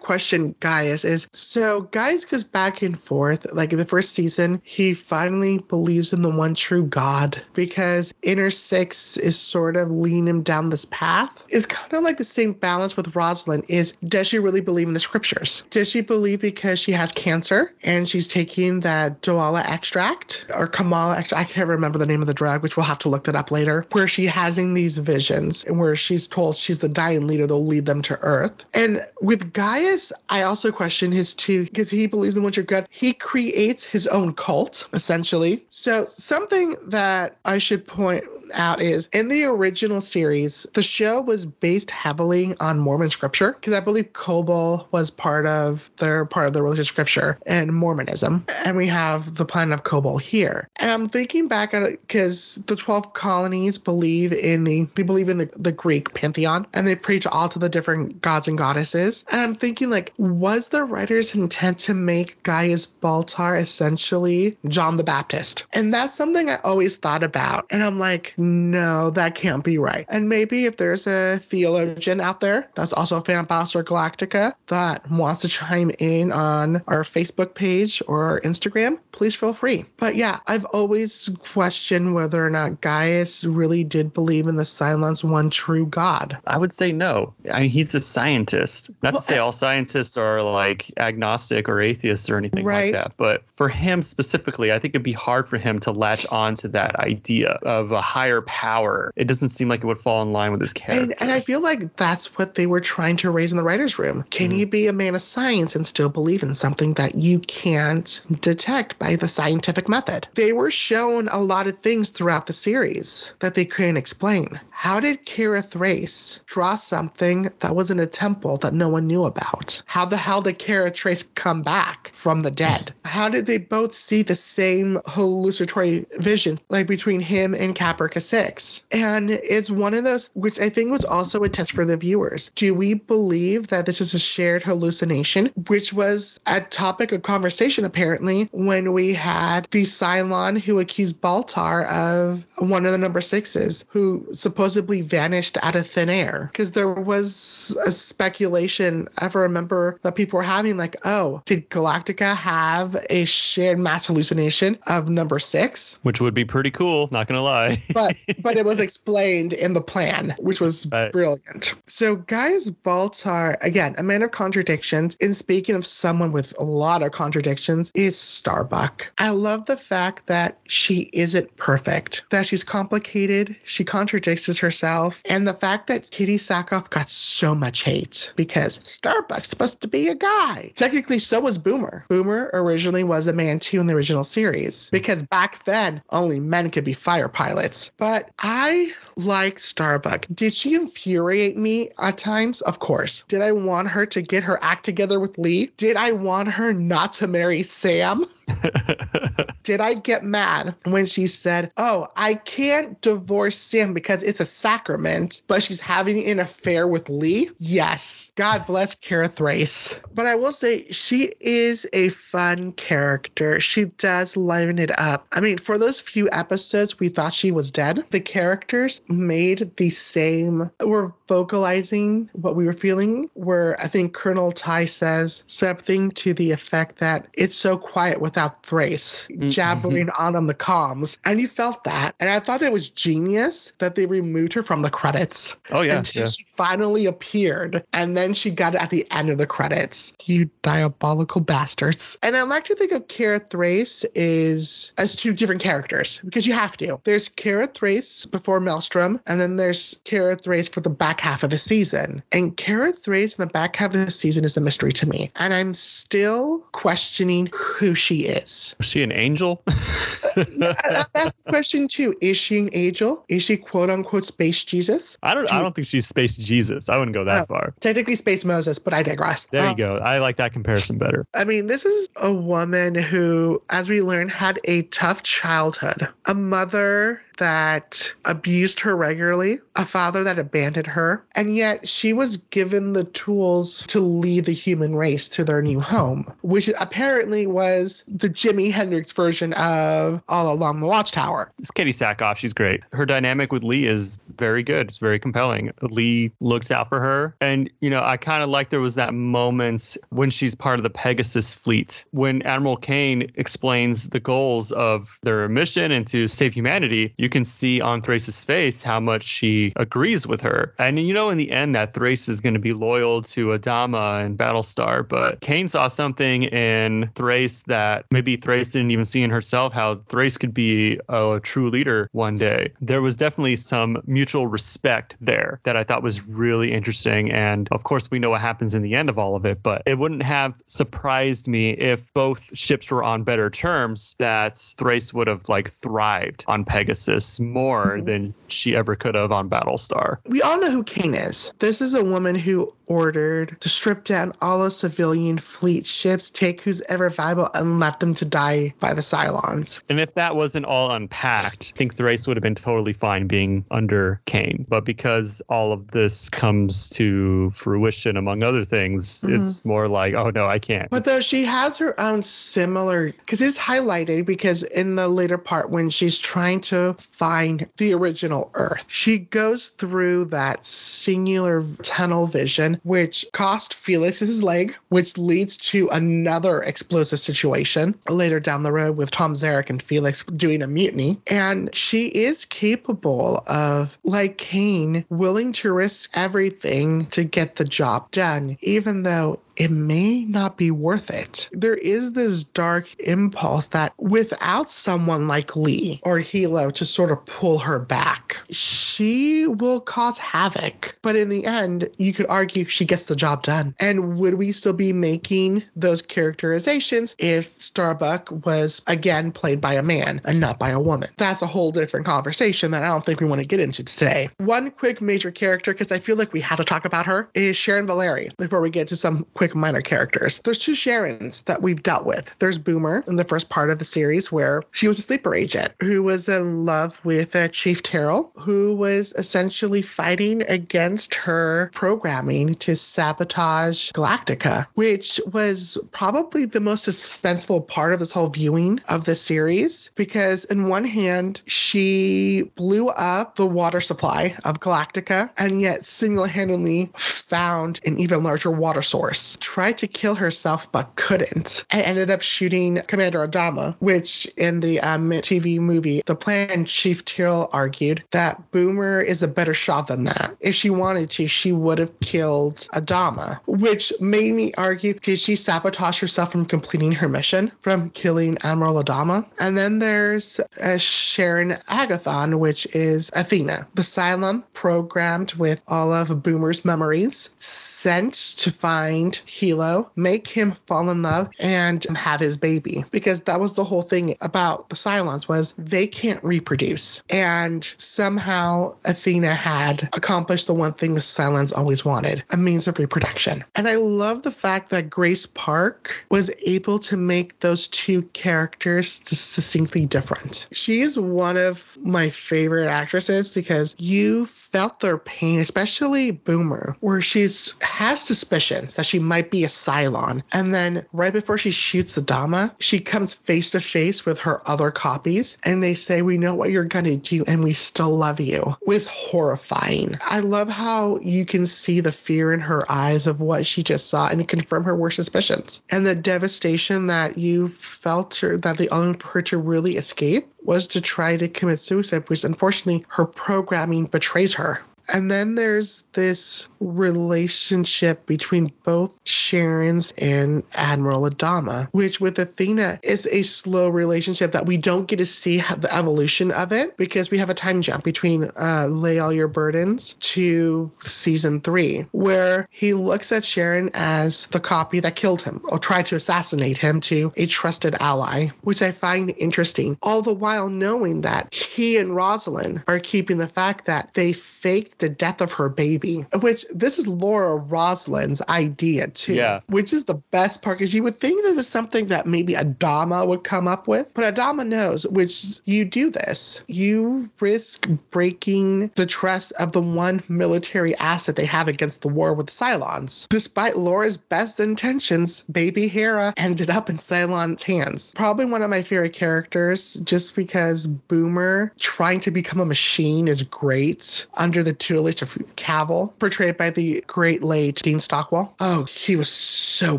question 0.00 0.52
Gaius 0.58 1.04
is 1.04 1.28
so 1.32 1.82
Gaius 1.92 2.24
goes 2.24 2.42
back 2.42 2.82
and 2.82 3.00
forth. 3.00 3.46
Like 3.52 3.70
in 3.70 3.78
the 3.78 3.84
first 3.84 4.14
season, 4.14 4.60
he 4.64 4.94
finally 4.94 5.58
believes 5.58 6.12
in 6.12 6.22
the 6.22 6.36
one 6.36 6.56
true 6.56 6.82
God 6.82 7.40
because 7.54 8.12
Inner 8.22 8.50
Six 8.50 9.16
is 9.18 9.38
sort 9.38 9.76
of 9.76 9.92
leading 9.92 10.26
him 10.26 10.42
down 10.42 10.70
this 10.70 10.86
path. 10.86 11.44
It's 11.50 11.66
kind 11.66 11.92
of 11.94 12.02
like 12.02 12.18
the 12.18 12.24
same 12.24 12.52
balance 12.52 12.96
with 12.96 13.14
Rosalind 13.14 13.59
is 13.68 13.92
does 14.06 14.26
she 14.26 14.38
really 14.38 14.60
believe 14.60 14.88
in 14.88 14.94
the 14.94 15.00
scriptures? 15.00 15.62
Does 15.70 15.90
she 15.90 16.00
believe 16.00 16.40
because 16.40 16.78
she 16.78 16.92
has 16.92 17.12
cancer 17.12 17.72
and 17.82 18.08
she's 18.08 18.28
taking 18.28 18.80
that 18.80 19.22
Doala 19.22 19.64
extract 19.66 20.46
or 20.56 20.68
chamalla 20.68 21.18
extract? 21.18 21.50
I 21.50 21.52
can't 21.52 21.68
remember 21.68 21.98
the 21.98 22.06
name 22.06 22.20
of 22.20 22.26
the 22.26 22.34
drug, 22.34 22.62
which 22.62 22.76
we'll 22.76 22.86
have 22.86 22.98
to 23.00 23.08
look 23.08 23.24
that 23.24 23.36
up 23.36 23.50
later, 23.50 23.86
where 23.92 24.08
she 24.08 24.26
having 24.26 24.74
these 24.74 24.98
visions 24.98 25.64
and 25.64 25.78
where 25.78 25.96
she's 25.96 26.28
told 26.28 26.56
she's 26.56 26.80
the 26.80 26.88
dying 26.88 27.26
leader 27.26 27.46
that'll 27.46 27.66
lead 27.66 27.86
them 27.86 28.02
to 28.02 28.18
Earth. 28.20 28.64
And 28.74 29.04
with 29.20 29.52
Gaius, 29.52 30.12
I 30.28 30.42
also 30.42 30.72
question 30.72 31.12
his 31.12 31.34
too 31.34 31.64
because 31.64 31.90
he 31.90 32.06
believes 32.06 32.36
in 32.36 32.42
what 32.42 32.56
you're 32.56 32.64
good. 32.64 32.86
He 32.90 33.12
creates 33.12 33.84
his 33.84 34.06
own 34.08 34.34
cult, 34.34 34.88
essentially. 34.92 35.64
So 35.68 36.06
something 36.06 36.76
that 36.86 37.36
I 37.44 37.58
should 37.58 37.86
point 37.86 38.24
out 38.54 38.80
is 38.80 39.08
in 39.12 39.28
the 39.28 39.44
original 39.44 40.00
series, 40.00 40.66
the 40.74 40.82
show 40.82 41.20
was 41.20 41.46
based 41.46 41.90
heavily 41.90 42.54
on 42.60 42.78
Mormon 42.78 43.10
scripture 43.10 43.52
because 43.52 43.72
I 43.72 43.80
believe 43.80 44.12
Kobol 44.12 44.86
was 44.92 45.10
part 45.10 45.46
of 45.46 45.90
their 45.96 46.24
part 46.24 46.46
of 46.46 46.52
the 46.52 46.62
religious 46.62 46.88
scripture 46.88 47.38
and 47.46 47.72
Mormonism, 47.72 48.44
and 48.64 48.76
we 48.76 48.86
have 48.86 49.36
the 49.36 49.44
planet 49.44 49.74
of 49.74 49.84
Kobol 49.84 50.20
here. 50.20 50.68
And 50.76 50.90
I'm 50.90 51.08
thinking 51.08 51.48
back 51.48 51.74
at 51.74 51.82
it 51.82 52.00
because 52.02 52.56
the 52.66 52.76
twelve 52.76 53.12
colonies 53.12 53.78
believe 53.78 54.32
in 54.32 54.64
the 54.64 54.86
they 54.94 55.02
believe 55.02 55.28
in 55.28 55.38
the, 55.38 55.50
the 55.56 55.72
Greek 55.72 56.14
pantheon 56.14 56.66
and 56.74 56.86
they 56.86 56.94
preach 56.94 57.26
all 57.26 57.48
to 57.48 57.58
the 57.58 57.68
different 57.68 58.20
gods 58.22 58.48
and 58.48 58.58
goddesses. 58.58 59.24
And 59.30 59.40
I'm 59.40 59.54
thinking 59.54 59.90
like, 59.90 60.12
was 60.18 60.68
the 60.68 60.84
writer's 60.84 61.34
intent 61.34 61.78
to 61.80 61.94
make 61.94 62.42
Gaius 62.42 62.86
Baltar 62.86 63.60
essentially 63.60 64.56
John 64.68 64.96
the 64.96 65.04
Baptist? 65.04 65.64
And 65.72 65.92
that's 65.92 66.14
something 66.14 66.50
I 66.50 66.56
always 66.56 66.96
thought 66.96 67.22
about. 67.22 67.66
And 67.70 67.82
I'm 67.82 67.98
like, 67.98 68.34
no, 68.40 69.10
that 69.10 69.34
can't 69.34 69.62
be 69.62 69.76
right. 69.76 70.06
And 70.08 70.28
maybe 70.28 70.64
if 70.64 70.78
there's 70.78 71.06
a 71.06 71.38
theologian 71.38 72.20
out 72.20 72.40
there 72.40 72.70
that's 72.74 72.92
also 72.92 73.18
a 73.18 73.20
fan 73.20 73.38
of 73.38 73.48
Battlestar 73.48 73.84
Galactica 73.84 74.54
that 74.68 75.08
wants 75.10 75.42
to 75.42 75.48
chime 75.48 75.90
in 75.98 76.32
on 76.32 76.82
our 76.88 77.02
Facebook 77.02 77.54
page 77.54 78.02
or 78.06 78.24
our 78.24 78.40
Instagram, 78.40 78.98
please 79.12 79.34
feel 79.34 79.52
free. 79.52 79.84
But 79.98 80.16
yeah, 80.16 80.40
I've 80.46 80.64
always 80.66 81.28
questioned 81.50 82.14
whether 82.14 82.44
or 82.44 82.50
not 82.50 82.80
Gaius 82.80 83.44
really 83.44 83.84
did 83.84 84.14
believe 84.14 84.46
in 84.46 84.56
the 84.56 84.62
Cylons 84.62 85.22
one 85.22 85.50
true 85.50 85.84
God. 85.86 86.38
I 86.46 86.56
would 86.56 86.72
say 86.72 86.92
no. 86.92 87.34
I 87.52 87.60
mean, 87.60 87.70
he's 87.70 87.94
a 87.94 88.00
scientist. 88.00 88.90
Not 89.02 89.12
well, 89.12 89.20
to 89.20 89.26
say 89.26 89.38
all 89.38 89.52
scientists 89.52 90.16
are 90.16 90.42
like 90.42 90.90
agnostic 90.96 91.68
or 91.68 91.82
atheists 91.82 92.30
or 92.30 92.38
anything 92.38 92.64
right. 92.64 92.84
like 92.84 92.92
that, 92.92 93.12
but 93.18 93.44
for 93.56 93.68
him 93.68 94.00
specifically, 94.00 94.72
I 94.72 94.78
think 94.78 94.94
it'd 94.94 95.02
be 95.02 95.12
hard 95.12 95.46
for 95.46 95.58
him 95.58 95.78
to 95.80 95.90
latch 95.90 96.24
on 96.30 96.54
to 96.54 96.68
that 96.68 96.96
idea 96.96 97.58
of 97.62 97.92
a 97.92 98.00
higher 98.00 98.29
power. 98.40 99.12
It 99.16 99.26
doesn't 99.26 99.48
seem 99.48 99.68
like 99.68 99.80
it 99.82 99.86
would 99.86 100.00
fall 100.00 100.22
in 100.22 100.32
line 100.32 100.52
with 100.52 100.60
his 100.60 100.72
character. 100.72 101.02
And, 101.02 101.14
and 101.20 101.30
I 101.30 101.40
feel 101.40 101.60
like 101.60 101.96
that's 101.96 102.38
what 102.38 102.54
they 102.54 102.66
were 102.66 102.80
trying 102.80 103.16
to 103.16 103.30
raise 103.30 103.50
in 103.50 103.56
the 103.56 103.64
writer's 103.64 103.98
room. 103.98 104.24
Can 104.30 104.50
mm. 104.50 104.58
you 104.58 104.66
be 104.66 104.86
a 104.86 104.92
man 104.92 105.14
of 105.14 105.22
science 105.22 105.74
and 105.74 105.86
still 105.86 106.08
believe 106.08 106.42
in 106.42 106.54
something 106.54 106.94
that 106.94 107.16
you 107.16 107.40
can't 107.40 108.24
detect 108.40 108.98
by 108.98 109.16
the 109.16 109.28
scientific 109.28 109.88
method? 109.88 110.28
They 110.34 110.52
were 110.52 110.70
shown 110.70 111.28
a 111.28 111.40
lot 111.40 111.66
of 111.66 111.78
things 111.80 112.10
throughout 112.10 112.46
the 112.46 112.52
series 112.52 113.34
that 113.40 113.54
they 113.54 113.64
couldn't 113.64 113.96
explain. 113.96 114.60
How 114.70 114.98
did 114.98 115.26
Kara 115.26 115.60
Thrace 115.60 116.40
draw 116.46 116.74
something 116.74 117.50
that 117.58 117.76
was 117.76 117.90
in 117.90 117.98
a 117.98 118.06
temple 118.06 118.56
that 118.58 118.72
no 118.72 118.88
one 118.88 119.06
knew 119.06 119.24
about? 119.24 119.82
How 119.84 120.06
the 120.06 120.16
hell 120.16 120.40
did 120.40 120.58
Kara 120.58 120.90
Thrace 120.90 121.22
come 121.34 121.62
back 121.62 122.10
from 122.14 122.42
the 122.42 122.50
dead? 122.50 122.92
How 123.04 123.28
did 123.28 123.44
they 123.44 123.58
both 123.58 123.92
see 123.92 124.22
the 124.22 124.34
same 124.34 124.98
hallucinatory 125.06 126.06
vision, 126.18 126.58
like 126.70 126.86
between 126.86 127.20
him 127.20 127.54
and 127.54 127.76
Caprica 127.76 128.19
6? 128.20 128.84
And 128.92 129.30
it's 129.30 129.70
one 129.70 129.94
of 129.94 130.04
those, 130.04 130.30
which 130.34 130.60
I 130.60 130.68
think 130.68 130.90
was 130.90 131.04
also 131.04 131.42
a 131.42 131.48
test 131.48 131.72
for 131.72 131.84
the 131.84 131.96
viewers. 131.96 132.50
Do 132.54 132.74
we 132.74 132.94
believe 132.94 133.68
that 133.68 133.86
this 133.86 134.00
is 134.00 134.14
a 134.14 134.18
shared 134.18 134.62
hallucination, 134.62 135.50
which 135.68 135.92
was 135.92 136.40
a 136.46 136.60
topic 136.60 137.12
of 137.12 137.22
conversation 137.22 137.84
apparently 137.84 138.48
when 138.52 138.92
we 138.92 139.12
had 139.12 139.66
the 139.70 139.82
Cylon 139.82 140.60
who 140.60 140.78
accused 140.78 141.20
Baltar 141.20 141.86
of 141.88 142.44
one 142.58 142.86
of 142.86 142.92
the 142.92 142.98
number 142.98 143.20
sixes, 143.20 143.84
who 143.88 144.26
supposedly 144.32 144.60
supposedly 144.60 145.00
vanished 145.00 145.56
out 145.62 145.74
of 145.74 145.86
thin 145.86 146.08
air 146.08 146.48
because 146.52 146.72
there 146.72 146.92
was 146.92 147.76
a 147.86 147.92
speculation. 147.92 149.08
I 149.18 149.26
remember 149.34 149.98
that 150.02 150.14
people 150.14 150.36
were 150.36 150.42
having 150.42 150.76
like, 150.76 150.96
oh, 151.04 151.42
did 151.44 151.68
Galactica 151.70 152.36
have 152.36 152.96
a 153.10 153.24
shared 153.24 153.78
mass 153.78 154.06
hallucination 154.06 154.78
of 154.86 155.08
number 155.08 155.38
six? 155.38 155.98
Which 156.02 156.20
would 156.20 156.34
be 156.34 156.44
pretty 156.44 156.70
cool, 156.70 157.08
not 157.10 157.26
gonna 157.26 157.42
lie. 157.42 157.82
but 157.94 158.09
but 158.42 158.50
but 158.50 158.58
it 158.58 158.64
was 158.64 158.80
explained 158.88 159.52
in 159.52 159.74
the 159.74 159.80
plan, 159.80 160.34
which 160.40 160.60
was 160.60 160.86
right. 160.90 161.12
brilliant. 161.12 161.74
So 161.86 162.16
Gaius 162.16 162.70
Baltar, 162.70 163.56
again, 163.62 163.94
a 163.96 164.02
man 164.02 164.22
of 164.22 164.32
contradictions. 164.32 165.16
And 165.20 165.36
speaking 165.36 165.76
of 165.76 165.86
someone 165.86 166.32
with 166.32 166.52
a 166.58 166.64
lot 166.64 167.02
of 167.04 167.12
contradictions, 167.12 167.92
is 167.94 168.18
Starbuck. 168.18 169.12
I 169.18 169.30
love 169.30 169.66
the 169.66 169.76
fact 169.76 170.26
that 170.26 170.58
she 170.66 171.10
isn't 171.12 171.54
perfect, 171.56 172.24
that 172.30 172.46
she's 172.46 172.64
complicated, 172.64 173.54
she 173.62 173.84
contradicts 173.84 174.58
herself, 174.58 175.22
and 175.26 175.46
the 175.46 175.54
fact 175.54 175.86
that 175.86 176.10
Katie 176.10 176.36
Sackhoff 176.36 176.90
got 176.90 177.08
so 177.08 177.54
much 177.54 177.82
hate 177.82 178.32
because 178.34 178.80
Starbuck's 178.82 179.48
supposed 179.48 179.80
to 179.80 179.88
be 179.88 180.08
a 180.08 180.14
guy. 180.16 180.72
Technically, 180.74 181.20
so 181.20 181.38
was 181.38 181.56
Boomer. 181.56 182.04
Boomer 182.08 182.50
originally 182.52 183.04
was 183.04 183.28
a 183.28 183.32
man 183.32 183.60
too 183.60 183.80
in 183.80 183.86
the 183.86 183.94
original 183.94 184.24
series 184.24 184.90
because 184.90 185.22
back 185.22 185.62
then 185.64 186.02
only 186.10 186.40
men 186.40 186.70
could 186.70 186.84
be 186.84 186.92
fire 186.92 187.28
pilots. 187.28 187.92
But 188.00 188.30
I 188.38 188.94
like 189.16 189.58
Starbuck. 189.58 190.26
Did 190.32 190.54
she 190.54 190.74
infuriate 190.74 191.58
me 191.58 191.90
at 191.98 192.16
times? 192.16 192.62
Of 192.62 192.78
course. 192.78 193.24
Did 193.28 193.42
I 193.42 193.52
want 193.52 193.88
her 193.88 194.06
to 194.06 194.22
get 194.22 194.42
her 194.42 194.58
act 194.62 194.86
together 194.86 195.20
with 195.20 195.36
Lee? 195.36 195.70
Did 195.76 195.98
I 195.98 196.12
want 196.12 196.48
her 196.48 196.72
not 196.72 197.12
to 197.14 197.28
marry 197.28 197.62
Sam? 197.62 198.24
Did 199.62 199.80
I 199.80 199.94
get 199.94 200.24
mad 200.24 200.74
when 200.84 201.06
she 201.06 201.26
said, 201.26 201.70
Oh, 201.76 202.08
I 202.16 202.34
can't 202.34 203.00
divorce 203.00 203.56
Sam 203.56 203.92
because 203.94 204.22
it's 204.22 204.40
a 204.40 204.46
sacrament, 204.46 205.42
but 205.46 205.62
she's 205.62 205.80
having 205.80 206.24
an 206.26 206.38
affair 206.38 206.88
with 206.88 207.08
Lee? 207.08 207.50
Yes. 207.58 208.32
God 208.36 208.66
bless 208.66 208.94
Kara 208.94 209.28
Thrace. 209.28 209.98
But 210.14 210.26
I 210.26 210.34
will 210.34 210.52
say, 210.52 210.84
she 210.84 211.32
is 211.40 211.86
a 211.92 212.08
fun 212.10 212.72
character. 212.72 213.60
She 213.60 213.84
does 213.84 214.36
liven 214.36 214.78
it 214.78 214.98
up. 214.98 215.26
I 215.32 215.40
mean, 215.40 215.58
for 215.58 215.78
those 215.78 216.00
few 216.00 216.28
episodes 216.32 216.98
we 216.98 217.08
thought 217.08 217.34
she 217.34 217.50
was 217.50 217.70
dead, 217.70 218.04
the 218.10 218.20
characters 218.20 219.00
made 219.08 219.76
the 219.76 219.90
same, 219.90 220.70
were 220.84 221.14
vocalizing 221.30 222.28
what 222.32 222.56
we 222.56 222.66
were 222.66 222.72
feeling, 222.72 223.30
where 223.34 223.80
I 223.80 223.86
think 223.86 224.14
Colonel 224.14 224.50
Tigh 224.50 224.84
says 224.84 225.44
something 225.46 226.10
to 226.10 226.34
the 226.34 226.50
effect 226.50 226.96
that 226.96 227.28
it's 227.34 227.54
so 227.54 227.78
quiet 227.78 228.20
without 228.20 228.66
Thrace 228.66 229.28
mm-hmm. 229.30 229.48
jabbering 229.48 230.10
on 230.18 230.34
on 230.34 230.48
the 230.48 230.54
comms. 230.54 231.18
And 231.24 231.40
you 231.40 231.46
felt 231.46 231.84
that. 231.84 232.16
And 232.18 232.28
I 232.28 232.40
thought 232.40 232.62
it 232.62 232.72
was 232.72 232.90
genius 232.90 233.72
that 233.78 233.94
they 233.94 234.06
removed 234.06 234.52
her 234.54 234.64
from 234.64 234.82
the 234.82 234.90
credits. 234.90 235.54
Oh, 235.70 235.82
yeah. 235.82 235.98
Until 235.98 236.22
yeah. 236.22 236.28
she 236.28 236.42
finally 236.42 237.06
appeared. 237.06 237.84
And 237.92 238.16
then 238.16 238.34
she 238.34 238.50
got 238.50 238.74
it 238.74 238.82
at 238.82 238.90
the 238.90 239.06
end 239.12 239.30
of 239.30 239.38
the 239.38 239.46
credits. 239.46 240.16
You 240.24 240.50
diabolical 240.62 241.42
bastards. 241.42 242.18
And 242.24 242.36
I 242.36 242.42
like 242.42 242.64
to 242.64 242.74
think 242.74 242.90
of 242.90 243.06
Kara 243.06 243.38
Thrace 243.38 244.04
is 244.16 244.92
as 244.98 245.14
two 245.14 245.32
different 245.32 245.62
characters 245.62 246.20
because 246.24 246.44
you 246.44 246.54
have 246.54 246.76
to. 246.78 247.00
There's 247.04 247.28
Kara 247.28 247.68
Thrace 247.68 248.26
before 248.26 248.58
Maelstrom, 248.58 249.20
and 249.28 249.40
then 249.40 249.54
there's 249.54 250.00
Kara 250.02 250.34
Thrace 250.34 250.68
for 250.68 250.80
the 250.80 250.90
back 250.90 251.19
half 251.20 251.42
of 251.42 251.50
the 251.50 251.58
season. 251.58 252.22
And 252.32 252.56
Kara 252.56 252.92
Thrace 252.92 253.36
in 253.36 253.46
the 253.46 253.52
back 253.52 253.76
half 253.76 253.94
of 253.94 254.04
the 254.04 254.10
season 254.10 254.44
is 254.44 254.56
a 254.56 254.60
mystery 254.60 254.92
to 254.92 255.08
me. 255.08 255.30
And 255.36 255.54
I'm 255.54 255.74
still 255.74 256.60
questioning 256.72 257.48
who 257.54 257.94
she 257.94 258.24
is. 258.24 258.74
Is 258.80 258.86
she 258.86 259.02
an 259.02 259.12
angel? 259.12 259.62
That's 259.66 260.54
the 260.54 261.44
question 261.48 261.88
too. 261.88 262.16
Is 262.20 262.36
she 262.36 262.58
an 262.58 262.70
angel? 262.72 263.24
Is 263.28 263.42
she 263.42 263.56
quote 263.56 263.90
unquote 263.90 264.24
space 264.24 264.64
Jesus? 264.64 265.18
I 265.22 265.34
don't. 265.34 265.48
Do 265.48 265.54
I 265.54 265.62
don't 265.62 265.74
think 265.74 265.86
she's 265.86 266.06
space 266.06 266.36
Jesus. 266.36 266.88
I 266.88 266.96
wouldn't 266.96 267.14
go 267.14 267.24
that 267.24 267.48
far. 267.48 267.74
Technically, 267.80 268.16
space 268.16 268.44
Moses, 268.44 268.78
but 268.78 268.94
I 268.94 269.02
digress. 269.02 269.46
There 269.46 269.62
um, 269.62 269.70
you 269.70 269.76
go. 269.76 269.96
I 269.98 270.18
like 270.18 270.36
that 270.36 270.52
comparison 270.52 270.98
better. 270.98 271.26
I 271.34 271.44
mean, 271.44 271.66
this 271.66 271.84
is 271.84 272.08
a 272.16 272.32
woman 272.32 272.94
who, 272.94 273.62
as 273.70 273.88
we 273.88 274.02
learn, 274.02 274.28
had 274.28 274.58
a 274.64 274.82
tough 274.82 275.22
childhood. 275.22 276.08
A 276.26 276.34
mother 276.34 277.22
that 277.40 278.12
abused 278.26 278.78
her 278.80 278.94
regularly, 278.94 279.58
a 279.76 279.84
father 279.84 280.24
that 280.24 280.38
abandoned 280.38 280.86
her, 280.86 281.24
and 281.34 281.54
yet 281.54 281.88
she 281.88 282.12
was 282.12 282.36
given 282.36 282.92
the 282.92 283.04
tools 283.04 283.86
to 283.86 284.00
lead 284.00 284.44
the 284.44 284.52
human 284.52 284.96
race 284.96 285.28
to 285.28 285.44
their 285.44 285.62
new 285.62 285.80
home, 285.80 286.26
which 286.42 286.68
apparently 286.80 287.46
was 287.46 288.04
the 288.08 288.28
Jimi 288.28 288.72
Hendrix 288.72 289.12
version 289.12 289.52
of 289.54 290.22
All 290.28 290.52
Along 290.52 290.80
the 290.80 290.86
Watchtower. 290.86 291.52
It's 291.58 291.70
Katee 291.70 291.90
Sackhoff. 291.90 292.36
She's 292.36 292.52
great. 292.52 292.82
Her 292.92 293.06
dynamic 293.06 293.52
with 293.52 293.62
Lee 293.62 293.86
is 293.86 294.18
very 294.38 294.62
good. 294.62 294.88
It's 294.88 294.98
very 294.98 295.18
compelling. 295.18 295.70
Lee 295.82 296.32
looks 296.40 296.70
out 296.70 296.88
for 296.88 297.00
her. 297.00 297.36
And, 297.40 297.70
you 297.80 297.90
know, 297.90 298.02
I 298.02 298.16
kind 298.16 298.42
of 298.42 298.48
like 298.48 298.70
there 298.70 298.80
was 298.80 298.94
that 298.96 299.14
moment 299.14 299.96
when 300.08 300.30
she's 300.30 300.54
part 300.54 300.78
of 300.78 300.82
the 300.82 300.90
Pegasus 300.90 301.54
fleet, 301.54 302.04
when 302.10 302.42
Admiral 302.42 302.76
Cain 302.76 303.30
explains 303.36 304.08
the 304.08 304.20
goals 304.20 304.72
of 304.72 305.18
their 305.22 305.48
mission 305.48 305.92
and 305.92 306.06
to 306.08 306.26
save 306.26 306.54
humanity. 306.54 307.14
You 307.18 307.28
can 307.28 307.44
see 307.44 307.80
on 307.80 308.02
Thrace's 308.02 308.42
face 308.42 308.82
how 308.82 308.98
much 308.98 309.22
she 309.22 309.59
agrees 309.76 310.26
with 310.26 310.40
her. 310.40 310.74
And 310.78 310.98
you 310.98 311.14
know, 311.14 311.30
in 311.30 311.38
the 311.38 311.50
end, 311.50 311.74
that 311.74 311.94
Thrace 311.94 312.28
is 312.28 312.40
going 312.40 312.54
to 312.54 312.60
be 312.60 312.72
loyal 312.72 313.22
to 313.22 313.48
Adama 313.48 314.24
and 314.24 314.36
Battlestar. 314.36 315.06
But 315.06 315.40
Cain 315.40 315.68
saw 315.68 315.88
something 315.88 316.44
in 316.44 317.10
Thrace 317.14 317.62
that 317.66 318.06
maybe 318.10 318.36
Thrace 318.36 318.70
didn't 318.72 318.90
even 318.90 319.04
see 319.04 319.22
in 319.22 319.30
herself, 319.30 319.72
how 319.72 319.96
Thrace 320.08 320.36
could 320.36 320.54
be 320.54 320.98
a, 321.08 321.34
a 321.34 321.40
true 321.40 321.70
leader 321.70 322.08
one 322.12 322.36
day. 322.36 322.72
There 322.80 323.02
was 323.02 323.16
definitely 323.16 323.56
some 323.56 324.02
mutual 324.06 324.46
respect 324.46 325.16
there 325.20 325.60
that 325.64 325.76
I 325.76 325.84
thought 325.84 326.02
was 326.02 326.26
really 326.26 326.72
interesting. 326.72 327.30
And 327.30 327.68
of 327.72 327.84
course, 327.84 328.10
we 328.10 328.18
know 328.18 328.30
what 328.30 328.40
happens 328.40 328.74
in 328.74 328.82
the 328.82 328.94
end 328.94 329.08
of 329.08 329.18
all 329.18 329.36
of 329.36 329.44
it, 329.44 329.62
but 329.62 329.82
it 329.86 329.98
wouldn't 329.98 330.22
have 330.22 330.54
surprised 330.66 331.46
me 331.46 331.70
if 331.70 332.12
both 332.14 332.56
ships 332.56 332.90
were 332.90 333.02
on 333.02 333.22
better 333.22 333.50
terms 333.50 334.14
that 334.18 334.56
Thrace 334.76 335.12
would 335.12 335.26
have 335.26 335.48
like 335.48 335.70
thrived 335.70 336.44
on 336.48 336.64
Pegasus 336.64 337.40
more 337.40 337.96
mm-hmm. 337.96 338.06
than 338.06 338.34
she 338.48 338.74
ever 338.76 338.96
could 338.96 339.14
have 339.14 339.32
on 339.32 339.48
Battlestar. 339.50 340.18
We 340.26 340.40
all 340.42 340.60
know 340.60 340.70
who 340.70 340.84
Cain 340.84 341.14
is. 341.14 341.52
This 341.58 341.80
is 341.80 341.94
a 341.94 342.04
woman 342.04 342.34
who 342.34 342.72
ordered 342.90 343.58
to 343.60 343.68
strip 343.68 344.02
down 344.04 344.32
all 344.42 344.64
the 344.64 344.70
civilian 344.70 345.38
fleet 345.38 345.86
ships, 345.86 346.28
take 346.28 346.60
who's 346.60 346.82
ever 346.82 347.08
viable, 347.08 347.48
and 347.54 347.78
left 347.78 348.00
them 348.00 348.12
to 348.12 348.24
die 348.24 348.74
by 348.80 348.92
the 348.92 349.00
Cylons. 349.00 349.80
And 349.88 350.00
if 350.00 350.14
that 350.14 350.34
wasn't 350.34 350.66
all 350.66 350.90
unpacked, 350.90 351.72
I 351.74 351.78
think 351.78 351.94
Thrace 351.94 352.26
would 352.26 352.36
have 352.36 352.42
been 352.42 352.56
totally 352.56 352.92
fine 352.92 353.28
being 353.28 353.64
under 353.70 354.20
Cain. 354.26 354.66
But 354.68 354.84
because 354.84 355.40
all 355.48 355.72
of 355.72 355.92
this 355.92 356.28
comes 356.28 356.90
to 356.90 357.50
fruition, 357.50 358.16
among 358.16 358.42
other 358.42 358.64
things, 358.64 359.20
mm-hmm. 359.20 359.40
it's 359.40 359.64
more 359.64 359.86
like, 359.86 360.14
oh 360.14 360.30
no, 360.30 360.46
I 360.46 360.58
can't. 360.58 360.90
But 360.90 361.04
though 361.04 361.20
she 361.20 361.44
has 361.44 361.78
her 361.78 361.98
own 362.00 362.24
similar, 362.24 363.12
because 363.12 363.40
it's 363.40 363.58
highlighted 363.58 364.26
because 364.26 364.64
in 364.64 364.96
the 364.96 365.08
later 365.08 365.38
part 365.38 365.70
when 365.70 365.90
she's 365.90 366.18
trying 366.18 366.60
to 366.62 366.94
find 366.94 367.68
the 367.76 367.92
original 367.92 368.50
Earth, 368.54 368.84
she 368.88 369.18
goes 369.18 369.39
through 369.78 370.26
that 370.26 370.64
singular 370.64 371.64
tunnel 371.82 372.26
vision 372.26 372.78
which 372.84 373.24
cost 373.32 373.72
Felix 373.72 374.18
his 374.18 374.42
leg, 374.42 374.76
which 374.90 375.16
leads 375.16 375.56
to 375.56 375.88
another 375.88 376.62
explosive 376.62 377.18
situation 377.18 377.94
later 378.08 378.38
down 378.38 378.62
the 378.62 378.72
road 378.72 378.96
with 378.96 379.10
Tom 379.10 379.32
Zarek 379.32 379.70
and 379.70 379.80
Felix 379.80 380.22
doing 380.24 380.62
a 380.62 380.66
mutiny. 380.66 381.18
And 381.28 381.74
she 381.74 382.08
is 382.08 382.44
capable 382.44 383.42
of, 383.46 383.96
like 384.04 384.36
Cain, 384.36 385.04
willing 385.08 385.52
to 385.54 385.72
risk 385.72 386.10
everything 386.14 387.06
to 387.06 387.24
get 387.24 387.56
the 387.56 387.64
job 387.64 388.10
done, 388.10 388.58
even 388.60 389.04
though 389.04 389.40
it 389.60 389.70
may 389.70 390.24
not 390.24 390.56
be 390.56 390.70
worth 390.70 391.10
it. 391.10 391.50
There 391.52 391.74
is 391.74 392.14
this 392.14 392.44
dark 392.44 392.98
impulse 393.00 393.68
that 393.68 393.92
without 393.98 394.70
someone 394.70 395.28
like 395.28 395.54
Lee 395.54 396.00
or 396.02 396.18
Helo 396.18 396.72
to 396.72 396.86
sort 396.86 397.10
of 397.10 397.22
pull 397.26 397.58
her 397.58 397.78
back, 397.78 398.38
she 398.48 399.46
will 399.46 399.80
cause 399.80 400.16
havoc. 400.16 400.96
But 401.02 401.14
in 401.14 401.28
the 401.28 401.44
end, 401.44 401.90
you 401.98 402.14
could 402.14 402.24
argue 402.30 402.64
she 402.64 402.86
gets 402.86 403.04
the 403.04 403.14
job 403.14 403.42
done. 403.42 403.74
And 403.78 404.16
would 404.16 404.34
we 404.34 404.50
still 404.52 404.72
be 404.72 404.94
making 404.94 405.62
those 405.76 406.00
characterizations 406.00 407.14
if 407.18 407.60
Starbuck 407.60 408.30
was 408.46 408.80
again 408.86 409.30
played 409.30 409.60
by 409.60 409.74
a 409.74 409.82
man 409.82 410.22
and 410.24 410.40
not 410.40 410.58
by 410.58 410.70
a 410.70 410.80
woman? 410.80 411.10
That's 411.18 411.42
a 411.42 411.46
whole 411.46 411.70
different 411.70 412.06
conversation 412.06 412.70
that 412.70 412.82
I 412.82 412.88
don't 412.88 413.04
think 413.04 413.20
we 413.20 413.26
want 413.26 413.42
to 413.42 413.46
get 413.46 413.60
into 413.60 413.84
today. 413.84 414.30
One 414.38 414.70
quick 414.70 415.02
major 415.02 415.30
character, 415.30 415.74
because 415.74 415.92
I 415.92 415.98
feel 415.98 416.16
like 416.16 416.32
we 416.32 416.40
have 416.40 416.56
to 416.56 416.64
talk 416.64 416.86
about 416.86 417.04
her, 417.04 417.28
is 417.34 417.58
Sharon 417.58 417.86
Valerii 417.86 418.34
before 418.38 418.62
we 418.62 418.70
get 418.70 418.88
to 418.88 418.96
some 418.96 419.26
quick 419.34 419.49
minor 419.54 419.80
characters. 419.80 420.38
There's 420.44 420.58
two 420.58 420.72
Sharons 420.72 421.44
that 421.44 421.62
we've 421.62 421.82
dealt 421.82 422.06
with. 422.06 422.36
There's 422.38 422.58
Boomer 422.58 423.04
in 423.06 423.16
the 423.16 423.24
first 423.24 423.48
part 423.48 423.70
of 423.70 423.78
the 423.78 423.84
series, 423.84 424.30
where 424.30 424.62
she 424.72 424.88
was 424.88 424.98
a 424.98 425.02
sleeper 425.02 425.34
agent 425.34 425.72
who 425.80 426.02
was 426.02 426.28
in 426.28 426.64
love 426.64 427.04
with 427.04 427.34
uh, 427.34 427.48
Chief 427.48 427.82
Tyrol, 427.82 428.30
who 428.36 428.74
was 428.74 429.12
essentially 429.16 429.82
fighting 429.82 430.42
against 430.48 431.14
her 431.14 431.70
programming 431.74 432.54
to 432.56 432.76
sabotage 432.76 433.90
Galactica, 433.92 434.66
which 434.74 435.20
was 435.32 435.78
probably 435.92 436.44
the 436.44 436.60
most 436.60 436.86
suspenseful 436.86 437.66
part 437.66 437.92
of 437.92 437.98
this 437.98 438.12
whole 438.12 438.28
viewing 438.28 438.80
of 438.88 439.04
the 439.04 439.14
series. 439.14 439.90
Because, 439.94 440.44
in 440.46 440.68
one 440.68 440.84
hand, 440.84 441.42
she 441.46 442.42
blew 442.54 442.88
up 442.88 443.36
the 443.36 443.46
water 443.46 443.80
supply 443.80 444.34
of 444.44 444.60
Galactica 444.60 445.30
and 445.38 445.60
yet 445.60 445.84
single 445.84 446.24
handedly 446.24 446.90
found 446.94 447.80
an 447.84 447.98
even 447.98 448.22
larger 448.22 448.50
water 448.50 448.82
source 448.82 449.36
tried 449.40 449.78
to 449.78 449.86
kill 449.86 450.14
herself 450.14 450.70
but 450.72 450.94
couldn't 450.96 451.64
and 451.70 451.82
ended 451.82 452.10
up 452.10 452.22
shooting 452.22 452.80
Commander 452.86 453.26
Adama, 453.26 453.74
which 453.80 454.26
in 454.36 454.60
the 454.60 454.80
um, 454.80 455.10
TV 455.10 455.58
movie, 455.58 456.02
the 456.06 456.14
plan 456.14 456.64
Chief 456.64 457.04
Tyrol 457.04 457.48
argued 457.52 458.02
that 458.10 458.50
Boomer 458.50 459.00
is 459.00 459.22
a 459.22 459.28
better 459.28 459.54
shot 459.54 459.88
than 459.88 460.04
that. 460.04 460.36
If 460.40 460.54
she 460.54 460.70
wanted 460.70 461.10
to, 461.10 461.26
she 461.26 461.52
would 461.52 461.78
have 461.78 461.98
killed 462.00 462.68
Adama, 462.74 463.40
which 463.46 463.92
made 464.00 464.34
me 464.34 464.52
argue 464.56 464.94
did 464.94 465.18
she 465.18 465.36
sabotage 465.36 466.00
herself 466.00 466.32
from 466.32 466.44
completing 466.44 466.92
her 466.92 467.08
mission, 467.08 467.52
from 467.60 467.90
killing 467.90 468.38
Admiral 468.42 468.82
Adama? 468.82 469.26
And 469.38 469.56
then 469.56 469.78
there's 469.78 470.40
uh, 470.62 470.78
Sharon 470.78 471.50
Agathon, 471.68 472.38
which 472.38 472.66
is 472.74 473.10
Athena, 473.14 473.66
the 473.74 473.82
Cylon 473.82 474.42
programmed 474.52 475.32
with 475.34 475.60
all 475.68 475.92
of 475.92 476.22
Boomer's 476.22 476.64
memories, 476.64 477.30
sent 477.36 478.14
to 478.14 478.50
find 478.50 479.19
Helo, 479.26 479.88
make 479.96 480.28
him 480.28 480.52
fall 480.66 480.90
in 480.90 481.02
love, 481.02 481.28
and 481.38 481.84
have 481.96 482.20
his 482.20 482.36
baby. 482.36 482.84
Because 482.90 483.22
that 483.22 483.40
was 483.40 483.54
the 483.54 483.64
whole 483.64 483.82
thing 483.82 484.16
about 484.20 484.68
the 484.68 484.76
Cylons 484.76 485.28
was 485.28 485.54
they 485.58 485.86
can't 485.86 486.22
reproduce. 486.24 487.02
And 487.10 487.72
somehow 487.76 488.74
Athena 488.84 489.34
had 489.34 489.88
accomplished 489.92 490.46
the 490.46 490.54
one 490.54 490.72
thing 490.72 490.94
the 490.94 491.00
Cylons 491.00 491.56
always 491.56 491.84
wanted, 491.84 492.24
a 492.30 492.36
means 492.36 492.68
of 492.68 492.78
reproduction. 492.78 493.44
And 493.54 493.68
I 493.68 493.76
love 493.76 494.22
the 494.22 494.30
fact 494.30 494.70
that 494.70 494.90
Grace 494.90 495.26
Park 495.26 496.04
was 496.10 496.30
able 496.46 496.78
to 496.80 496.96
make 496.96 497.40
those 497.40 497.68
two 497.68 498.02
characters 498.12 499.02
succinctly 499.04 499.86
different. 499.86 500.48
She 500.52 500.80
is 500.80 500.98
one 500.98 501.36
of 501.36 501.76
my 501.82 502.08
favorite 502.08 502.66
actresses 502.66 503.34
because 503.34 503.74
you 503.78 504.26
felt 504.52 504.80
their 504.80 504.98
pain, 504.98 505.40
especially 505.40 506.10
Boomer, 506.10 506.76
where 506.80 507.00
she's 507.00 507.54
has 507.62 508.00
suspicions 508.00 508.74
that 508.74 508.86
she 508.86 508.98
might 508.98 509.30
be 509.30 509.44
a 509.44 509.48
Cylon. 509.48 510.22
And 510.32 510.54
then 510.54 510.84
right 510.92 511.12
before 511.12 511.38
she 511.38 511.50
shoots 511.50 511.96
Adama, 511.96 512.52
she 512.60 512.78
comes 512.78 513.12
face 513.12 513.50
to 513.50 513.60
face 513.60 514.04
with 514.04 514.18
her 514.18 514.48
other 514.48 514.70
copies 514.70 515.38
and 515.44 515.62
they 515.62 515.74
say, 515.74 516.02
We 516.02 516.18
know 516.18 516.34
what 516.34 516.50
you're 516.50 516.64
gonna 516.64 516.96
do 516.96 517.24
and 517.26 517.42
we 517.42 517.52
still 517.52 517.96
love 517.96 518.20
you. 518.20 518.56
It 518.60 518.68
was 518.68 518.86
horrifying. 518.86 519.96
I 520.02 520.20
love 520.20 520.48
how 520.48 520.98
you 521.00 521.24
can 521.24 521.46
see 521.46 521.80
the 521.80 521.92
fear 521.92 522.32
in 522.32 522.40
her 522.40 522.70
eyes 522.70 523.06
of 523.06 523.20
what 523.20 523.46
she 523.46 523.62
just 523.62 523.88
saw 523.88 524.08
and 524.08 524.26
confirm 524.28 524.64
her 524.64 524.76
worst 524.76 524.96
suspicions. 524.96 525.62
And 525.70 525.86
the 525.86 525.94
devastation 525.94 526.86
that 526.86 527.18
you 527.18 527.48
felt 527.48 528.20
that 528.20 528.58
the 528.58 528.68
only 528.70 528.90
her 529.04 529.22
to 529.22 529.38
really 529.38 529.76
escape 529.76 530.28
was 530.42 530.66
to 530.68 530.80
try 530.80 531.16
to 531.16 531.28
commit 531.28 531.58
suicide, 531.58 532.08
which 532.08 532.24
unfortunately 532.24 532.84
her 532.88 533.06
programming 533.06 533.86
betrays 533.86 534.34
her. 534.34 534.60
And 534.88 535.10
then 535.10 535.34
there's 535.34 535.84
this 535.92 536.48
relationship 536.60 538.06
between 538.06 538.52
both 538.64 538.98
Sharon's 539.04 539.92
and 539.98 540.42
Admiral 540.54 541.08
Adama, 541.08 541.68
which 541.72 542.00
with 542.00 542.18
Athena 542.18 542.80
is 542.82 543.06
a 543.10 543.22
slow 543.22 543.68
relationship 543.68 544.32
that 544.32 544.46
we 544.46 544.56
don't 544.56 544.86
get 544.86 544.98
to 544.98 545.06
see 545.06 545.38
the 545.38 545.68
evolution 545.72 546.30
of 546.32 546.52
it 546.52 546.76
because 546.76 547.10
we 547.10 547.18
have 547.18 547.30
a 547.30 547.34
time 547.34 547.62
jump 547.62 547.84
between 547.84 548.30
uh, 548.40 548.66
Lay 548.68 548.98
All 548.98 549.12
Your 549.12 549.28
Burdens 549.28 549.96
to 550.00 550.70
season 550.80 551.40
three, 551.40 551.86
where 551.92 552.48
he 552.50 552.74
looks 552.74 553.12
at 553.12 553.24
Sharon 553.24 553.70
as 553.74 554.26
the 554.28 554.40
copy 554.40 554.80
that 554.80 554.96
killed 554.96 555.22
him 555.22 555.40
or 555.44 555.58
tried 555.58 555.86
to 555.86 555.94
assassinate 555.94 556.58
him 556.58 556.80
to 556.82 557.12
a 557.16 557.26
trusted 557.26 557.76
ally, 557.80 558.28
which 558.42 558.62
I 558.62 558.72
find 558.72 559.14
interesting. 559.18 559.78
All 559.82 560.02
the 560.02 560.12
while 560.14 560.48
knowing 560.48 561.02
that 561.02 561.32
he 561.32 561.76
and 561.76 561.94
Roslin 561.94 562.62
are 562.66 562.78
keeping 562.80 563.18
the 563.18 563.28
fact 563.28 563.66
that 563.66 563.94
they 563.94 564.12
faked 564.12 564.79
the 564.80 564.88
death 564.88 565.20
of 565.20 565.32
her 565.32 565.48
baby, 565.48 566.04
which 566.20 566.44
this 566.52 566.78
is 566.78 566.86
Laura 566.86 567.36
Roslin's 567.38 568.22
idea 568.28 568.88
too. 568.88 569.14
Yeah. 569.14 569.40
Which 569.46 569.72
is 569.72 569.84
the 569.84 569.94
best 569.94 570.42
part 570.42 570.58
because 570.58 570.74
you 570.74 570.82
would 570.82 570.96
think 570.96 571.22
that 571.24 571.38
it's 571.38 571.48
something 571.48 571.86
that 571.86 572.06
maybe 572.06 572.34
Adama 572.34 573.06
would 573.06 573.24
come 573.24 573.46
up 573.46 573.68
with, 573.68 573.92
but 573.94 574.14
Adama 574.14 574.46
knows, 574.46 574.86
which 574.88 575.40
you 575.44 575.64
do 575.64 575.90
this. 575.90 576.44
You 576.48 577.08
risk 577.20 577.68
breaking 577.90 578.68
the 578.74 578.86
trust 578.86 579.32
of 579.38 579.52
the 579.52 579.60
one 579.60 580.02
military 580.08 580.74
asset 580.76 581.16
they 581.16 581.24
have 581.26 581.48
against 581.48 581.82
the 581.82 581.88
war 581.88 582.14
with 582.14 582.26
the 582.26 582.32
Cylons. 582.32 583.08
Despite 583.08 583.56
Laura's 583.56 583.96
best 583.96 584.40
intentions, 584.40 585.22
baby 585.30 585.68
Hera 585.68 586.12
ended 586.16 586.50
up 586.50 586.68
in 586.68 586.76
Cylon's 586.76 587.42
hands. 587.42 587.92
Probably 587.94 588.24
one 588.24 588.42
of 588.42 588.50
my 588.50 588.62
favorite 588.62 588.92
characters 588.92 589.74
just 589.84 590.16
because 590.16 590.66
Boomer 590.66 591.52
trying 591.58 592.00
to 592.00 592.10
become 592.10 592.40
a 592.40 592.46
machine 592.46 593.08
is 593.08 593.22
great 593.22 594.06
under 594.14 594.42
the 594.42 594.52
tutelage 594.70 595.02
of 595.02 595.18
Cavil, 595.36 595.92
portrayed 595.98 596.36
by 596.36 596.50
the 596.50 596.82
great 596.86 597.22
late 597.22 597.56
Dean 597.62 597.80
Stockwell. 597.80 598.34
Oh, 598.40 598.64
he 598.64 598.96
was 598.96 599.08
so 599.08 599.78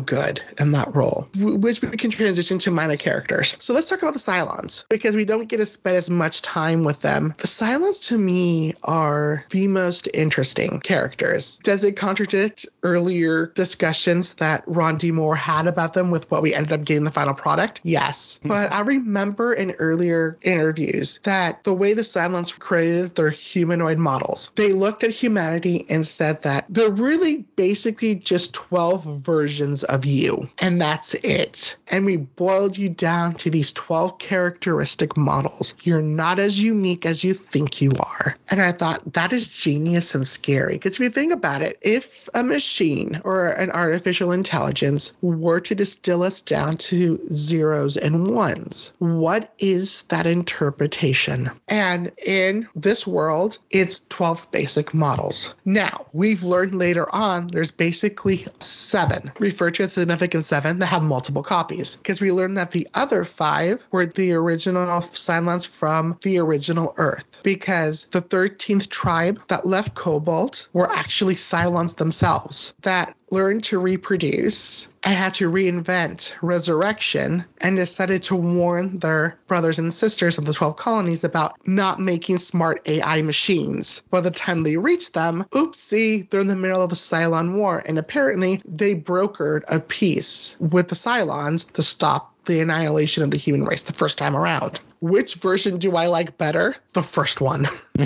good 0.00 0.42
in 0.58 0.72
that 0.72 0.94
role, 0.94 1.28
which 1.38 1.80
we 1.80 1.96
can 1.96 2.10
transition 2.10 2.58
to 2.60 2.70
minor 2.70 2.96
characters. 2.96 3.56
So 3.60 3.72
let's 3.72 3.88
talk 3.88 4.02
about 4.02 4.12
the 4.12 4.20
Cylons 4.20 4.84
because 4.88 5.16
we 5.16 5.24
don't 5.24 5.48
get 5.48 5.58
to 5.58 5.66
spend 5.66 5.96
as 5.96 6.10
much 6.10 6.42
time 6.42 6.84
with 6.84 7.00
them. 7.00 7.34
The 7.38 7.46
Cylons 7.46 8.06
to 8.08 8.18
me 8.18 8.74
are 8.82 9.44
the 9.50 9.68
most 9.68 10.08
interesting 10.12 10.80
characters. 10.80 11.58
Does 11.58 11.84
it 11.84 11.96
contradict 11.96 12.66
earlier 12.82 13.46
discussions 13.54 14.34
that 14.34 14.62
Ron 14.66 14.98
D. 14.98 15.10
Moore 15.10 15.36
had 15.36 15.66
about 15.66 15.94
them 15.94 16.10
with 16.10 16.30
what 16.30 16.42
we 16.42 16.54
ended 16.54 16.72
up 16.72 16.84
getting 16.84 17.04
the 17.04 17.10
final 17.10 17.34
product? 17.34 17.80
Yes. 17.82 18.40
Hmm. 18.42 18.48
But 18.48 18.72
I 18.72 18.82
remember 18.82 19.54
in 19.54 19.70
earlier 19.72 20.38
interviews 20.42 21.18
that 21.22 21.64
the 21.64 21.74
way 21.74 21.94
the 21.94 22.02
Cylons 22.02 22.52
were 22.52 22.58
created 22.58 23.14
their 23.14 23.30
humanoid 23.30 23.98
models, 23.98 24.50
they 24.56 24.72
looked 24.82 25.04
at 25.04 25.10
humanity 25.10 25.86
and 25.88 26.04
said 26.04 26.42
that 26.42 26.66
they're 26.68 26.90
really 26.90 27.44
basically 27.54 28.16
just 28.16 28.52
12 28.52 29.04
versions 29.22 29.84
of 29.84 30.04
you, 30.04 30.48
and 30.58 30.80
that's 30.80 31.14
it. 31.22 31.76
And 31.86 32.04
we 32.04 32.16
boiled 32.16 32.76
you 32.76 32.88
down 32.88 33.34
to 33.34 33.48
these 33.48 33.70
12 33.72 34.18
characteristic 34.18 35.16
models. 35.16 35.76
You're 35.84 36.02
not 36.02 36.40
as 36.40 36.60
unique 36.60 37.06
as 37.06 37.22
you 37.22 37.32
think 37.32 37.80
you 37.80 37.92
are. 38.00 38.36
And 38.50 38.60
I 38.60 38.72
thought 38.72 39.12
that 39.12 39.32
is 39.32 39.46
genius 39.46 40.16
and 40.16 40.26
scary 40.26 40.74
because 40.74 40.94
if 40.94 41.00
you 41.00 41.10
think 41.10 41.32
about 41.32 41.62
it, 41.62 41.78
if 41.82 42.28
a 42.34 42.42
machine 42.42 43.20
or 43.22 43.52
an 43.52 43.70
artificial 43.70 44.32
intelligence 44.32 45.12
were 45.22 45.60
to 45.60 45.76
distill 45.76 46.24
us 46.24 46.40
down 46.40 46.76
to 46.88 47.20
zeros 47.30 47.96
and 47.96 48.34
ones, 48.34 48.92
what 48.98 49.54
is 49.60 50.02
that 50.08 50.26
interpretation? 50.26 51.52
And 51.68 52.10
in 52.26 52.68
this 52.74 53.06
world, 53.06 53.58
it's 53.70 54.02
12 54.08 54.50
basic 54.50 54.61
models. 54.92 55.54
Now, 55.64 56.06
we've 56.12 56.44
learned 56.44 56.74
later 56.74 57.12
on 57.14 57.48
there's 57.48 57.70
basically 57.70 58.46
seven, 58.60 59.32
referred 59.38 59.74
to 59.74 59.84
as 59.84 59.94
significant 59.94 60.44
seven, 60.44 60.78
that 60.78 60.86
have 60.86 61.02
multiple 61.02 61.42
copies. 61.42 61.96
Because 61.96 62.20
we 62.20 62.32
learned 62.32 62.56
that 62.56 62.70
the 62.70 62.86
other 62.94 63.24
five 63.24 63.86
were 63.90 64.06
the 64.06 64.32
original 64.32 64.86
Cylons 64.86 65.66
from 65.66 66.18
the 66.22 66.38
original 66.38 66.94
Earth. 66.96 67.40
Because 67.42 68.06
the 68.06 68.22
13th 68.22 68.88
tribe 68.88 69.40
that 69.48 69.66
left 69.66 69.94
Kobol 69.94 70.68
were 70.72 70.92
actually 70.92 71.34
Cylons 71.34 71.96
themselves 71.96 72.74
that 72.82 73.14
learned 73.30 73.64
to 73.64 73.78
reproduce 73.78 74.88
and 75.04 75.14
had 75.14 75.34
to 75.34 75.50
reinvent 75.50 76.34
resurrection 76.42 77.44
and 77.60 77.76
decided 77.76 78.22
to 78.22 78.36
warn 78.36 78.98
their 78.98 79.38
brothers 79.46 79.78
and 79.78 79.92
sisters 79.92 80.38
of 80.38 80.44
the 80.44 80.54
12 80.54 80.76
colonies 80.76 81.24
about 81.24 81.56
not 81.66 82.00
making 82.00 82.38
smart 82.38 82.80
AI 82.86 83.22
machines. 83.22 84.02
By 84.10 84.20
the 84.20 84.30
time 84.30 84.62
they 84.62 84.76
reached 84.76 85.14
them, 85.14 85.44
oopsie, 85.52 86.28
they're 86.30 86.40
in 86.40 86.46
the 86.46 86.56
middle 86.56 86.82
of 86.82 86.90
the 86.90 86.96
Cylon 86.96 87.54
War, 87.54 87.82
and 87.86 87.98
apparently 87.98 88.60
they 88.66 88.94
brokered 88.94 89.62
a 89.68 89.80
peace 89.80 90.56
with 90.60 90.88
the 90.88 90.94
Cylons 90.94 91.70
to 91.72 91.82
stop 91.82 92.32
the 92.44 92.60
annihilation 92.60 93.22
of 93.22 93.30
the 93.30 93.36
human 93.36 93.64
race 93.64 93.84
the 93.84 93.92
first 93.92 94.18
time 94.18 94.36
around. 94.36 94.80
Which 95.02 95.34
version 95.34 95.78
do 95.78 95.96
I 95.96 96.06
like 96.06 96.38
better? 96.38 96.76
The 96.92 97.02
first 97.02 97.40
one. 97.40 97.64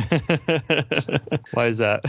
Why 1.52 1.66
is 1.66 1.76
that? 1.76 2.00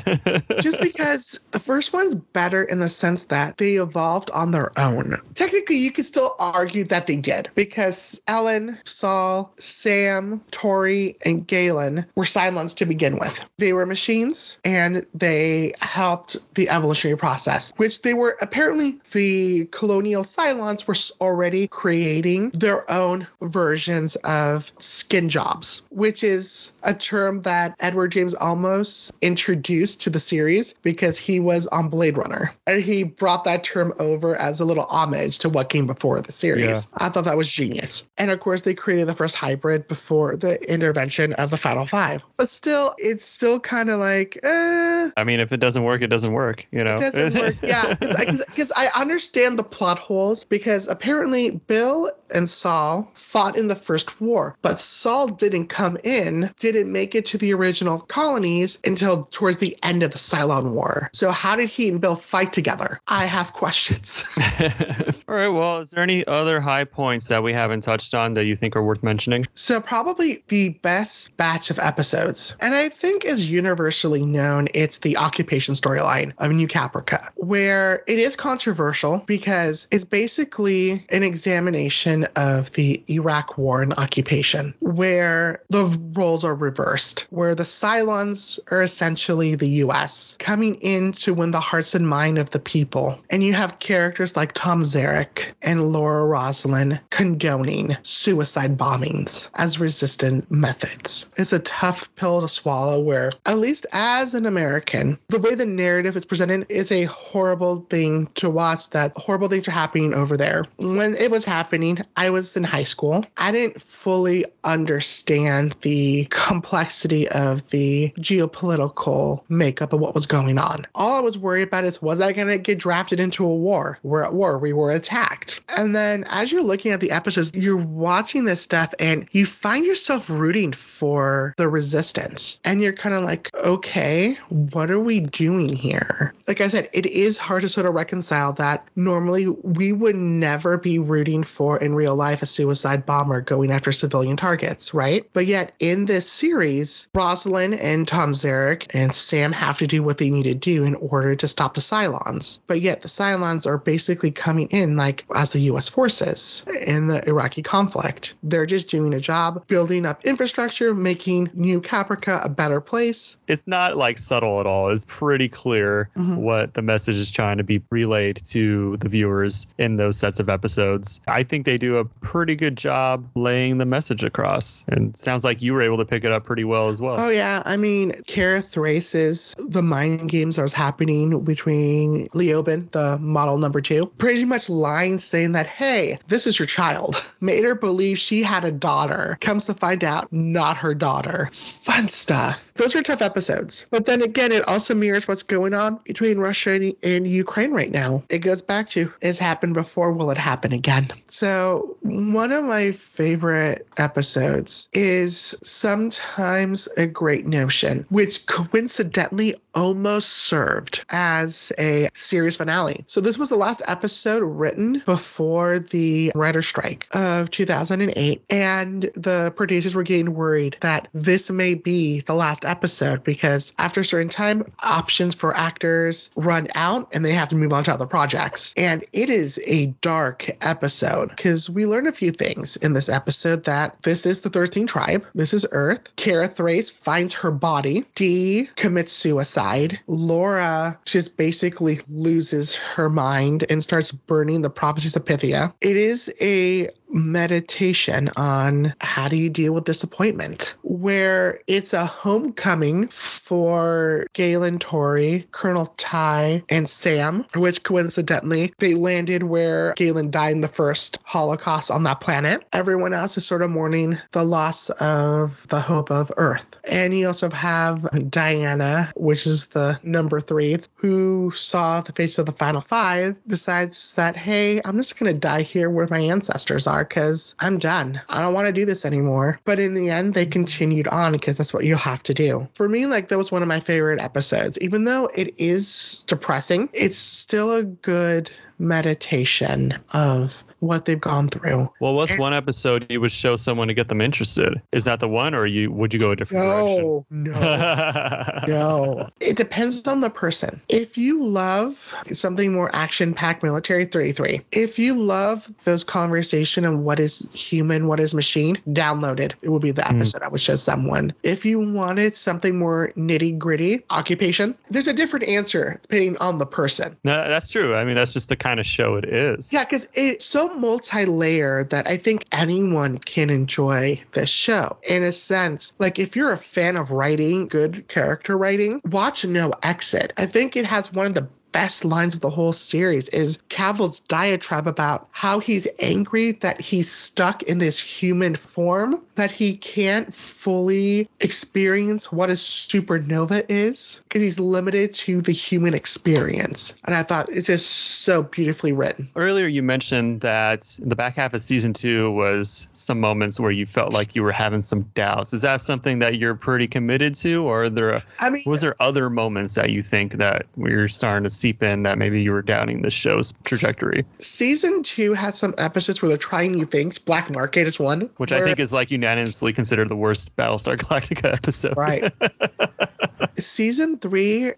Just 0.61 0.81
because 0.81 1.41
the 1.51 1.59
first 1.59 1.91
one's 1.91 2.15
better 2.15 2.63
in 2.63 2.79
the 2.79 2.87
sense 2.87 3.25
that 3.25 3.57
they 3.57 3.75
evolved 3.75 4.31
on 4.31 4.51
their 4.51 4.71
own. 4.79 5.17
Technically, 5.33 5.75
you 5.75 5.91
could 5.91 6.05
still 6.05 6.37
argue 6.39 6.85
that 6.85 7.05
they 7.05 7.17
did 7.17 7.49
because 7.53 8.21
Ellen, 8.29 8.79
Saul, 8.85 9.53
Sam, 9.57 10.41
Tory, 10.51 11.17
and 11.25 11.45
Galen 11.45 12.05
were 12.15 12.23
Cylons 12.23 12.73
to 12.77 12.85
begin 12.85 13.19
with. 13.19 13.43
They 13.57 13.73
were 13.73 13.85
machines 13.85 14.57
and 14.63 15.05
they 15.13 15.73
helped 15.81 16.37
the 16.55 16.69
evolutionary 16.69 17.17
process, 17.17 17.73
which 17.75 18.03
they 18.03 18.13
were 18.13 18.37
apparently 18.41 19.01
the 19.11 19.65
colonial 19.71 20.23
Cylons 20.23 20.87
were 20.87 20.95
already 21.19 21.67
creating 21.67 22.51
their 22.51 22.89
own 22.89 23.27
versions 23.41 24.15
of 24.23 24.71
skin 24.81 25.29
jobs, 25.29 25.81
which 25.89 26.23
is 26.23 26.73
a 26.83 26.93
term 26.93 27.41
that 27.41 27.75
Edward 27.79 28.11
James 28.11 28.35
Olmos 28.35 29.11
introduced 29.21 30.01
to 30.01 30.09
the 30.09 30.19
series 30.19 30.73
because 30.81 31.17
he 31.17 31.39
was 31.39 31.67
on 31.67 31.89
Blade 31.89 32.17
Runner. 32.17 32.53
And 32.65 32.81
he 32.81 33.03
brought 33.03 33.43
that 33.45 33.63
term 33.63 33.93
over 33.99 34.35
as 34.35 34.59
a 34.59 34.65
little 34.65 34.85
homage 34.85 35.39
to 35.39 35.49
what 35.49 35.69
came 35.69 35.85
before 35.85 36.21
the 36.21 36.31
series. 36.31 36.87
Yeah. 36.99 37.05
I 37.05 37.09
thought 37.09 37.25
that 37.25 37.37
was 37.37 37.47
genius. 37.47 38.05
And 38.17 38.31
of 38.31 38.39
course, 38.39 38.63
they 38.63 38.73
created 38.73 39.07
the 39.07 39.15
first 39.15 39.35
hybrid 39.35 39.87
before 39.87 40.35
the 40.35 40.61
intervention 40.71 41.33
of 41.33 41.49
the 41.49 41.57
Final 41.57 41.85
Five. 41.85 42.23
But 42.37 42.49
still, 42.49 42.95
it's 42.97 43.25
still 43.25 43.59
kind 43.59 43.89
of 43.89 43.99
like, 43.99 44.39
eh. 44.43 45.09
I 45.17 45.23
mean, 45.23 45.39
if 45.39 45.51
it 45.51 45.59
doesn't 45.59 45.83
work, 45.83 46.01
it 46.01 46.07
doesn't 46.07 46.33
work, 46.33 46.65
you 46.71 46.83
know? 46.83 46.95
It 46.95 47.13
doesn't 47.13 47.41
work, 47.41 47.55
yeah. 47.61 47.95
Because 47.95 48.71
I, 48.75 48.89
I 48.95 49.01
understand 49.01 49.57
the 49.57 49.63
plot 49.63 49.99
holes 49.99 50.45
because 50.45 50.87
apparently 50.87 51.51
Bill 51.51 52.11
and 52.33 52.49
Saul 52.49 53.09
fought 53.13 53.57
in 53.57 53.67
the 53.67 53.75
first 53.75 54.19
war, 54.19 54.55
but 54.61 54.79
Saul 54.79 55.27
didn't 55.27 55.67
come 55.67 55.97
in, 56.03 56.49
didn't 56.59 56.91
make 56.91 57.15
it 57.15 57.25
to 57.27 57.37
the 57.37 57.53
original 57.53 57.99
colonies 57.99 58.79
until 58.85 59.27
towards 59.31 59.57
the 59.57 59.77
end 59.83 60.03
of 60.03 60.11
the 60.11 60.17
Cylon 60.17 60.73
War. 60.73 61.09
So 61.13 61.31
how 61.31 61.55
did 61.55 61.69
he 61.69 61.89
and 61.89 62.01
Bill 62.01 62.15
fight 62.15 62.53
together? 62.53 62.99
I 63.07 63.25
have 63.25 63.53
questions. 63.53 64.25
All 65.27 65.35
right. 65.35 65.47
Well, 65.47 65.77
is 65.77 65.91
there 65.91 66.03
any 66.03 66.25
other 66.27 66.59
high 66.59 66.83
points 66.83 67.27
that 67.27 67.43
we 67.43 67.53
haven't 67.53 67.81
touched 67.81 68.13
on 68.13 68.33
that 68.33 68.45
you 68.45 68.55
think 68.55 68.75
are 68.75 68.83
worth 68.83 69.03
mentioning? 69.03 69.45
So 69.53 69.79
probably 69.79 70.43
the 70.47 70.69
best 70.69 71.35
batch 71.37 71.69
of 71.69 71.79
episodes, 71.79 72.55
and 72.59 72.73
I 72.73 72.89
think 72.89 73.25
is 73.25 73.49
universally 73.49 74.25
known, 74.25 74.67
it's 74.73 74.99
the 74.99 75.17
occupation 75.17 75.75
storyline 75.75 76.33
of 76.39 76.51
New 76.51 76.67
Caprica, 76.67 77.29
where 77.35 78.03
it 78.07 78.19
is 78.19 78.35
controversial 78.35 79.23
because 79.27 79.87
it's 79.91 80.05
basically 80.05 81.05
an 81.09 81.23
examination 81.23 82.16
of 82.35 82.71
the 82.73 83.03
Iraq 83.09 83.57
War 83.57 83.81
and 83.81 83.93
occupation, 83.93 84.73
where 84.79 85.61
the 85.69 85.85
roles 86.13 86.43
are 86.43 86.55
reversed, 86.55 87.27
where 87.29 87.55
the 87.55 87.63
Cylons 87.63 88.59
are 88.71 88.81
essentially 88.81 89.55
the 89.55 89.69
US 89.85 90.35
coming 90.39 90.75
in 90.75 91.11
to 91.13 91.33
win 91.33 91.51
the 91.51 91.59
hearts 91.59 91.95
and 91.95 92.07
mind 92.07 92.37
of 92.37 92.51
the 92.51 92.59
people. 92.59 93.19
And 93.29 93.43
you 93.43 93.53
have 93.53 93.79
characters 93.79 94.35
like 94.35 94.53
Tom 94.53 94.83
Zarek 94.83 95.45
and 95.61 95.91
Laura 95.91 96.25
Roslin 96.25 96.99
condoning 97.09 97.95
suicide 98.01 98.77
bombings 98.77 99.49
as 99.55 99.79
resistant 99.79 100.49
methods. 100.51 101.29
It's 101.37 101.53
a 101.53 101.59
tough 101.59 102.13
pill 102.15 102.41
to 102.41 102.49
swallow 102.49 102.99
where, 103.01 103.31
at 103.45 103.57
least 103.57 103.85
as 103.93 104.33
an 104.33 104.45
American, 104.45 105.17
the 105.29 105.39
way 105.39 105.55
the 105.55 105.65
narrative 105.65 106.15
is 106.15 106.25
presented 106.25 106.65
is 106.69 106.91
a 106.91 107.05
horrible 107.05 107.85
thing 107.89 108.27
to 108.35 108.49
watch 108.49 108.89
that 108.91 109.15
horrible 109.17 109.47
things 109.47 109.67
are 109.67 109.71
happening 109.71 110.13
over 110.13 110.37
there. 110.37 110.65
When 110.77 111.15
it 111.15 111.31
was 111.31 111.45
happening, 111.45 111.99
I 112.15 112.29
was 112.29 112.55
in 112.55 112.63
high 112.63 112.83
school. 112.83 113.25
I 113.37 113.51
didn't 113.51 113.81
fully 113.81 114.45
understand 114.63 115.75
the 115.81 116.27
complexity 116.29 117.27
of 117.29 117.69
the 117.69 118.11
geopolitical 118.17 119.43
makeup 119.49 119.93
of 119.93 119.99
what 119.99 120.13
was 120.13 120.25
going 120.25 120.57
on. 120.57 120.85
All 120.95 121.17
I 121.17 121.21
was 121.21 121.37
worried 121.37 121.67
about 121.67 121.85
is 121.85 122.01
was 122.01 122.21
I 122.21 122.31
going 122.31 122.47
to 122.47 122.57
get 122.57 122.77
drafted 122.77 123.19
into 123.19 123.45
a 123.45 123.55
war? 123.55 123.99
We're 124.03 124.23
at 124.23 124.33
war. 124.33 124.57
We 124.59 124.73
were 124.73 124.91
attacked. 124.91 125.61
And 125.77 125.95
then 125.95 126.23
as 126.29 126.51
you're 126.51 126.63
looking 126.63 126.91
at 126.91 126.99
the 126.99 127.11
episodes, 127.11 127.51
you're 127.55 127.77
watching 127.77 128.45
this 128.45 128.61
stuff 128.61 128.93
and 128.99 129.27
you 129.31 129.45
find 129.45 129.85
yourself 129.85 130.29
rooting 130.29 130.73
for 130.73 131.53
the 131.57 131.69
resistance. 131.69 132.59
And 132.63 132.81
you're 132.81 132.93
kind 132.93 133.15
of 133.15 133.23
like, 133.23 133.49
okay, 133.63 134.37
what 134.49 134.89
are 134.89 134.99
we 134.99 135.19
doing 135.19 135.69
here? 135.69 136.33
Like 136.47 136.61
I 136.61 136.67
said, 136.67 136.89
it 136.93 137.05
is 137.05 137.37
hard 137.37 137.61
to 137.63 137.69
sort 137.69 137.85
of 137.85 137.93
reconcile 137.93 138.53
that 138.53 138.87
normally 138.95 139.47
we 139.47 139.91
would 139.91 140.15
never 140.15 140.77
be 140.77 140.99
rooting 140.99 141.43
for 141.43 141.77
in 141.79 141.95
real 141.97 142.15
life 142.15 142.41
a 142.41 142.45
suicide 142.45 143.05
bomber 143.05 143.41
going 143.41 143.71
after 143.71 143.91
civilian 143.91 144.37
targets, 144.37 144.93
right? 144.93 145.27
But 145.33 145.47
yet 145.47 145.73
in 145.79 146.05
this 146.05 146.29
series, 146.31 147.07
Roslin 147.13 147.73
and 147.73 148.07
Tom 148.07 148.31
Zarek 148.31 148.85
and 148.91 149.13
Sam 149.13 149.51
have 149.51 149.79
to 149.79 149.87
do 149.87 150.03
what 150.03 150.19
they 150.19 150.29
need 150.29 150.43
to 150.43 150.53
do 150.53 150.83
in 150.83 150.95
order 150.95 151.35
to 151.35 151.47
stop 151.47 151.73
the 151.73 151.81
Cylons. 151.81 152.61
But 152.67 152.81
yet 152.81 153.01
the 153.01 153.07
Cylons 153.07 153.65
are 153.65 153.77
basically 153.77 154.31
coming 154.31 154.67
in 154.67 154.95
like 154.95 155.25
as 155.35 155.51
the 155.51 155.59
US 155.71 155.87
forces 155.87 156.63
in 156.85 157.07
the 157.07 157.27
Iraqi 157.27 157.63
conflict. 157.63 158.35
They're 158.43 158.65
just 158.65 158.89
doing 158.89 159.13
a 159.13 159.19
job 159.19 159.65
building 159.67 160.05
up 160.05 160.23
infrastructure, 160.23 160.93
making 160.93 161.49
New 161.53 161.81
Caprica 161.81 162.45
a 162.45 162.49
better 162.49 162.79
place. 162.79 163.35
It's 163.47 163.67
not 163.67 163.97
like 163.97 164.19
subtle 164.19 164.59
at 164.59 164.67
all. 164.67 164.89
It's 164.89 165.05
pretty 165.07 165.49
clear 165.49 166.09
mm-hmm. 166.15 166.37
what 166.37 166.75
the 166.75 166.81
message 166.81 167.15
is 167.15 167.31
trying 167.31 167.57
to 167.57 167.63
be 167.63 167.81
relayed 167.89 168.41
to 168.47 168.97
the 168.97 169.09
viewers 169.09 169.65
in 169.77 169.95
those 169.95 170.17
sets 170.17 170.39
of 170.39 170.49
episodes. 170.49 171.21
I 171.27 171.43
think 171.43 171.65
they 171.65 171.77
do 171.77 171.86
a 171.95 172.05
pretty 172.05 172.55
good 172.55 172.75
job 172.75 173.25
laying 173.35 173.77
the 173.77 173.85
message 173.85 174.23
across. 174.23 174.83
And 174.87 175.15
sounds 175.15 175.43
like 175.43 175.61
you 175.61 175.73
were 175.73 175.81
able 175.81 175.97
to 175.97 176.05
pick 176.05 176.23
it 176.23 176.31
up 176.31 176.43
pretty 176.43 176.63
well 176.63 176.89
as 176.89 177.01
well. 177.01 177.15
Oh 177.17 177.29
yeah. 177.29 177.63
I 177.65 177.77
mean, 177.77 178.11
Kara 178.27 178.61
Thrace's 178.61 179.55
the 179.57 179.81
mind 179.81 180.29
games 180.29 180.55
that 180.55 180.63
was 180.63 180.73
happening 180.73 181.43
between 181.43 182.27
Leoben, 182.27 182.91
the 182.91 183.17
model 183.19 183.57
number 183.57 183.81
two, 183.81 184.07
pretty 184.17 184.45
much 184.45 184.69
lying 184.69 185.17
saying 185.17 185.51
that, 185.53 185.67
hey, 185.67 186.17
this 186.27 186.47
is 186.47 186.59
your 186.59 186.65
child. 186.65 187.15
Made 187.41 187.63
her 187.63 187.75
believe 187.75 188.17
she 188.17 188.43
had 188.43 188.65
a 188.65 188.71
daughter. 188.71 189.37
Comes 189.41 189.65
to 189.65 189.73
find 189.73 190.03
out, 190.03 190.31
not 190.33 190.77
her 190.77 190.93
daughter. 190.93 191.49
Fun 191.51 192.09
stuff. 192.09 192.73
Those 192.75 192.95
are 192.95 193.03
tough 193.03 193.21
episodes. 193.21 193.85
But 193.89 194.05
then 194.05 194.21
again, 194.21 194.51
it 194.51 194.67
also 194.67 194.95
mirrors 194.95 195.27
what's 195.27 195.43
going 195.43 195.73
on 195.73 195.99
between 196.05 196.39
Russia 196.39 196.71
and, 196.71 196.93
and 197.03 197.27
Ukraine 197.27 197.71
right 197.71 197.91
now. 197.91 198.23
It 198.29 198.39
goes 198.39 198.61
back 198.61 198.89
to, 198.89 199.11
it's 199.21 199.39
happened 199.39 199.73
before, 199.73 200.11
will 200.11 200.31
it 200.31 200.37
happen 200.37 200.71
again? 200.71 201.09
So, 201.25 201.76
one 202.01 202.51
of 202.51 202.63
my 202.63 202.91
favorite 202.91 203.87
episodes 203.97 204.87
is 204.93 205.55
sometimes 205.61 206.87
a 206.97 207.07
great 207.07 207.45
notion, 207.45 208.05
which 208.09 208.45
coincidentally 208.47 209.55
almost 209.75 210.29
served 210.29 211.05
as 211.09 211.71
a 211.77 212.09
series 212.13 212.55
finale. 212.55 213.03
So 213.07 213.21
this 213.21 213.37
was 213.37 213.49
the 213.49 213.57
last 213.57 213.81
episode 213.87 214.41
written 214.43 215.03
before 215.05 215.79
the 215.79 216.31
writer 216.33 216.61
strike 216.61 217.07
of 217.13 217.51
2008 217.51 218.43
and 218.49 219.03
the 219.13 219.53
producers 219.55 219.93
were 219.93 220.03
getting 220.03 220.33
worried 220.33 220.77
that 220.81 221.07
this 221.13 221.49
may 221.51 221.75
be 221.75 222.21
the 222.21 222.33
last 222.33 222.65
episode 222.65 223.23
because 223.23 223.71
after 223.77 224.01
a 224.01 224.05
certain 224.05 224.29
time 224.29 224.69
options 224.83 225.35
for 225.35 225.55
actors 225.55 226.31
run 226.35 226.67
out 226.75 227.07
and 227.13 227.23
they 227.23 227.33
have 227.33 227.47
to 227.49 227.55
move 227.55 227.73
on 227.73 227.83
to 227.83 227.91
other 227.93 228.07
projects. 228.07 228.73
And 228.77 229.05
it 229.13 229.29
is 229.29 229.59
a 229.67 229.87
dark 230.01 230.49
episode 230.61 231.29
because 231.29 231.66
we 231.69 231.85
learn 231.85 232.07
a 232.07 232.11
few 232.11 232.31
things 232.31 232.77
in 232.77 232.93
this 232.93 233.09
episode 233.09 233.63
that 233.65 234.01
this 234.03 234.25
is 234.25 234.41
the 234.41 234.49
13th 234.49 234.87
tribe. 234.87 235.25
This 235.33 235.53
is 235.53 235.65
Earth. 235.71 236.15
Kara 236.15 236.47
Thrace 236.47 236.89
finds 236.89 237.33
her 237.35 237.51
body. 237.51 238.05
Dee 238.15 238.69
commits 238.75 239.13
suicide 239.13 239.99
Laura 240.07 240.97
just 241.05 241.37
basically 241.37 241.99
loses 242.09 242.75
her 242.75 243.09
mind 243.09 243.65
and 243.69 243.81
starts 243.81 244.11
burning 244.11 244.61
the 244.61 244.69
prophecies 244.69 245.15
of 245.15 245.25
Pythia. 245.25 245.73
It 245.81 245.97
is 245.97 246.33
a 246.41 246.89
meditation 247.09 248.29
on 248.37 248.93
how 249.01 249.27
do 249.27 249.35
you 249.35 249.49
deal 249.49 249.73
with 249.73 249.85
disappointment, 249.85 250.75
where 250.83 251.59
it's 251.67 251.93
a 251.93 252.05
homecoming 252.05 253.07
for 253.07 254.25
Galen 254.33 254.79
Tory, 254.79 255.47
Colonel 255.51 255.87
Tigh, 255.97 256.61
and 256.69 256.89
Sam, 256.89 257.45
which 257.55 257.83
coincidentally 257.83 258.73
they 258.79 258.93
landed 258.95 259.43
where 259.43 259.93
Galen 259.93 260.31
died 260.31 260.53
in 260.53 260.61
the 260.61 260.67
first 260.67 261.19
Holocaust 261.23 261.91
on 261.91 262.03
that 262.03 262.19
planet. 262.19 262.63
Everyone 262.73 263.13
else 263.13 263.37
is 263.37 263.45
sort 263.45 263.61
of 263.61 263.69
mourning 263.69 264.17
the 264.31 264.43
loss 264.43 264.89
of 265.01 265.65
the 265.67 265.79
hope 265.79 266.11
of 266.11 266.31
Earth. 266.37 266.65
And 266.85 267.13
you 267.17 267.27
also 267.27 267.49
have 267.51 268.03
D'Anna, 268.29 269.11
which 269.15 269.45
is 269.45 269.67
the 269.67 269.99
number 270.03 270.39
three, 270.39 270.77
who 270.95 271.51
saw 271.51 272.01
the 272.01 272.13
face 272.13 272.37
of 272.37 272.45
the 272.45 272.51
final 272.51 272.81
five, 272.81 273.35
decides 273.47 274.13
that, 274.13 274.35
hey, 274.35 274.81
I'm 274.85 274.97
just 274.97 275.19
going 275.19 275.33
to 275.33 275.39
die 275.39 275.61
here 275.61 275.89
where 275.89 276.07
my 276.09 276.19
ancestors 276.19 276.87
are 276.87 276.96
are 276.97 277.03
because 277.03 277.55
I'm 277.59 277.77
done. 277.77 278.21
I 278.29 278.41
don't 278.41 278.53
want 278.53 278.67
to 278.67 278.73
do 278.73 278.85
this 278.85 279.05
anymore. 279.05 279.59
But 279.65 279.79
in 279.79 279.93
the 279.93 280.09
end, 280.09 280.33
they 280.33 280.45
continued 280.45 281.07
on 281.09 281.33
because 281.33 281.57
that's 281.57 281.73
what 281.73 281.85
you 281.85 281.95
have 281.95 282.23
to 282.23 282.33
do. 282.33 282.67
For 282.73 282.89
me, 282.89 283.05
like 283.05 283.27
that 283.27 283.37
was 283.37 283.51
one 283.51 283.61
of 283.61 283.67
my 283.67 283.79
favorite 283.79 284.21
episodes. 284.21 284.77
Even 284.79 285.03
though 285.03 285.29
it 285.35 285.53
is 285.57 286.23
depressing, 286.27 286.89
it's 286.93 287.17
still 287.17 287.75
a 287.75 287.83
good 287.83 288.51
meditation 288.79 289.93
of 290.13 290.63
what 290.79 291.05
they've 291.05 291.19
gone 291.19 291.49
through. 291.49 291.91
Well, 291.99 292.13
what's 292.13 292.31
and, 292.31 292.39
one 292.39 292.53
episode 292.53 293.05
you 293.09 293.21
would 293.21 293.31
show 293.31 293.55
someone 293.55 293.87
to 293.87 293.93
get 293.93 294.07
them 294.07 294.21
interested? 294.21 294.81
Is 294.91 295.05
that 295.05 295.19
the 295.19 295.27
one, 295.27 295.53
or 295.55 295.65
you 295.65 295.91
would 295.91 296.13
you 296.13 296.19
go 296.19 296.31
a 296.31 296.35
different 296.35 296.63
no, 296.63 297.25
direction? 297.31 297.61
No, 297.61 298.61
no. 298.67 299.29
It 299.41 299.57
depends 299.57 300.07
on 300.07 300.21
the 300.21 300.29
person. 300.29 300.81
If 300.89 301.17
you 301.17 301.43
love 301.43 302.13
something 302.31 302.71
more 302.73 302.93
action-packed, 302.95 303.63
military 303.63 304.05
33. 304.05 304.61
If 304.71 304.99
you 304.99 305.15
love 305.15 305.69
those 305.83 306.03
conversation 306.03 306.85
and 306.85 307.03
what 307.03 307.19
is 307.19 307.53
human, 307.53 308.07
what 308.07 308.19
is 308.19 308.33
machine, 308.33 308.77
download 308.89 309.39
it. 309.39 309.55
It 309.61 309.69
will 309.69 309.79
be 309.79 309.91
the 309.91 310.03
hmm. 310.03 310.15
episode 310.15 310.41
mm. 310.41 310.45
I 310.45 310.47
would 310.49 310.61
show 310.61 310.75
someone. 310.75 311.33
If 311.43 311.65
you 311.65 311.79
wanted 311.79 312.33
something 312.33 312.77
more 312.77 313.11
nitty-gritty, 313.15 314.03
occupation, 314.09 314.75
there's 314.89 315.07
a 315.07 315.13
different 315.13 315.47
answer 315.47 315.99
depending 316.03 316.37
on 316.37 316.57
the 316.57 316.65
person. 316.65 317.17
No, 317.23 317.47
that's 317.47 317.69
true. 317.69 317.95
I 317.95 318.03
mean, 318.03 318.15
that's 318.15 318.33
just 318.33 318.49
the 318.49 318.55
kind 318.55 318.79
of 318.79 318.85
show 318.85 319.15
it 319.15 319.25
is. 319.25 319.71
Yeah, 319.71 319.83
because 319.83 320.07
it's 320.13 320.45
so 320.45 320.66
multi-layered 320.75 321.89
that 321.89 322.07
I 322.07 322.17
think 322.17 322.45
anyone 322.51 323.17
can 323.19 323.49
enjoy 323.49 324.21
this 324.31 324.49
show. 324.49 324.97
In 325.07 325.23
a 325.23 325.31
sense, 325.31 325.93
like 325.99 326.19
if 326.19 326.35
you're 326.35 326.51
a 326.51 326.57
fan 326.57 326.97
of 326.97 327.11
writing, 327.11 327.67
good 327.67 328.07
character 328.07 328.57
writing, 328.57 329.01
watch 329.05 329.45
No 329.45 329.71
Exit. 329.83 330.33
I 330.37 330.45
think 330.45 330.75
it 330.75 330.85
has 330.85 331.13
one 331.13 331.25
of 331.25 331.33
the 331.33 331.47
best 331.71 332.03
lines 332.03 332.33
of 332.33 332.41
the 332.41 332.49
whole 332.49 332.73
series 332.73 333.29
is 333.29 333.61
Cavil's 333.69 334.21
diatribe 334.21 334.87
about 334.87 335.27
how 335.31 335.59
he's 335.59 335.87
angry 335.99 336.53
that 336.53 336.81
he's 336.81 337.11
stuck 337.11 337.61
in 337.63 337.77
this 337.77 337.99
human 337.99 338.55
form, 338.55 339.21
that 339.35 339.51
he 339.51 339.77
can't 339.77 340.33
fully 340.33 341.29
experience 341.39 342.31
what 342.31 342.49
a 342.49 342.53
supernova 342.53 343.63
is 343.69 344.21
because 344.37 344.55
he's 344.55 344.59
limited 344.59 345.13
to 345.15 345.41
the 345.41 345.51
human 345.51 345.95
experience. 345.95 346.95
And 347.05 347.15
I 347.15 347.23
thought 347.23 347.49
it's 347.49 347.65
just 347.65 347.89
so 347.89 348.43
beautifully 348.43 348.91
written. 348.91 349.27
Earlier, 349.35 349.65
you 349.65 349.81
mentioned 349.81 350.41
that 350.41 350.99
the 351.01 351.15
back 351.15 351.35
half 351.35 351.55
of 351.55 351.61
season 351.61 351.91
two 351.91 352.29
was 352.31 352.87
some 352.93 353.19
moments 353.19 353.59
where 353.59 353.71
you 353.71 353.87
felt 353.87 354.13
like 354.13 354.35
you 354.35 354.43
were 354.43 354.51
having 354.51 354.83
some 354.83 355.03
doubts. 355.15 355.53
Is 355.53 355.63
that 355.63 355.81
something 355.81 356.19
that 356.19 356.37
you're 356.37 356.53
pretty 356.53 356.87
committed 356.87 357.33
to, 357.35 357.63
or 357.63 357.89
there? 357.89 358.21
I 358.39 358.51
mean, 358.51 358.61
was 358.67 358.81
there 358.81 358.95
other 358.99 359.31
moments 359.31 359.73
that 359.73 359.89
you 359.89 360.03
think 360.03 360.33
that 360.33 360.67
we're 360.75 361.07
starting 361.07 361.43
to 361.43 361.49
seep 361.49 361.81
in 361.81 362.03
that 362.03 362.19
maybe 362.19 362.39
you 362.39 362.51
were 362.51 362.61
doubting 362.61 363.01
the 363.01 363.09
show's 363.09 363.55
trajectory. 363.63 364.23
Season 364.37 365.01
two 365.01 365.33
has 365.33 365.57
some 365.57 365.73
episodes 365.79 366.21
where 366.21 366.29
they're 366.29 366.37
trying 366.37 366.73
new 366.73 366.85
things. 366.85 367.17
Black 367.17 367.49
Market 367.49 367.87
is 367.87 367.97
one, 367.97 368.29
which 368.37 368.51
where, 368.51 368.61
I 368.61 368.65
think 368.65 368.79
is 368.79 368.93
like 368.93 369.09
unanimously 369.09 369.73
considered 369.73 370.09
the 370.09 370.15
worst 370.15 370.55
Battlestar 370.55 370.95
Galactica 370.95 371.53
episode. 371.53 371.97
Right. 371.97 372.31
season 373.59 374.17
three, 374.17 374.26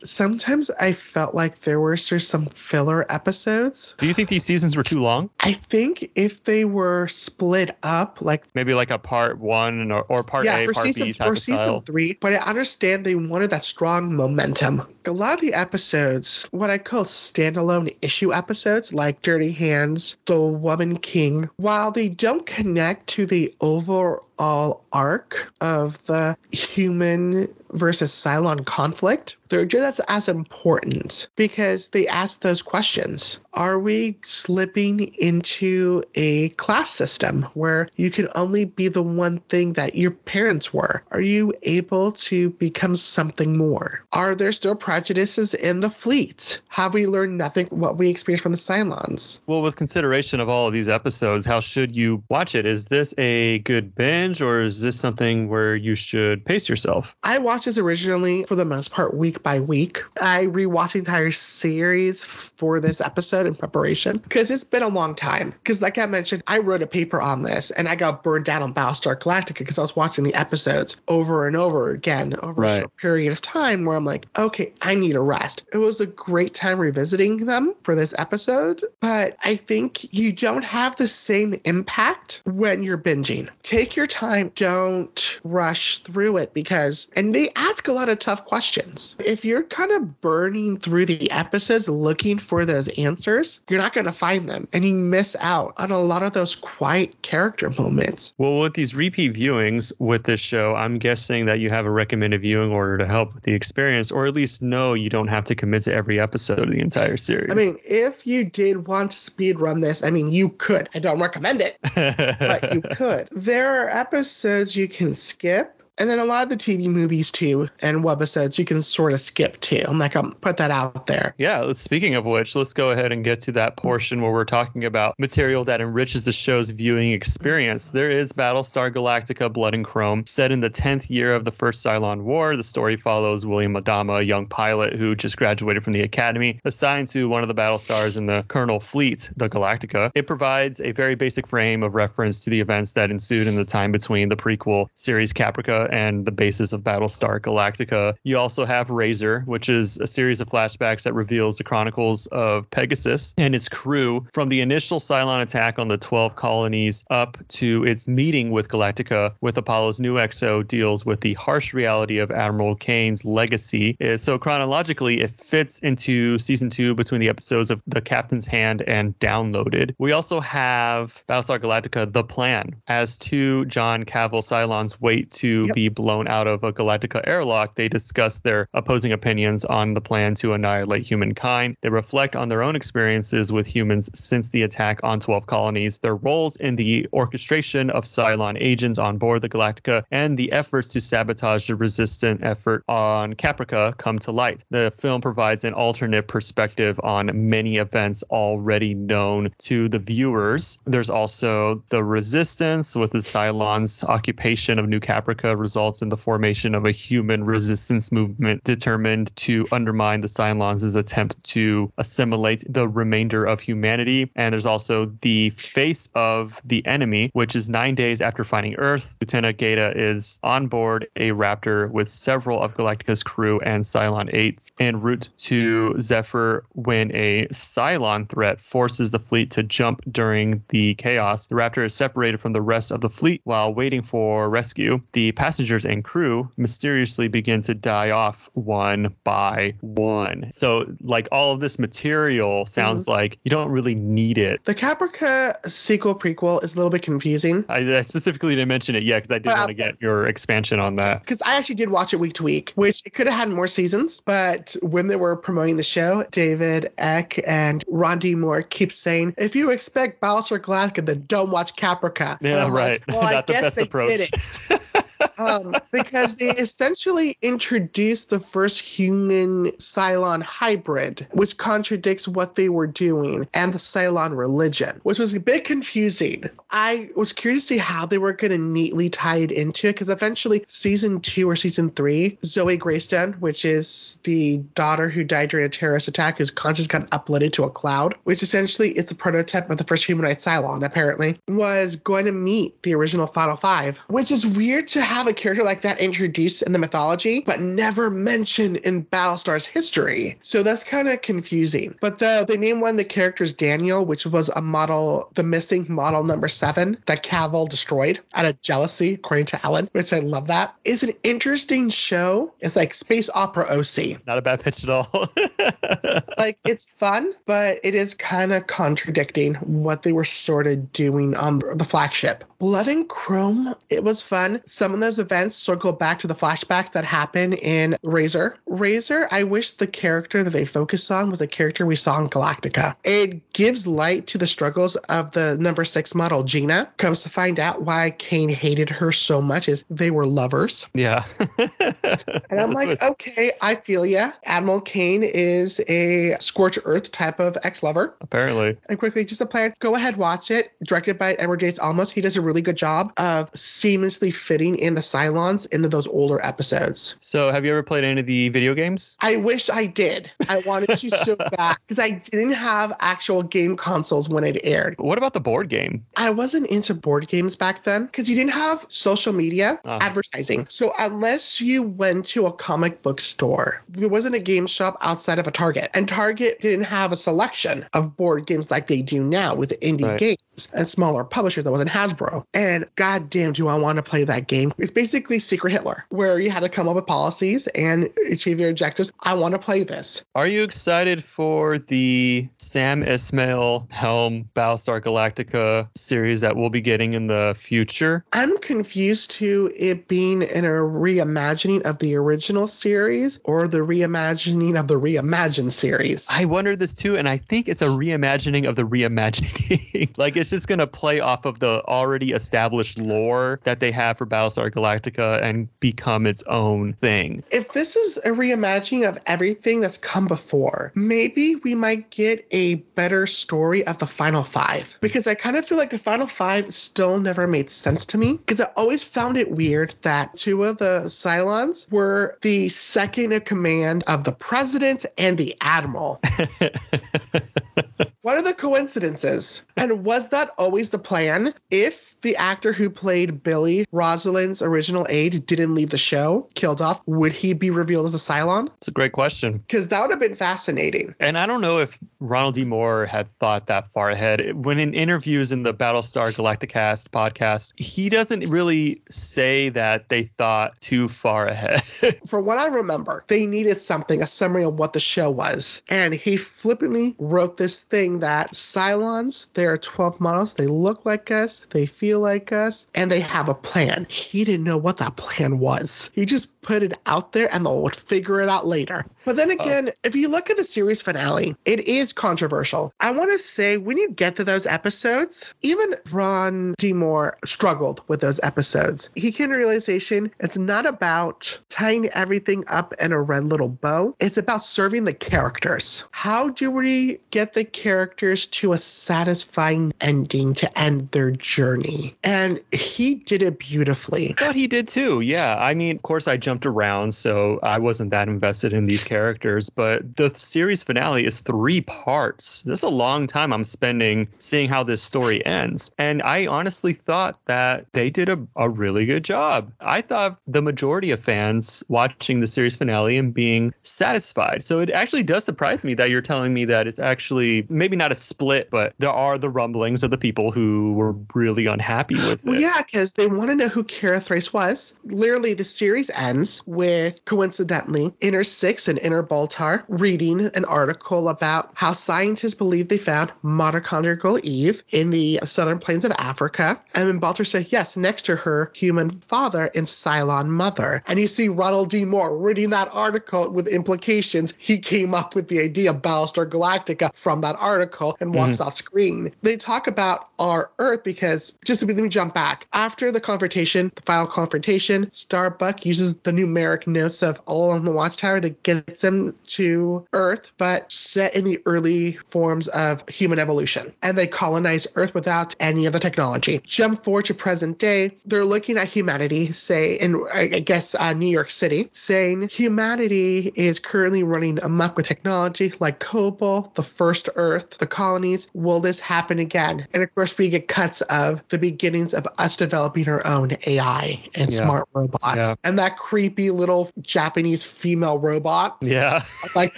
sometimes 0.04 0.70
I 0.80 0.93
felt 0.93 1.36
like 1.36 1.60
there 1.60 1.80
were 1.80 1.97
some 1.97 2.45
filler 2.47 3.06
episodes. 3.12 3.95
Do 3.97 4.08
you 4.08 4.14
think 4.14 4.30
these 4.30 4.43
seasons 4.43 4.76
were 4.78 4.84
too 4.84 5.02
long? 5.02 5.30
I 5.41 5.54
think 5.54 6.10
if 6.16 6.43
they 6.43 6.66
were 6.66 7.08
split 7.08 7.78
up, 7.84 8.22
like 8.22 8.45
maybe 8.56 8.74
like 8.74 8.91
a 8.91 8.97
part 8.97 9.39
one 9.39 9.91
or, 9.91 10.04
or 10.04 10.24
part 10.24 10.45
yeah, 10.45 10.58
A, 10.58 10.66
for 10.68 10.74
part 10.74 10.86
season, 10.86 11.08
B 11.08 11.14
for 11.14 11.36
season 11.36 11.58
style. 11.58 11.82
three. 11.82 12.14
But 12.20 12.34
I 12.34 12.38
understand 12.38 13.06
they 13.06 13.16
wanted 13.16 13.50
that 13.52 13.64
strong 13.64 14.16
momentum. 14.16 14.82
A 15.06 15.12
lot 15.12 15.34
of 15.34 15.41
the 15.41 15.54
episodes, 15.54 16.47
what 16.52 16.70
I 16.70 16.78
call 16.78 17.04
standalone 17.04 17.95
issue 18.02 18.34
episodes, 18.34 18.93
like 18.93 19.22
Dirty 19.22 19.52
Hands, 19.52 20.18
The 20.26 20.39
Woman 20.39 20.97
King, 20.97 21.50
while 21.58 21.91
they 21.91 22.10
don't 22.10 22.45
connect 22.45 23.08
to 23.08 23.26
the 23.26 23.54
overall 23.62 24.84
arc 24.91 25.52
of 25.62 26.06
the 26.06 26.38
human 26.52 27.47
versus 27.72 28.12
Cylon 28.12 28.66
conflict, 28.66 29.38
they're 29.50 29.66
just 29.66 30.00
as 30.08 30.28
important 30.28 31.28
because 31.36 31.89
they 31.89 32.08
ask 32.08 32.41
those 32.41 32.62
questions. 32.62 33.39
Are 33.54 33.80
we 33.80 34.18
slipping 34.24 35.14
into 35.16 36.04
a 36.16 36.50
class 36.50 36.91
system 36.91 37.43
where 37.56 37.89
you 37.95 38.12
can 38.12 38.30
only 38.36 38.66
be 38.66 38.88
the 38.88 39.04
one 39.04 39.39
thing 39.50 39.74
that 39.74 39.95
your 39.95 40.12
parents 40.12 40.74
were? 40.74 41.04
Are 41.12 41.22
you 41.22 41.54
able 41.64 42.12
to 42.14 42.52
become 42.52 42.95
something 42.95 43.58
more? 43.58 44.04
Are 44.14 44.36
there 44.36 44.52
still 44.52 44.76
prejudices 44.76 45.54
in 45.56 45.80
the 45.80 45.89
fleet? 45.89 46.62
Have 46.70 46.93
we 46.93 47.08
learned 47.08 47.38
nothing 47.38 47.66
what 47.68 47.97
we 47.97 48.08
experienced 48.10 48.43
from 48.43 48.52
the 48.52 48.58
Cylons? 48.58 49.41
Well, 49.47 49.62
with 49.62 49.76
consideration 49.76 50.39
of 50.39 50.47
all 50.47 50.68
of 50.68 50.74
these 50.74 50.88
episodes, 50.88 51.45
how 51.45 51.60
should 51.60 51.91
you 51.95 52.24
watch 52.30 52.54
it? 52.56 52.66
Is 52.66 52.86
this 52.86 53.14
a 53.18 53.60
good 53.60 53.95
binge 53.95 54.41
or 54.41 54.62
is 54.62 54.82
this 54.82 55.00
something 55.00 55.50
where 55.50 55.76
you 55.76 55.95
should 55.95 56.45
pace 56.45 56.70
yourself? 56.70 57.16
I 57.24 57.39
watched 57.39 57.66
this 57.66 57.78
originally 57.78 58.43
for 58.43 58.56
the 58.56 58.66
most 58.66 58.91
part 58.91 59.18
week 59.18 59.39
by 59.44 59.60
week. 59.60 60.04
I 60.22 60.46
rewatched 60.48 60.94
the 60.94 61.00
entire 61.00 61.32
series 61.32 62.24
for 62.24 62.80
this 62.80 63.02
episode 63.02 63.46
in 63.46 63.56
preparation 63.56 64.18
because 64.18 64.52
it's 64.52 64.64
been 64.64 64.84
a 64.84 64.88
long 64.88 65.16
time. 65.16 65.52
Because, 65.52 65.82
like 65.82 65.98
I 65.98 66.06
mentioned, 66.06 66.44
I 66.48 66.60
wrote 66.60 66.82
a 66.82 66.88
paper 66.88 67.22
on 67.22 67.44
this 67.44 67.72
and 67.72 67.88
I 67.88 67.96
got 67.96 68.24
burned 68.24 68.50
out 68.50 68.62
on 68.62 68.74
Battlestar 68.74 69.18
Galactica 69.18 69.60
because 69.60 69.78
I 69.78 69.82
was 69.82 69.96
watching 69.96 70.24
the 70.24 70.34
episodes 70.34 70.98
over 71.08 71.48
and 71.48 71.56
over 71.56 71.92
again 71.92 72.36
over 72.44 72.62
right. 72.62 72.72
a 72.72 72.80
short 72.82 72.98
period 72.98 73.32
of 73.32 73.42
time 73.42 73.86
where 73.86 73.96
I'm 73.96 74.06
like, 74.06 74.28
okay, 74.38 74.72
I 74.82 74.96
need 74.96 75.16
a 75.16 75.22
rest. 75.22 75.64
It 75.74 75.78
was 75.78 76.00
a 76.00 76.06
great 76.06 76.54
time 76.54 76.80
revisiting 76.80 77.46
them 77.46 77.74
for 77.84 77.96
this 77.96 78.14
episode, 78.18 78.84
but 79.00 79.36
I 79.44 79.56
think 79.56 80.14
you 80.14 80.32
don't 80.32 80.64
have 80.64 80.96
the 80.96 81.08
same 81.08 81.56
impact 81.66 82.42
when 82.46 82.84
you're 82.84 82.98
binging. 82.98 83.50
Take 83.64 83.96
your 83.96 84.08
time, 84.08 84.52
don't 84.56 85.40
rush 85.44 86.00
through 86.00 86.38
it 86.38 86.54
because, 86.54 87.08
and 87.16 87.34
they 87.34 87.50
ask 87.56 87.88
a 87.88 87.92
lot 87.92 88.10
of 88.10 88.20
tough 88.20 88.46
questions 88.46 89.16
if 89.30 89.46
you're 89.46 89.64
kind 89.64 89.92
of 89.92 90.22
burning 90.22 90.76
through 90.80 91.06
the 91.06 91.30
episodes 91.30 91.88
looking 91.88 92.40
for 92.40 92.66
those 92.66 92.88
answers, 92.98 93.60
you're 93.70 93.80
not 93.80 93.94
going 93.94 94.06
to 94.06 94.12
find 94.12 94.50
them 94.50 94.68
and 94.74 94.84
you 94.84 94.96
miss 94.96 95.36
out 95.40 95.74
on 95.78 95.92
a 95.92 96.00
lot 96.00 96.24
of 96.24 96.34
those 96.34 96.56
quiet 96.56 97.22
character 97.22 97.70
moments. 97.78 98.34
Well, 98.40 98.60
with 98.60 98.74
these 98.74 98.96
repeat 98.96 99.36
viewings 99.36 99.94
with 100.00 100.24
this 100.24 100.40
show, 100.40 100.74
I'm 100.76 100.98
guessing 100.98 101.46
that 101.46 101.60
you 101.60 101.70
have 101.70 101.86
a 101.86 101.92
recommended 101.92 102.42
viewing 102.42 102.72
order 102.72 102.98
to 102.98 103.06
help 103.06 103.36
with 103.36 103.44
the 103.44 103.54
experience, 103.54 104.12
or 104.12 104.26
at 104.26 104.34
least 104.34 104.64
know 104.64 104.96
you 104.96 105.10
don't 105.10 105.28
have 105.28 105.46
to 105.46 105.54
commit 105.54 105.84
to 105.84 105.94
every 105.94 106.20
episode 106.20 106.60
of 106.60 106.72
the 106.72 106.80
entire 106.80 107.18
series. 107.18 107.52
I 107.52 107.54
mean, 107.54 107.78
if 107.86 108.26
you 108.26 108.44
did 108.44 108.88
want 108.88 109.12
to 109.12 109.18
speed 109.18 109.60
run 109.60 109.82
this, 109.82 110.04
I 110.04 110.10
mean, 110.10 110.32
you 110.32 110.50
could. 110.50 110.90
I 110.96 111.00
don't 111.00 111.22
recommend 111.22 111.62
it, 111.62 111.78
but 111.94 112.74
you 112.74 112.82
could. 112.82 113.30
There 113.32 113.86
are 113.86 113.90
episodes 113.90 114.76
you 114.76 114.88
can 114.88 115.14
skip 115.14 115.79
and 116.00 116.10
then 116.10 116.18
a 116.18 116.26
lot 116.26 116.43
of 116.43 116.50
the 116.50 116.58
TV 116.58 116.88
movies 116.88 117.32
too 117.32 117.68
and 117.82 118.04
webisodes 118.04 118.58
you 118.58 118.66
can 118.66 118.82
sort 118.82 119.12
of 119.12 119.22
skip 119.22 119.60
too. 119.60 119.84
I'm 119.88 120.00
like, 120.00 120.16
I'll 120.16 120.34
put 120.41 120.58
that 120.58 120.72
out 120.72 121.08
there. 121.08 121.36
Yeah. 121.38 121.74
Speaking 121.74 122.16
of 122.16 122.26
which, 122.26 122.56
let's 122.56 122.74
go 122.74 122.91
ahead 122.91 123.12
and 123.12 123.24
get 123.24 123.39
to 123.41 123.52
that 123.54 123.76
portion 123.76 124.22
where 124.22 124.32
we're 124.32 124.45
talking 124.45 124.86
about 124.86 125.18
material 125.20 125.64
that 125.66 125.82
enriches 125.82 126.26
the 126.26 126.32
show's 126.32 126.70
viewing 126.70 127.12
experience. 127.12 127.91
There 127.91 128.10
is 128.10 128.32
Battlestar 128.32 128.91
Galactica 128.91 129.52
Blood 129.52 129.74
and 129.74 129.84
Chrome, 129.84 130.26
set 130.26 130.52
in 130.52 130.62
the 130.62 130.70
10th 130.70 131.10
year 131.10 131.36
of 131.36 131.45
the 131.45 131.52
First 131.52 131.86
Cylon 131.86 132.24
War. 132.24 132.56
The 132.56 132.64
story 132.64 132.95
follows 132.95 133.45
William 133.45 133.74
Adama, 133.74 134.20
a 134.20 134.24
young 134.24 134.45
pilot 134.47 134.93
who 134.93 135.16
just 135.16 135.38
graduated 135.38 135.84
from 135.84 135.93
the 135.93 136.02
academy, 136.02 136.60
assigned 136.64 137.08
to 137.08 137.28
one 137.28 137.41
of 137.41 137.47
the 137.47 137.54
battle 137.54 137.80
stars 137.80 138.16
in 138.16 138.26
the 138.26 138.45
Colonel 138.47 138.80
fleet, 138.80 139.30
the 139.36 139.50
Galactica. 139.50 140.12
It 140.16 140.28
provides 140.28 140.80
a 140.80 140.93
very 140.93 141.16
basic 141.16 141.45
frame 141.45 141.84
of 141.84 141.95
reference 141.95 142.43
to 142.45 142.50
the 142.50 142.62
events 142.62 142.93
that 142.93 143.12
ensued 143.12 143.47
in 143.47 143.56
the 143.56 143.66
time 143.66 143.91
between 143.91 144.30
the 144.30 144.38
prequel 144.38 144.88
series 144.95 145.34
Caprica 145.34 145.89
and 145.90 146.26
the 146.26 146.32
basis 146.32 146.74
of 146.74 146.84
Battlestar 146.84 147.40
Galactica. 147.40 148.16
You 148.24 148.38
also 148.38 148.66
have 148.66 148.90
Razor, 148.90 149.42
which 149.42 149.70
is 149.70 149.98
a 150.00 150.08
series 150.08 150.42
of 150.42 150.50
flashbacks 150.50 151.04
that 151.04 151.14
reveals 151.14 151.58
the 151.58 151.64
chronicles 151.64 152.28
of 152.28 152.70
Pegasus 152.72 153.34
and 153.38 153.54
his 153.54 153.70
crew 153.70 154.26
from 154.34 154.50
the 154.50 154.62
initial 154.62 155.00
Cylon 155.00 155.42
attack 155.42 155.80
on 155.80 155.88
the 155.88 155.98
12 155.98 156.36
colonies 156.36 157.04
up 157.10 157.38
to 157.50 157.86
its 157.86 158.08
meeting 158.08 158.52
with 158.52 158.70
Galactica 158.70 159.34
with 159.42 159.58
Apollo's 159.58 160.00
new 160.00 160.16
XO 160.16 160.68
deals 160.68 161.06
with 161.06 161.22
the 161.22 161.34
harsh 161.36 161.74
reality 161.74 162.20
of 162.20 162.32
Admiral 162.32 162.76
Cain's 162.76 163.26
legacy. 163.26 163.96
So 164.18 164.38
chronologically, 164.38 165.22
it 165.22 165.32
fits 165.32 165.80
into 165.80 166.38
season 166.40 166.70
two 166.70 166.94
between 166.96 167.22
the 167.22 167.30
episodes 167.30 167.72
of 167.72 167.82
The 167.88 168.02
Captain's 168.02 168.48
Hand 168.48 168.84
and 168.84 169.18
Downloaded. 169.20 169.94
We 169.98 170.12
also 170.12 170.40
have 170.40 171.24
Battlestar 171.28 171.60
Galactica 171.60 172.12
The 172.12 172.24
Plan 172.24 172.76
as 172.88 173.18
two 173.18 173.66
John 173.66 174.04
Cavil 174.04 174.42
Cylons 174.42 175.00
wait 175.00 175.32
to 175.32 175.69
yep 175.70 175.76
be 175.76 175.90
blown 175.90 176.28
out 176.28 176.48
of 176.48 176.64
a 176.64 176.74
Galactica 176.74 177.22
airlock, 177.26 177.76
they 177.76 177.88
discuss 177.88 178.40
their 178.40 178.68
opposing 178.74 179.12
opinions 179.12 179.66
on 179.66 179.94
the 179.94 180.02
plan 180.02 180.36
to 180.36 180.54
annihilate 180.54 181.06
humankind. 181.06 181.78
They 181.82 181.90
reflect 181.90 182.36
on 182.36 182.50
their 182.50 182.62
own 182.62 182.76
experiences 182.76 183.52
with 183.52 183.68
humans 183.68 184.10
since 184.14 184.50
the 184.50 184.64
attack 184.64 185.00
on 185.04 185.20
12 185.20 185.46
colonies, 185.46 185.98
their 186.00 186.16
roles 186.16 186.56
in 186.58 186.76
the 186.76 187.08
orchestration 187.14 187.90
of 187.92 188.06
Cylon 188.06 188.58
agents 188.60 189.00
on 189.00 189.18
board 189.18 189.42
the 189.42 189.50
Galactica, 189.50 190.04
and 190.12 190.38
the 190.38 190.52
efforts 190.52 190.88
to 190.90 191.02
sabotage 191.02 191.68
the 191.68 191.76
resistant 191.76 192.44
effort 192.44 192.84
on 192.88 193.34
Caprica 193.34 193.96
come 193.98 194.20
to 194.20 194.32
light. 194.32 194.64
The 194.70 194.92
film 194.96 195.22
provides 195.22 195.64
an 195.64 195.74
alternate 195.74 196.28
perspective 196.28 197.00
on 197.04 197.32
many 197.50 197.78
events 197.78 198.24
already 198.32 198.94
known 198.94 199.52
to 199.60 199.90
the 199.90 200.00
viewers. 200.00 200.78
There's 200.86 201.10
also 201.10 201.84
the 201.90 202.04
resistance 202.04 202.96
with 202.96 203.12
the 203.12 203.20
Cylons' 203.20 204.04
occupation 204.04 204.80
of 204.80 204.88
New 204.88 205.00
Caprica 205.00 205.58
results 205.60 206.01
in 206.01 206.10
the 206.10 206.18
formation 206.18 206.74
of 206.74 206.86
a 206.86 206.91
human 206.91 207.43
resistance 207.43 208.12
movement 208.12 208.64
determined 208.64 209.36
to 209.36 209.66
undermine 209.72 210.22
the 210.22 210.28
Cylons' 210.28 210.95
attempt 210.95 211.43
to 211.43 211.91
assimilate 211.97 212.64
the 212.68 212.88
remainder 212.88 213.45
of 213.45 213.60
humanity. 213.60 214.32
And 214.36 214.53
there's 214.53 214.66
also 214.66 215.05
the 215.22 215.51
face 215.51 216.10
of 216.16 216.62
the 216.66 216.86
enemy, 216.86 217.30
which 217.34 217.55
is 217.55 217.70
nine 217.70 217.95
days 217.95 218.22
after 218.22 218.43
finding 218.43 218.76
Earth. 218.76 219.16
Lieutenant 219.22 219.57
Gaeta 219.57 219.93
is 219.95 220.39
on 220.43 220.68
board 220.68 221.07
a 221.16 221.32
Raptor 221.32 221.91
with 221.91 222.10
several 222.10 222.62
of 222.62 222.74
Galactica's 222.76 223.24
crew 223.24 223.60
and 223.62 223.84
Cylon 223.84 224.34
8s 224.34 224.72
en 224.80 225.01
route 225.01 225.30
to 225.38 225.99
Zephyr 225.99 226.64
when 226.74 227.14
a 227.16 227.47
Cylon 227.51 228.28
threat 228.28 228.60
forces 228.60 229.12
the 229.12 229.20
fleet 229.20 229.51
to 229.51 229.64
jump 229.64 230.01
during 230.12 230.64
the 230.70 230.95
chaos. 230.95 231.47
The 231.47 231.55
Raptor 231.55 231.86
is 231.86 231.93
separated 231.93 232.39
from 232.39 232.53
the 232.53 232.62
rest 232.62 232.91
of 232.91 233.01
the 233.01 233.10
fleet 233.10 233.41
while 233.43 233.74
waiting 233.74 234.01
for 234.01 234.49
rescue. 234.49 235.01
The 235.14 235.32
passengers 235.50 235.84
and 235.84 236.04
crew 236.04 236.47
mysteriously 236.58 237.28
begin 237.28 237.60
to 237.60 237.74
die 237.74 238.12
off 238.12 238.52
one 238.54 239.12
by 239.24 239.74
one. 239.82 240.45
So, 240.52 240.86
like, 241.02 241.28
all 241.32 241.52
of 241.52 241.60
this 241.60 241.80
material 241.80 242.68
sounds 242.68 243.02
mm-hmm. 243.02 243.12
like 243.14 243.39
you 243.45 243.50
don't 243.50 243.72
really 243.72 243.95
need 243.95 244.38
it. 244.38 244.64
The 244.66 244.76
Caprica 244.76 245.56
sequel 245.68 246.14
prequel 246.14 246.64
is 246.64 246.76
a 246.76 246.78
little 246.78 246.91
bit 246.91 247.02
confusing. 247.02 247.66
I, 247.68 247.97
I 247.97 248.04
specifically 248.04 248.54
didn't 248.54 248.68
mention 248.68 248.93
it 248.93 249.02
yet 249.02 249.24
because 249.24 249.32
I 249.32 249.39
didn't 249.39 249.58
want 249.58 249.70
to 249.70 249.74
get 249.74 250.00
your 250.00 250.28
expansion 250.28 250.80
on 250.80 250.97
that. 250.97 251.22
Because 251.22 251.41
I 251.41 251.56
actually 251.56 251.74
did 251.74 251.89
watch 251.89 252.14
it 252.14 252.18
week 252.18 252.34
to 252.34 252.43
week, 252.43 252.72
which 252.76 253.02
it 253.04 253.16
could 253.16 253.26
have 253.26 253.36
had 253.36 253.50
more 253.50 253.66
seasons. 253.66 254.22
But 254.24 254.76
when 254.84 255.08
they 255.08 255.16
were 255.16 255.36
promoting 255.36 255.78
the 255.78 255.84
show, 255.84 256.26
David 256.30 256.93
Eick 257.00 257.41
and 257.47 257.84
Ron 257.88 258.20
D. 258.20 258.36
Moore 258.36 258.62
keep 258.62 258.91
saying, 258.91 259.34
if 259.39 259.56
you 259.56 259.72
expect 259.72 260.22
Battlestar 260.22 260.60
Galactica, 260.60 261.04
then 261.04 261.24
don't 261.26 261.50
watch 261.50 261.76
Caprica. 261.76 262.38
Yeah, 262.39 262.70
right. 262.70 263.02
Like, 263.08 263.08
well, 263.08 263.24
I 263.24 263.41
guess 263.41 263.74
the 263.74 263.82
they 263.82 263.88
approach. 263.88 264.10
did 264.10 264.30
it. 264.32 264.82
um, 265.40 265.76
because 265.92 266.36
they 266.36 266.50
essentially 266.52 267.38
introduced 267.42 268.30
the 268.30 268.40
first 268.40 268.80
human 268.80 269.72
Cylon 269.78 270.42
hybrid, 270.42 271.26
which 271.32 271.58
contradicts 271.58 272.28
what 272.28 272.56
they 272.56 272.70
were 272.70 272.88
doing 272.88 273.48
and 273.54 273.74
the 273.74 273.80
Cylon 273.80 274.38
religion, 274.38 275.00
which 275.04 275.18
was 275.18 275.34
a 275.34 275.40
bit 275.40 275.64
confusing. 275.64 276.44
I 276.72 277.10
was 277.16 277.34
curious 277.34 277.64
to 277.64 277.68
see 277.68 277.78
how 277.78 278.06
they 278.06 278.18
were 278.18 278.34
going 278.34 278.52
to 278.52 278.58
neatly 278.58 279.10
tie 279.10 279.38
it 279.38 279.52
into 279.52 279.88
it 279.88 279.94
because 279.94 280.10
eventually, 280.10 280.66
season 280.68 281.22
two 281.22 281.50
or 281.50 281.56
season 281.56 281.90
three, 281.92 282.38
Zoe 282.44 282.78
Graystone, 282.78 283.34
which 283.40 283.66
is 283.66 284.20
the 284.24 284.58
daughter 284.76 285.10
who 285.10 285.24
died 285.24 285.50
during 285.50 285.66
a 285.66 285.70
terrorist 285.70 286.08
attack, 286.08 286.38
whose 286.38 286.52
conscience 286.52 286.88
got 286.88 287.10
uploaded 287.12 287.54
to 287.54 287.64
a 287.64 287.70
cloud, 287.70 288.16
which 288.26 288.44
essentially 288.44 288.92
is 288.92 289.08
the 289.08 289.16
prototype 289.16 289.70
of 289.70 289.78
the 289.78 289.84
first 289.84 290.06
humanoid 290.06 290.38
Cylon, 290.38 290.86
apparently, 290.86 291.38
was 291.48 291.96
going 291.96 292.26
to 292.26 292.32
meet 292.32 292.82
the 292.84 292.94
original 292.94 293.28
Final 293.28 293.56
Five, 293.56 293.98
which 294.08 294.32
is 294.32 294.46
weird 294.46 294.88
to 294.90 295.02
have 295.02 295.28
a 295.30 295.34
character 295.34 295.64
like 295.64 295.82
that 295.82 296.00
introduced 296.00 296.62
in 296.64 296.74
the 296.74 296.80
mythology, 296.80 297.42
but 297.46 297.62
never 297.62 298.10
mentioned 298.10 298.78
in 298.78 299.02
Battlestar's 299.04 299.66
history. 299.66 300.38
So 300.42 300.64
that's 300.64 300.84
kind 300.84 301.08
of 301.08 301.22
confusing. 301.22 301.96
But 302.02 302.20
the, 302.20 302.46
they 302.48 302.58
named 302.58 302.82
one 302.82 302.92
of 302.92 302.98
the 302.98 303.04
characters 303.06 303.54
Daniel, 303.54 304.06
which 304.06 304.26
was 304.26 304.50
a 304.50 304.62
model, 304.62 305.32
the 305.36 305.44
missing 305.44 305.86
model 305.88 306.24
number 306.24 306.48
seven 306.48 306.98
that 307.06 307.24
Cavil 307.24 307.68
destroyed 307.68 308.20
out 308.34 308.46
of 308.46 308.60
jealousy, 308.62 309.14
according 309.14 309.46
to 309.48 309.60
Ellen, 309.64 309.90
which 309.94 310.12
I 310.12 310.20
love 310.20 310.48
that. 310.48 310.76
It's 310.86 311.04
an 311.04 311.14
interesting 311.24 311.90
show. 311.90 312.54
It's 312.60 312.76
like 312.76 312.94
space 312.94 313.30
opera 313.34 313.66
OC. 313.70 314.26
Not 314.26 314.38
a 314.38 314.42
bad 314.42 314.60
pitch 314.60 314.84
at 314.84 314.90
all. 314.90 315.10
like 316.38 316.58
it's 316.66 316.92
fun, 316.92 317.34
but 317.46 317.80
it 317.84 317.96
is 317.96 318.14
kind 318.16 318.52
of 318.54 318.68
contradicting 318.68 319.56
what 319.56 320.04
they 320.04 320.12
were 320.12 320.26
sort 320.26 320.68
of 320.68 320.92
doing 320.92 321.36
on 321.36 321.60
the 321.76 321.86
flagship. 321.86 322.44
Blood 322.60 322.89
and 322.89 323.07
Chrome, 323.07 323.74
it 323.89 324.03
was 324.03 324.22
fun. 324.22 324.62
Some 324.66 324.93
of 324.93 324.99
those 324.99 325.18
events 325.18 325.55
circle 325.55 325.93
back 325.93 326.20
to 326.20 326.28
the 326.28 326.36
flashbacks 326.36 326.91
that 326.91 327.05
happen 327.05 327.53
in 327.53 327.95
Razor. 328.03 328.57
Razor, 328.68 329.30
I 329.32 329.43
wish 329.43 329.72
the 329.72 329.88
character 329.88 330.43
that 330.43 330.49
they 330.49 330.66
focused 330.66 331.10
on 331.10 331.32
was 331.32 331.39
a 331.39 331.47
character 331.47 331.86
we 331.86 331.95
saw 331.95 332.20
in 332.20 332.28
Galactica. 332.28 332.95
It 333.05 333.53
gives 333.53 333.88
light 333.88 334.28
to 334.28 334.38
the 334.38 334.45
struggles 334.45 334.97
of 335.07 335.32
the 335.32 335.57
number 335.62 335.86
six 335.86 336.14
model, 336.14 336.43
Gina. 336.43 336.91
Comes 336.97 337.24
to 337.24 337.30
find 337.30 337.62
out 337.62 337.84
why 337.84 338.12
Cain 338.18 338.49
hated 338.49 338.89
her 338.89 339.14
so 339.14 339.41
much 339.41 339.70
is 339.70 339.86
they 339.89 340.12
were 340.12 340.26
lovers. 340.26 340.86
Yeah. 340.93 341.24
and 341.57 342.60
I'm 342.60 342.72
like, 342.74 343.01
okay, 343.01 343.53
I 343.62 343.76
feel 343.76 344.05
ya. 344.05 344.32
Admiral 344.43 344.82
Cain 344.82 345.24
is 345.24 345.80
a 345.88 346.36
scorch 346.41 346.78
earth 346.84 347.14
type 347.14 347.39
of 347.39 347.57
ex-lover. 347.64 348.18
Apparently. 348.20 348.76
And 348.89 348.99
quickly, 348.99 349.24
just 349.24 349.39
a 349.39 349.45
plan. 349.45 349.74
Go 349.80 349.95
ahead, 349.95 350.18
watch 350.18 350.51
it. 350.51 350.74
Directed 350.84 351.18
by 351.18 351.36
Edward 351.36 351.62
James 351.62 351.80
Olmos. 351.80 352.12
He 352.12 352.20
does 352.20 352.36
a 352.36 352.49
really 352.50 352.64
good 352.64 352.78
job 352.78 353.14
of 353.18 353.52
seamlessly 353.52 354.34
fitting 354.34 354.76
in 354.78 354.95
the 354.95 355.02
Cylons 355.02 355.68
into 355.72 355.88
those 355.88 356.08
older 356.08 356.43
episodes. 356.43 357.16
So, 357.22 357.52
have 357.52 357.64
you 357.64 357.72
ever 357.72 357.84
played 357.84 358.04
any 358.04 358.22
of 358.22 358.26
the 358.26 358.50
video 358.50 358.74
games? 358.74 359.16
I 359.22 359.38
wish 359.38 359.70
I 359.70 359.86
did. 359.86 360.32
I 360.50 360.64
wanted 360.66 360.97
to 360.97 361.10
so 361.12 361.36
bad 361.52 361.78
because 361.88 362.04
I 362.04 362.10
didn't 362.10 362.54
have 362.54 362.91
actual 363.02 363.43
game 363.43 363.78
consoles 363.78 364.28
when 364.28 364.43
it 364.43 364.60
aired. 364.64 364.95
What 364.97 365.20
about 365.20 365.34
the 365.34 365.39
board 365.39 365.70
game? 365.70 366.04
I 366.18 366.32
wasn't 366.32 366.66
into 366.68 366.95
board 366.95 367.28
games 367.28 367.56
back 367.56 367.84
then 367.84 368.08
because 368.08 368.28
you 368.28 368.36
didn't 368.36 368.54
have 368.54 368.86
social 368.89 369.32
media 369.32 369.80
uh-huh. 369.86 370.00
advertising. 370.02 370.66
So, 370.70 370.91
unless 370.97 371.62
you 371.62 371.84
went 371.84 372.26
to 372.30 372.47
a 372.47 372.52
comic 372.52 373.04
book 373.04 373.22
store, 373.22 373.84
there 373.89 374.10
wasn't 374.10 374.34
a 374.34 374.39
game 374.39 374.66
shop 374.66 374.97
outside 375.02 375.38
of 375.38 375.45
a 375.45 375.52
Target. 375.52 375.91
And 375.93 376.08
Target 376.08 376.60
didn't 376.62 376.86
have 376.86 377.12
a 377.12 377.16
selection 377.16 377.86
of 377.93 378.18
board 378.18 378.47
games 378.47 378.72
like 378.72 378.88
they 378.88 379.04
do 379.04 379.24
now 379.24 379.54
with 379.54 379.80
indie 379.82 380.08
right. 380.08 380.20
games 380.20 380.39
and 380.74 380.88
smaller 380.88 381.24
publishers 381.24 381.64
that 381.64 381.72
wasn't 381.72 381.89
Hasbro. 381.89 382.43
And 382.53 382.86
goddamn, 382.95 383.53
do 383.53 383.68
I 383.68 383.78
want 383.78 383.97
to 383.97 384.03
play 384.03 384.24
that 384.24 384.47
game? 384.47 384.74
It's 384.78 384.91
basically 384.91 385.39
Secret 385.39 385.72
Hitler, 385.72 386.05
where 386.10 386.39
you 386.39 386.49
had 386.49 386.64
to 386.64 386.70
come 386.70 386.88
up 386.88 386.95
with 386.95 387.05
policies 387.05 387.68
and 387.68 388.10
achieve 388.32 388.60
your 388.60 388.70
objectives. 388.70 389.12
I 389.22 389.34
want 389.34 389.53
to 389.53 389.60
play 389.60 389.84
this. 389.84 390.24
Are 390.36 390.47
you 390.47 390.64
excited 390.64 391.24
for 391.24 391.80
the 391.80 392.47
Sam 392.57 393.03
Esmail 393.03 393.91
Helm 393.91 394.49
Battlestar 394.55 395.01
Galactica 395.01 395.88
series 395.95 396.41
that 396.41 396.55
we'll 396.55 396.70
be 396.70 396.82
getting 396.82 397.14
in 397.14 397.28
the 397.28 397.55
future? 397.57 398.24
I'm 398.34 398.57
confused 398.60 399.32
to 399.32 399.72
it 399.76 400.07
being 400.07 400.41
in 400.41 400.66
a 400.66 400.70
reimagining 400.70 401.82
of 401.82 401.99
the 401.99 402.16
original 402.16 402.68
series 402.68 403.39
or 403.43 403.68
the 403.68 403.80
reimagining 403.80 404.80
of 404.80 404.88
the 404.88 404.99
reimagined 404.99 405.72
series. 405.72 406.28
I 406.30 406.45
wonder 406.45 406.76
this 406.76 406.93
too, 406.93 407.18
and 407.18 407.28
I 407.28 407.38
think 407.38 407.68
it's 407.68 407.82
a 407.82 407.88
reimagining 407.88 408.68
of 408.68 408.76
the 408.76 408.84
reimagining. 408.84 410.10
like 410.18 410.38
it's 410.38 410.49
just 410.50 410.68
going 410.68 410.80
to 410.80 410.88
play 410.88 411.20
off 411.20 411.45
of 411.45 411.60
the 411.60 411.84
already 411.88 412.32
established 412.32 412.97
lore 412.97 413.60
that 413.64 413.80
they 413.80 413.91
have 413.91 414.18
for 414.18 414.26
Battlestar 414.26 414.72
Galactica 414.72 415.41
and 415.43 415.68
become 415.80 416.26
its 416.26 416.43
own 416.43 416.93
thing. 416.93 417.43
If 417.52 417.74
this 417.74 417.95
is 417.95 418.18
a 418.20 418.30
reimagining 418.30 419.08
of 419.08 419.18
everything 419.26 419.82
that's 419.82 419.97
come 419.97 420.28
before, 420.28 420.91
maybe 420.95 421.56
we 421.58 421.76
might 421.76 422.10
get 422.10 422.47
a 422.52 422.76
better 422.95 423.28
story 423.28 423.86
of 423.88 424.00
the 424.00 424.08
final 424.08 424.43
five. 424.43 424.97
Because 425.02 425.28
I 425.28 425.36
kind 425.36 425.56
of 425.56 425.66
feel 425.66 425.78
like 425.78 425.91
the 425.91 426.00
final 426.00 426.28
five 426.28 426.74
still 426.74 427.20
never 427.20 427.47
made 427.47 427.70
sense 427.70 428.06
to 428.08 428.18
me. 428.18 428.34
Because 428.34 428.62
I 428.62 428.70
always 428.76 429.04
found 429.04 429.38
it 429.38 429.52
weird 429.52 429.95
that 430.02 430.34
two 430.36 430.64
of 430.64 430.78
the 430.78 431.04
Cylons 431.06 431.91
were 431.91 432.38
the 432.41 432.70
second 432.70 433.34
in 433.34 433.41
command 433.41 434.04
of 434.08 434.24
the 434.24 434.32
president 434.32 435.06
and 435.18 435.38
the 435.38 435.56
admiral. 435.62 436.22
what 438.30 438.38
are 438.38 438.44
the 438.44 438.54
coincidences? 438.54 439.64
And 439.76 440.06
was 440.06 440.30
that 440.30 440.52
always 440.60 440.92
the 440.92 441.00
plan? 441.00 441.52
If 441.72 442.09
the 442.22 442.36
actor 442.36 442.74
who 442.74 442.90
played 442.90 443.44
Billy, 443.44 443.86
Roslin's 443.92 444.62
original 444.62 445.06
aide, 445.10 445.46
didn't 445.46 445.74
leave 445.74 445.90
the 445.90 445.98
show, 445.98 446.48
killed 446.56 446.82
off, 446.82 447.02
would 447.06 447.34
he 447.34 447.54
be 447.54 447.70
revealed 447.70 448.06
as 448.06 448.14
a 448.14 448.18
Cylon? 448.18 448.70
It's 448.78 448.88
a 448.88 448.92
great 448.92 449.12
question. 449.12 449.60
Because 449.60 449.88
that 449.90 450.02
would 450.02 450.12
have 450.12 450.20
been 450.20 450.36
fascinating. 450.36 451.16
And 451.20 451.38
I 451.38 451.46
don't 451.46 451.62
know 451.62 451.80
if 451.80 452.00
Ronald 452.20 452.56
D. 452.56 452.64
Moore 452.64 453.06
had 453.06 453.30
thought 453.30 453.68
that 453.68 453.92
far 453.94 454.10
ahead. 454.10 454.66
When 454.66 454.80
in 454.80 454.94
interviews 454.94 455.52
in 455.52 455.64
the 455.64 455.74
Battlestar 455.74 456.34
Galacticast 456.34 457.10
podcast, 457.10 457.74
he 457.78 458.10
doesn't 458.10 458.50
really 458.50 459.02
say 459.10 459.70
that 459.70 460.10
they 460.10 460.24
thought 460.24 460.80
too 460.82 461.08
far 461.08 461.48
ahead. 461.48 461.84
For 462.28 462.42
what 462.42 462.58
I 462.58 462.68
remember, 462.68 463.24
they 463.28 463.46
needed 463.46 463.80
something, 463.80 464.22
a 464.22 464.28
summary 464.28 464.64
of 464.64 464.78
what 464.78 464.94
the 464.94 465.00
show 465.00 465.30
was. 465.30 465.82
And 465.90 466.14
he 466.14 466.38
flippantly 466.38 467.16
wrote 467.20 467.58
this 467.58 467.84
thing 467.84 468.20
that 468.20 468.52
Cylons, 468.54 469.48
there 469.54 469.72
are 469.72 469.78
12 469.78 470.20
models, 470.20 470.56
they 470.56 470.68
look 470.68 471.06
like 471.06 471.32
us, 471.32 471.66
they 471.70 471.86
feel 471.86 472.09
feel 472.10 472.22
like 472.22 472.51
us, 472.51 472.88
and 472.95 473.12
they 473.12 473.20
have 473.20 473.47
a 473.47 473.53
plan. 473.53 474.07
He 474.10 474.43
didn't 474.43 474.64
know 474.64 474.80
what 474.80 474.97
that 474.97 475.16
plan 475.16 475.60
was. 475.60 476.10
He 476.16 476.26
just 476.26 476.60
put 476.64 476.82
it 476.82 476.97
out 477.05 477.34
there 477.34 477.47
and 477.53 477.68
they'll 477.68 477.88
figure 477.89 478.41
it 478.41 478.49
out 478.49 478.66
later. 478.66 479.05
But 479.30 479.36
then 479.36 479.52
oh. 479.52 479.64
again, 479.64 479.92
if 480.04 480.16
you 480.16 480.28
look 480.28 480.50
at 480.50 480.58
the 480.58 480.64
series 480.64 481.04
finale, 481.04 481.56
it 481.66 481.82
is 481.82 482.12
controversial. 482.12 482.92
I 483.00 483.12
want 483.12 483.32
to 483.32 483.38
say 483.38 483.78
when 483.78 484.00
you 484.00 484.10
get 484.10 484.36
to 484.38 484.44
those 484.44 484.66
episodes, 484.66 485.54
even 485.62 485.94
Ron 486.12 486.74
D. 486.80 486.94
Moore 486.94 487.38
struggled 487.46 488.02
with 488.08 488.22
those 488.22 488.40
episodes. 488.42 489.12
He 489.14 489.32
came 489.32 489.50
to 489.50 489.56
realization 489.56 490.32
it's 490.40 490.58
not 490.58 490.88
about 490.88 491.60
tying 491.70 492.10
everything 492.16 492.64
up 492.70 492.96
in 493.00 493.12
a 493.12 493.22
red 493.22 493.44
little 493.44 493.70
bow. 493.70 494.16
It's 494.20 494.38
about 494.38 494.64
serving 494.64 495.06
the 495.06 495.14
characters. 495.14 496.06
How 496.10 496.50
do 496.50 496.72
we 496.72 497.20
get 497.30 497.54
the 497.54 497.66
characters 497.66 498.48
to 498.48 498.72
a 498.72 498.80
satisfying 498.80 499.94
ending 500.02 500.56
to 500.56 500.76
end 500.76 501.10
their 501.12 501.30
journey? 501.30 502.16
And 502.24 502.60
he 502.72 503.14
did 503.14 503.44
it 503.44 503.60
beautifully. 503.60 504.32
I 504.32 504.34
thought 504.34 504.56
he 504.56 504.66
did 504.66 504.88
too. 504.88 505.22
Yeah. 505.22 505.56
I 505.60 505.76
mean, 505.76 505.98
of 505.98 506.02
course, 506.02 506.28
I 506.28 506.36
jumped 506.36 506.66
around, 506.66 507.14
so 507.14 507.60
I 507.62 507.78
wasn't 507.78 508.10
that 508.10 508.28
invested 508.28 508.74
in 508.74 508.88
these 508.88 509.04
characters 509.04 509.19
characters, 509.20 509.70
but 509.70 510.16
the 510.16 510.30
series 510.30 510.82
finale 510.82 511.26
is 511.26 511.42
three 511.42 511.82
parts. 511.82 512.62
There's 512.62 512.84
a 512.84 512.90
long 512.90 513.28
time 513.28 513.52
I'm 513.52 513.66
spending 513.66 514.30
seeing 514.40 514.70
how 514.70 514.82
this 514.82 515.02
story 515.02 515.46
ends. 515.46 515.92
And 515.98 516.22
I 516.22 516.48
honestly 516.48 516.94
thought 516.94 517.38
that 517.48 517.86
they 517.92 518.10
did 518.10 518.30
a, 518.30 518.40
a 518.56 518.70
really 518.70 519.06
good 519.06 519.26
job. 519.26 519.74
I 519.82 520.02
thought 520.02 520.40
the 520.48 520.62
majority 520.62 521.12
of 521.12 521.20
fans 521.20 521.84
watching 521.90 522.40
the 522.40 522.48
series 522.48 522.78
finale 522.78 523.18
and 523.18 523.34
being 523.34 523.74
satisfied. 523.84 524.64
So 524.64 524.80
it 524.80 524.90
actually 524.92 525.24
does 525.24 525.44
surprise 525.44 525.84
me 525.84 525.96
that 525.96 526.10
you're 526.10 526.22
telling 526.22 526.54
me 526.54 526.64
that 526.66 526.88
it's 526.88 527.00
actually 527.00 527.68
maybe 527.70 527.98
not 527.98 528.14
a 528.14 528.16
split, 528.16 528.70
but 528.70 528.94
there 529.00 529.10
are 529.10 529.38
the 529.38 529.50
rumblings 529.50 530.02
of 530.02 530.12
the 530.12 530.18
people 530.18 530.54
who 530.54 530.94
were 530.94 531.14
really 531.36 531.66
unhappy 531.66 532.16
with 532.16 532.48
it. 532.48 532.62
Yeah, 532.62 532.82
because 532.86 533.14
they 533.14 533.28
want 533.28 533.50
to 533.50 533.56
know 533.56 533.68
who 533.68 533.84
Kara 533.84 534.22
Thrace 534.22 534.54
was. 534.54 534.98
Literally, 535.04 535.54
the 535.54 535.66
series 535.66 536.10
ends 536.12 536.64
with 536.66 537.26
coincidentally 537.26 538.14
Inner 538.22 538.46
Six 538.46 538.88
and 538.88 538.99
Inner 539.00 539.24
Baltar 539.24 539.84
reading 539.88 540.47
an 540.54 540.66
article 540.66 541.30
about 541.30 541.72
how 541.74 541.93
scientists 541.93 542.54
believe 542.54 542.88
they 542.88 542.97
found 542.97 543.32
mitochondrial 543.43 544.39
Eve 544.43 544.84
in 544.89 545.10
the 545.10 545.39
southern 545.45 545.80
plains 545.80 546.06
of 546.06 546.12
Africa. 546.18 546.82
And 546.95 547.08
then 547.08 547.20
Baltar 547.20 547.45
said, 547.45 547.68
yes, 547.70 547.97
next 547.97 548.24
to 548.24 548.36
her 548.36 548.72
human 548.76 549.12
father 549.22 549.70
and 549.76 549.86
Cylon 549.86 550.47
mother. 550.47 551.04
And 551.08 551.20
you 551.20 551.28
see 551.28 551.50
Ronald 551.50 551.89
D. 551.89 552.06
Moore 552.06 552.38
reading 552.38 552.70
that 552.72 552.89
article 552.91 553.52
with 553.52 553.68
implications. 553.68 554.54
He 554.58 554.78
came 554.78 555.14
up 555.14 555.36
with 555.36 555.47
the 555.47 555.60
idea 555.60 555.91
of 555.91 556.02
Battlestar 556.02 556.50
Galactica 556.50 557.14
from 557.14 557.41
that 557.41 557.56
article 557.60 558.18
and 558.20 558.34
walks 558.34 558.58
mm-hmm. 558.58 558.68
off 558.68 558.74
screen. 558.74 559.32
They 559.41 559.58
talk 559.58 559.88
about 559.88 560.30
our 560.39 560.72
Earth 560.80 561.04
because 561.04 561.58
just 561.66 561.84
let 561.84 561.95
me 561.95 562.10
jump 562.10 562.34
back. 562.34 562.68
After 562.74 563.12
the 563.12 563.20
confrontation, 563.20 563.91
the 563.95 564.02
final 564.04 564.28
confrontation, 564.28 565.12
Starbuck 565.12 565.86
uses 565.86 566.16
the 566.16 566.32
numeric 566.32 566.88
notes 566.88 567.22
of 567.22 567.41
all 567.45 567.72
on 567.72 567.86
the 567.86 567.91
Watchtower 567.91 568.41
to 568.41 568.50
get 568.50 568.89
them 568.98 569.34
to 569.48 570.06
Earth, 570.14 570.52
but 570.58 570.92
set 570.92 571.36
in 571.36 571.46
the 571.46 571.60
early 571.66 572.14
forms 572.14 572.68
of 572.70 573.08
human 573.10 573.40
evolution. 573.40 573.94
And 574.02 574.18
they 574.18 574.28
colonize 574.28 574.88
Earth 574.96 575.14
without 575.14 575.56
any 575.60 575.86
of 575.86 575.94
the 575.94 576.00
technology. 576.00 576.62
Jump 576.64 577.04
forward 577.04 577.26
to 577.26 577.34
present 577.34 577.80
day, 577.80 578.12
they're 578.26 578.46
looking 578.46 578.78
at 578.78 578.88
humanity, 578.88 579.52
say 579.52 579.94
in 579.94 580.26
I 580.34 580.48
guess 580.48 580.96
uh, 580.96 581.14
New 581.14 581.28
York 581.28 581.50
City, 581.50 581.90
saying 581.94 582.50
humanity 582.50 583.52
is 583.56 583.80
currently 583.80 584.24
running 584.24 584.60
amok 584.64 584.98
with 584.98 585.08
technology 585.08 585.74
like 585.80 586.00
Kobol, 586.00 586.74
the 586.76 586.84
first 586.84 587.30
Earth, 587.36 587.78
the 587.78 587.88
colonies. 587.88 588.48
Will 588.54 588.80
this 588.80 589.00
happen 589.00 589.40
again? 589.40 589.88
And 589.94 590.04
of 590.04 590.14
course, 590.16 590.38
we 590.38 590.50
get 590.50 590.68
cuts 590.68 591.02
of 591.02 591.44
the 591.50 591.58
beginnings 591.58 592.14
of 592.14 592.28
us 592.38 592.58
developing 592.58 593.08
our 593.08 593.26
own 593.26 593.52
AI 593.68 594.24
and 594.36 594.52
yeah. 594.52 594.58
smart 594.58 594.88
robots, 594.94 595.50
yeah. 595.50 595.56
and 595.64 595.78
that 595.80 595.98
creepy 595.98 596.52
little 596.52 596.90
Japanese 597.02 597.64
female 597.64 598.20
robot. 598.20 598.79
Yeah, 598.82 599.24
like 599.56 599.74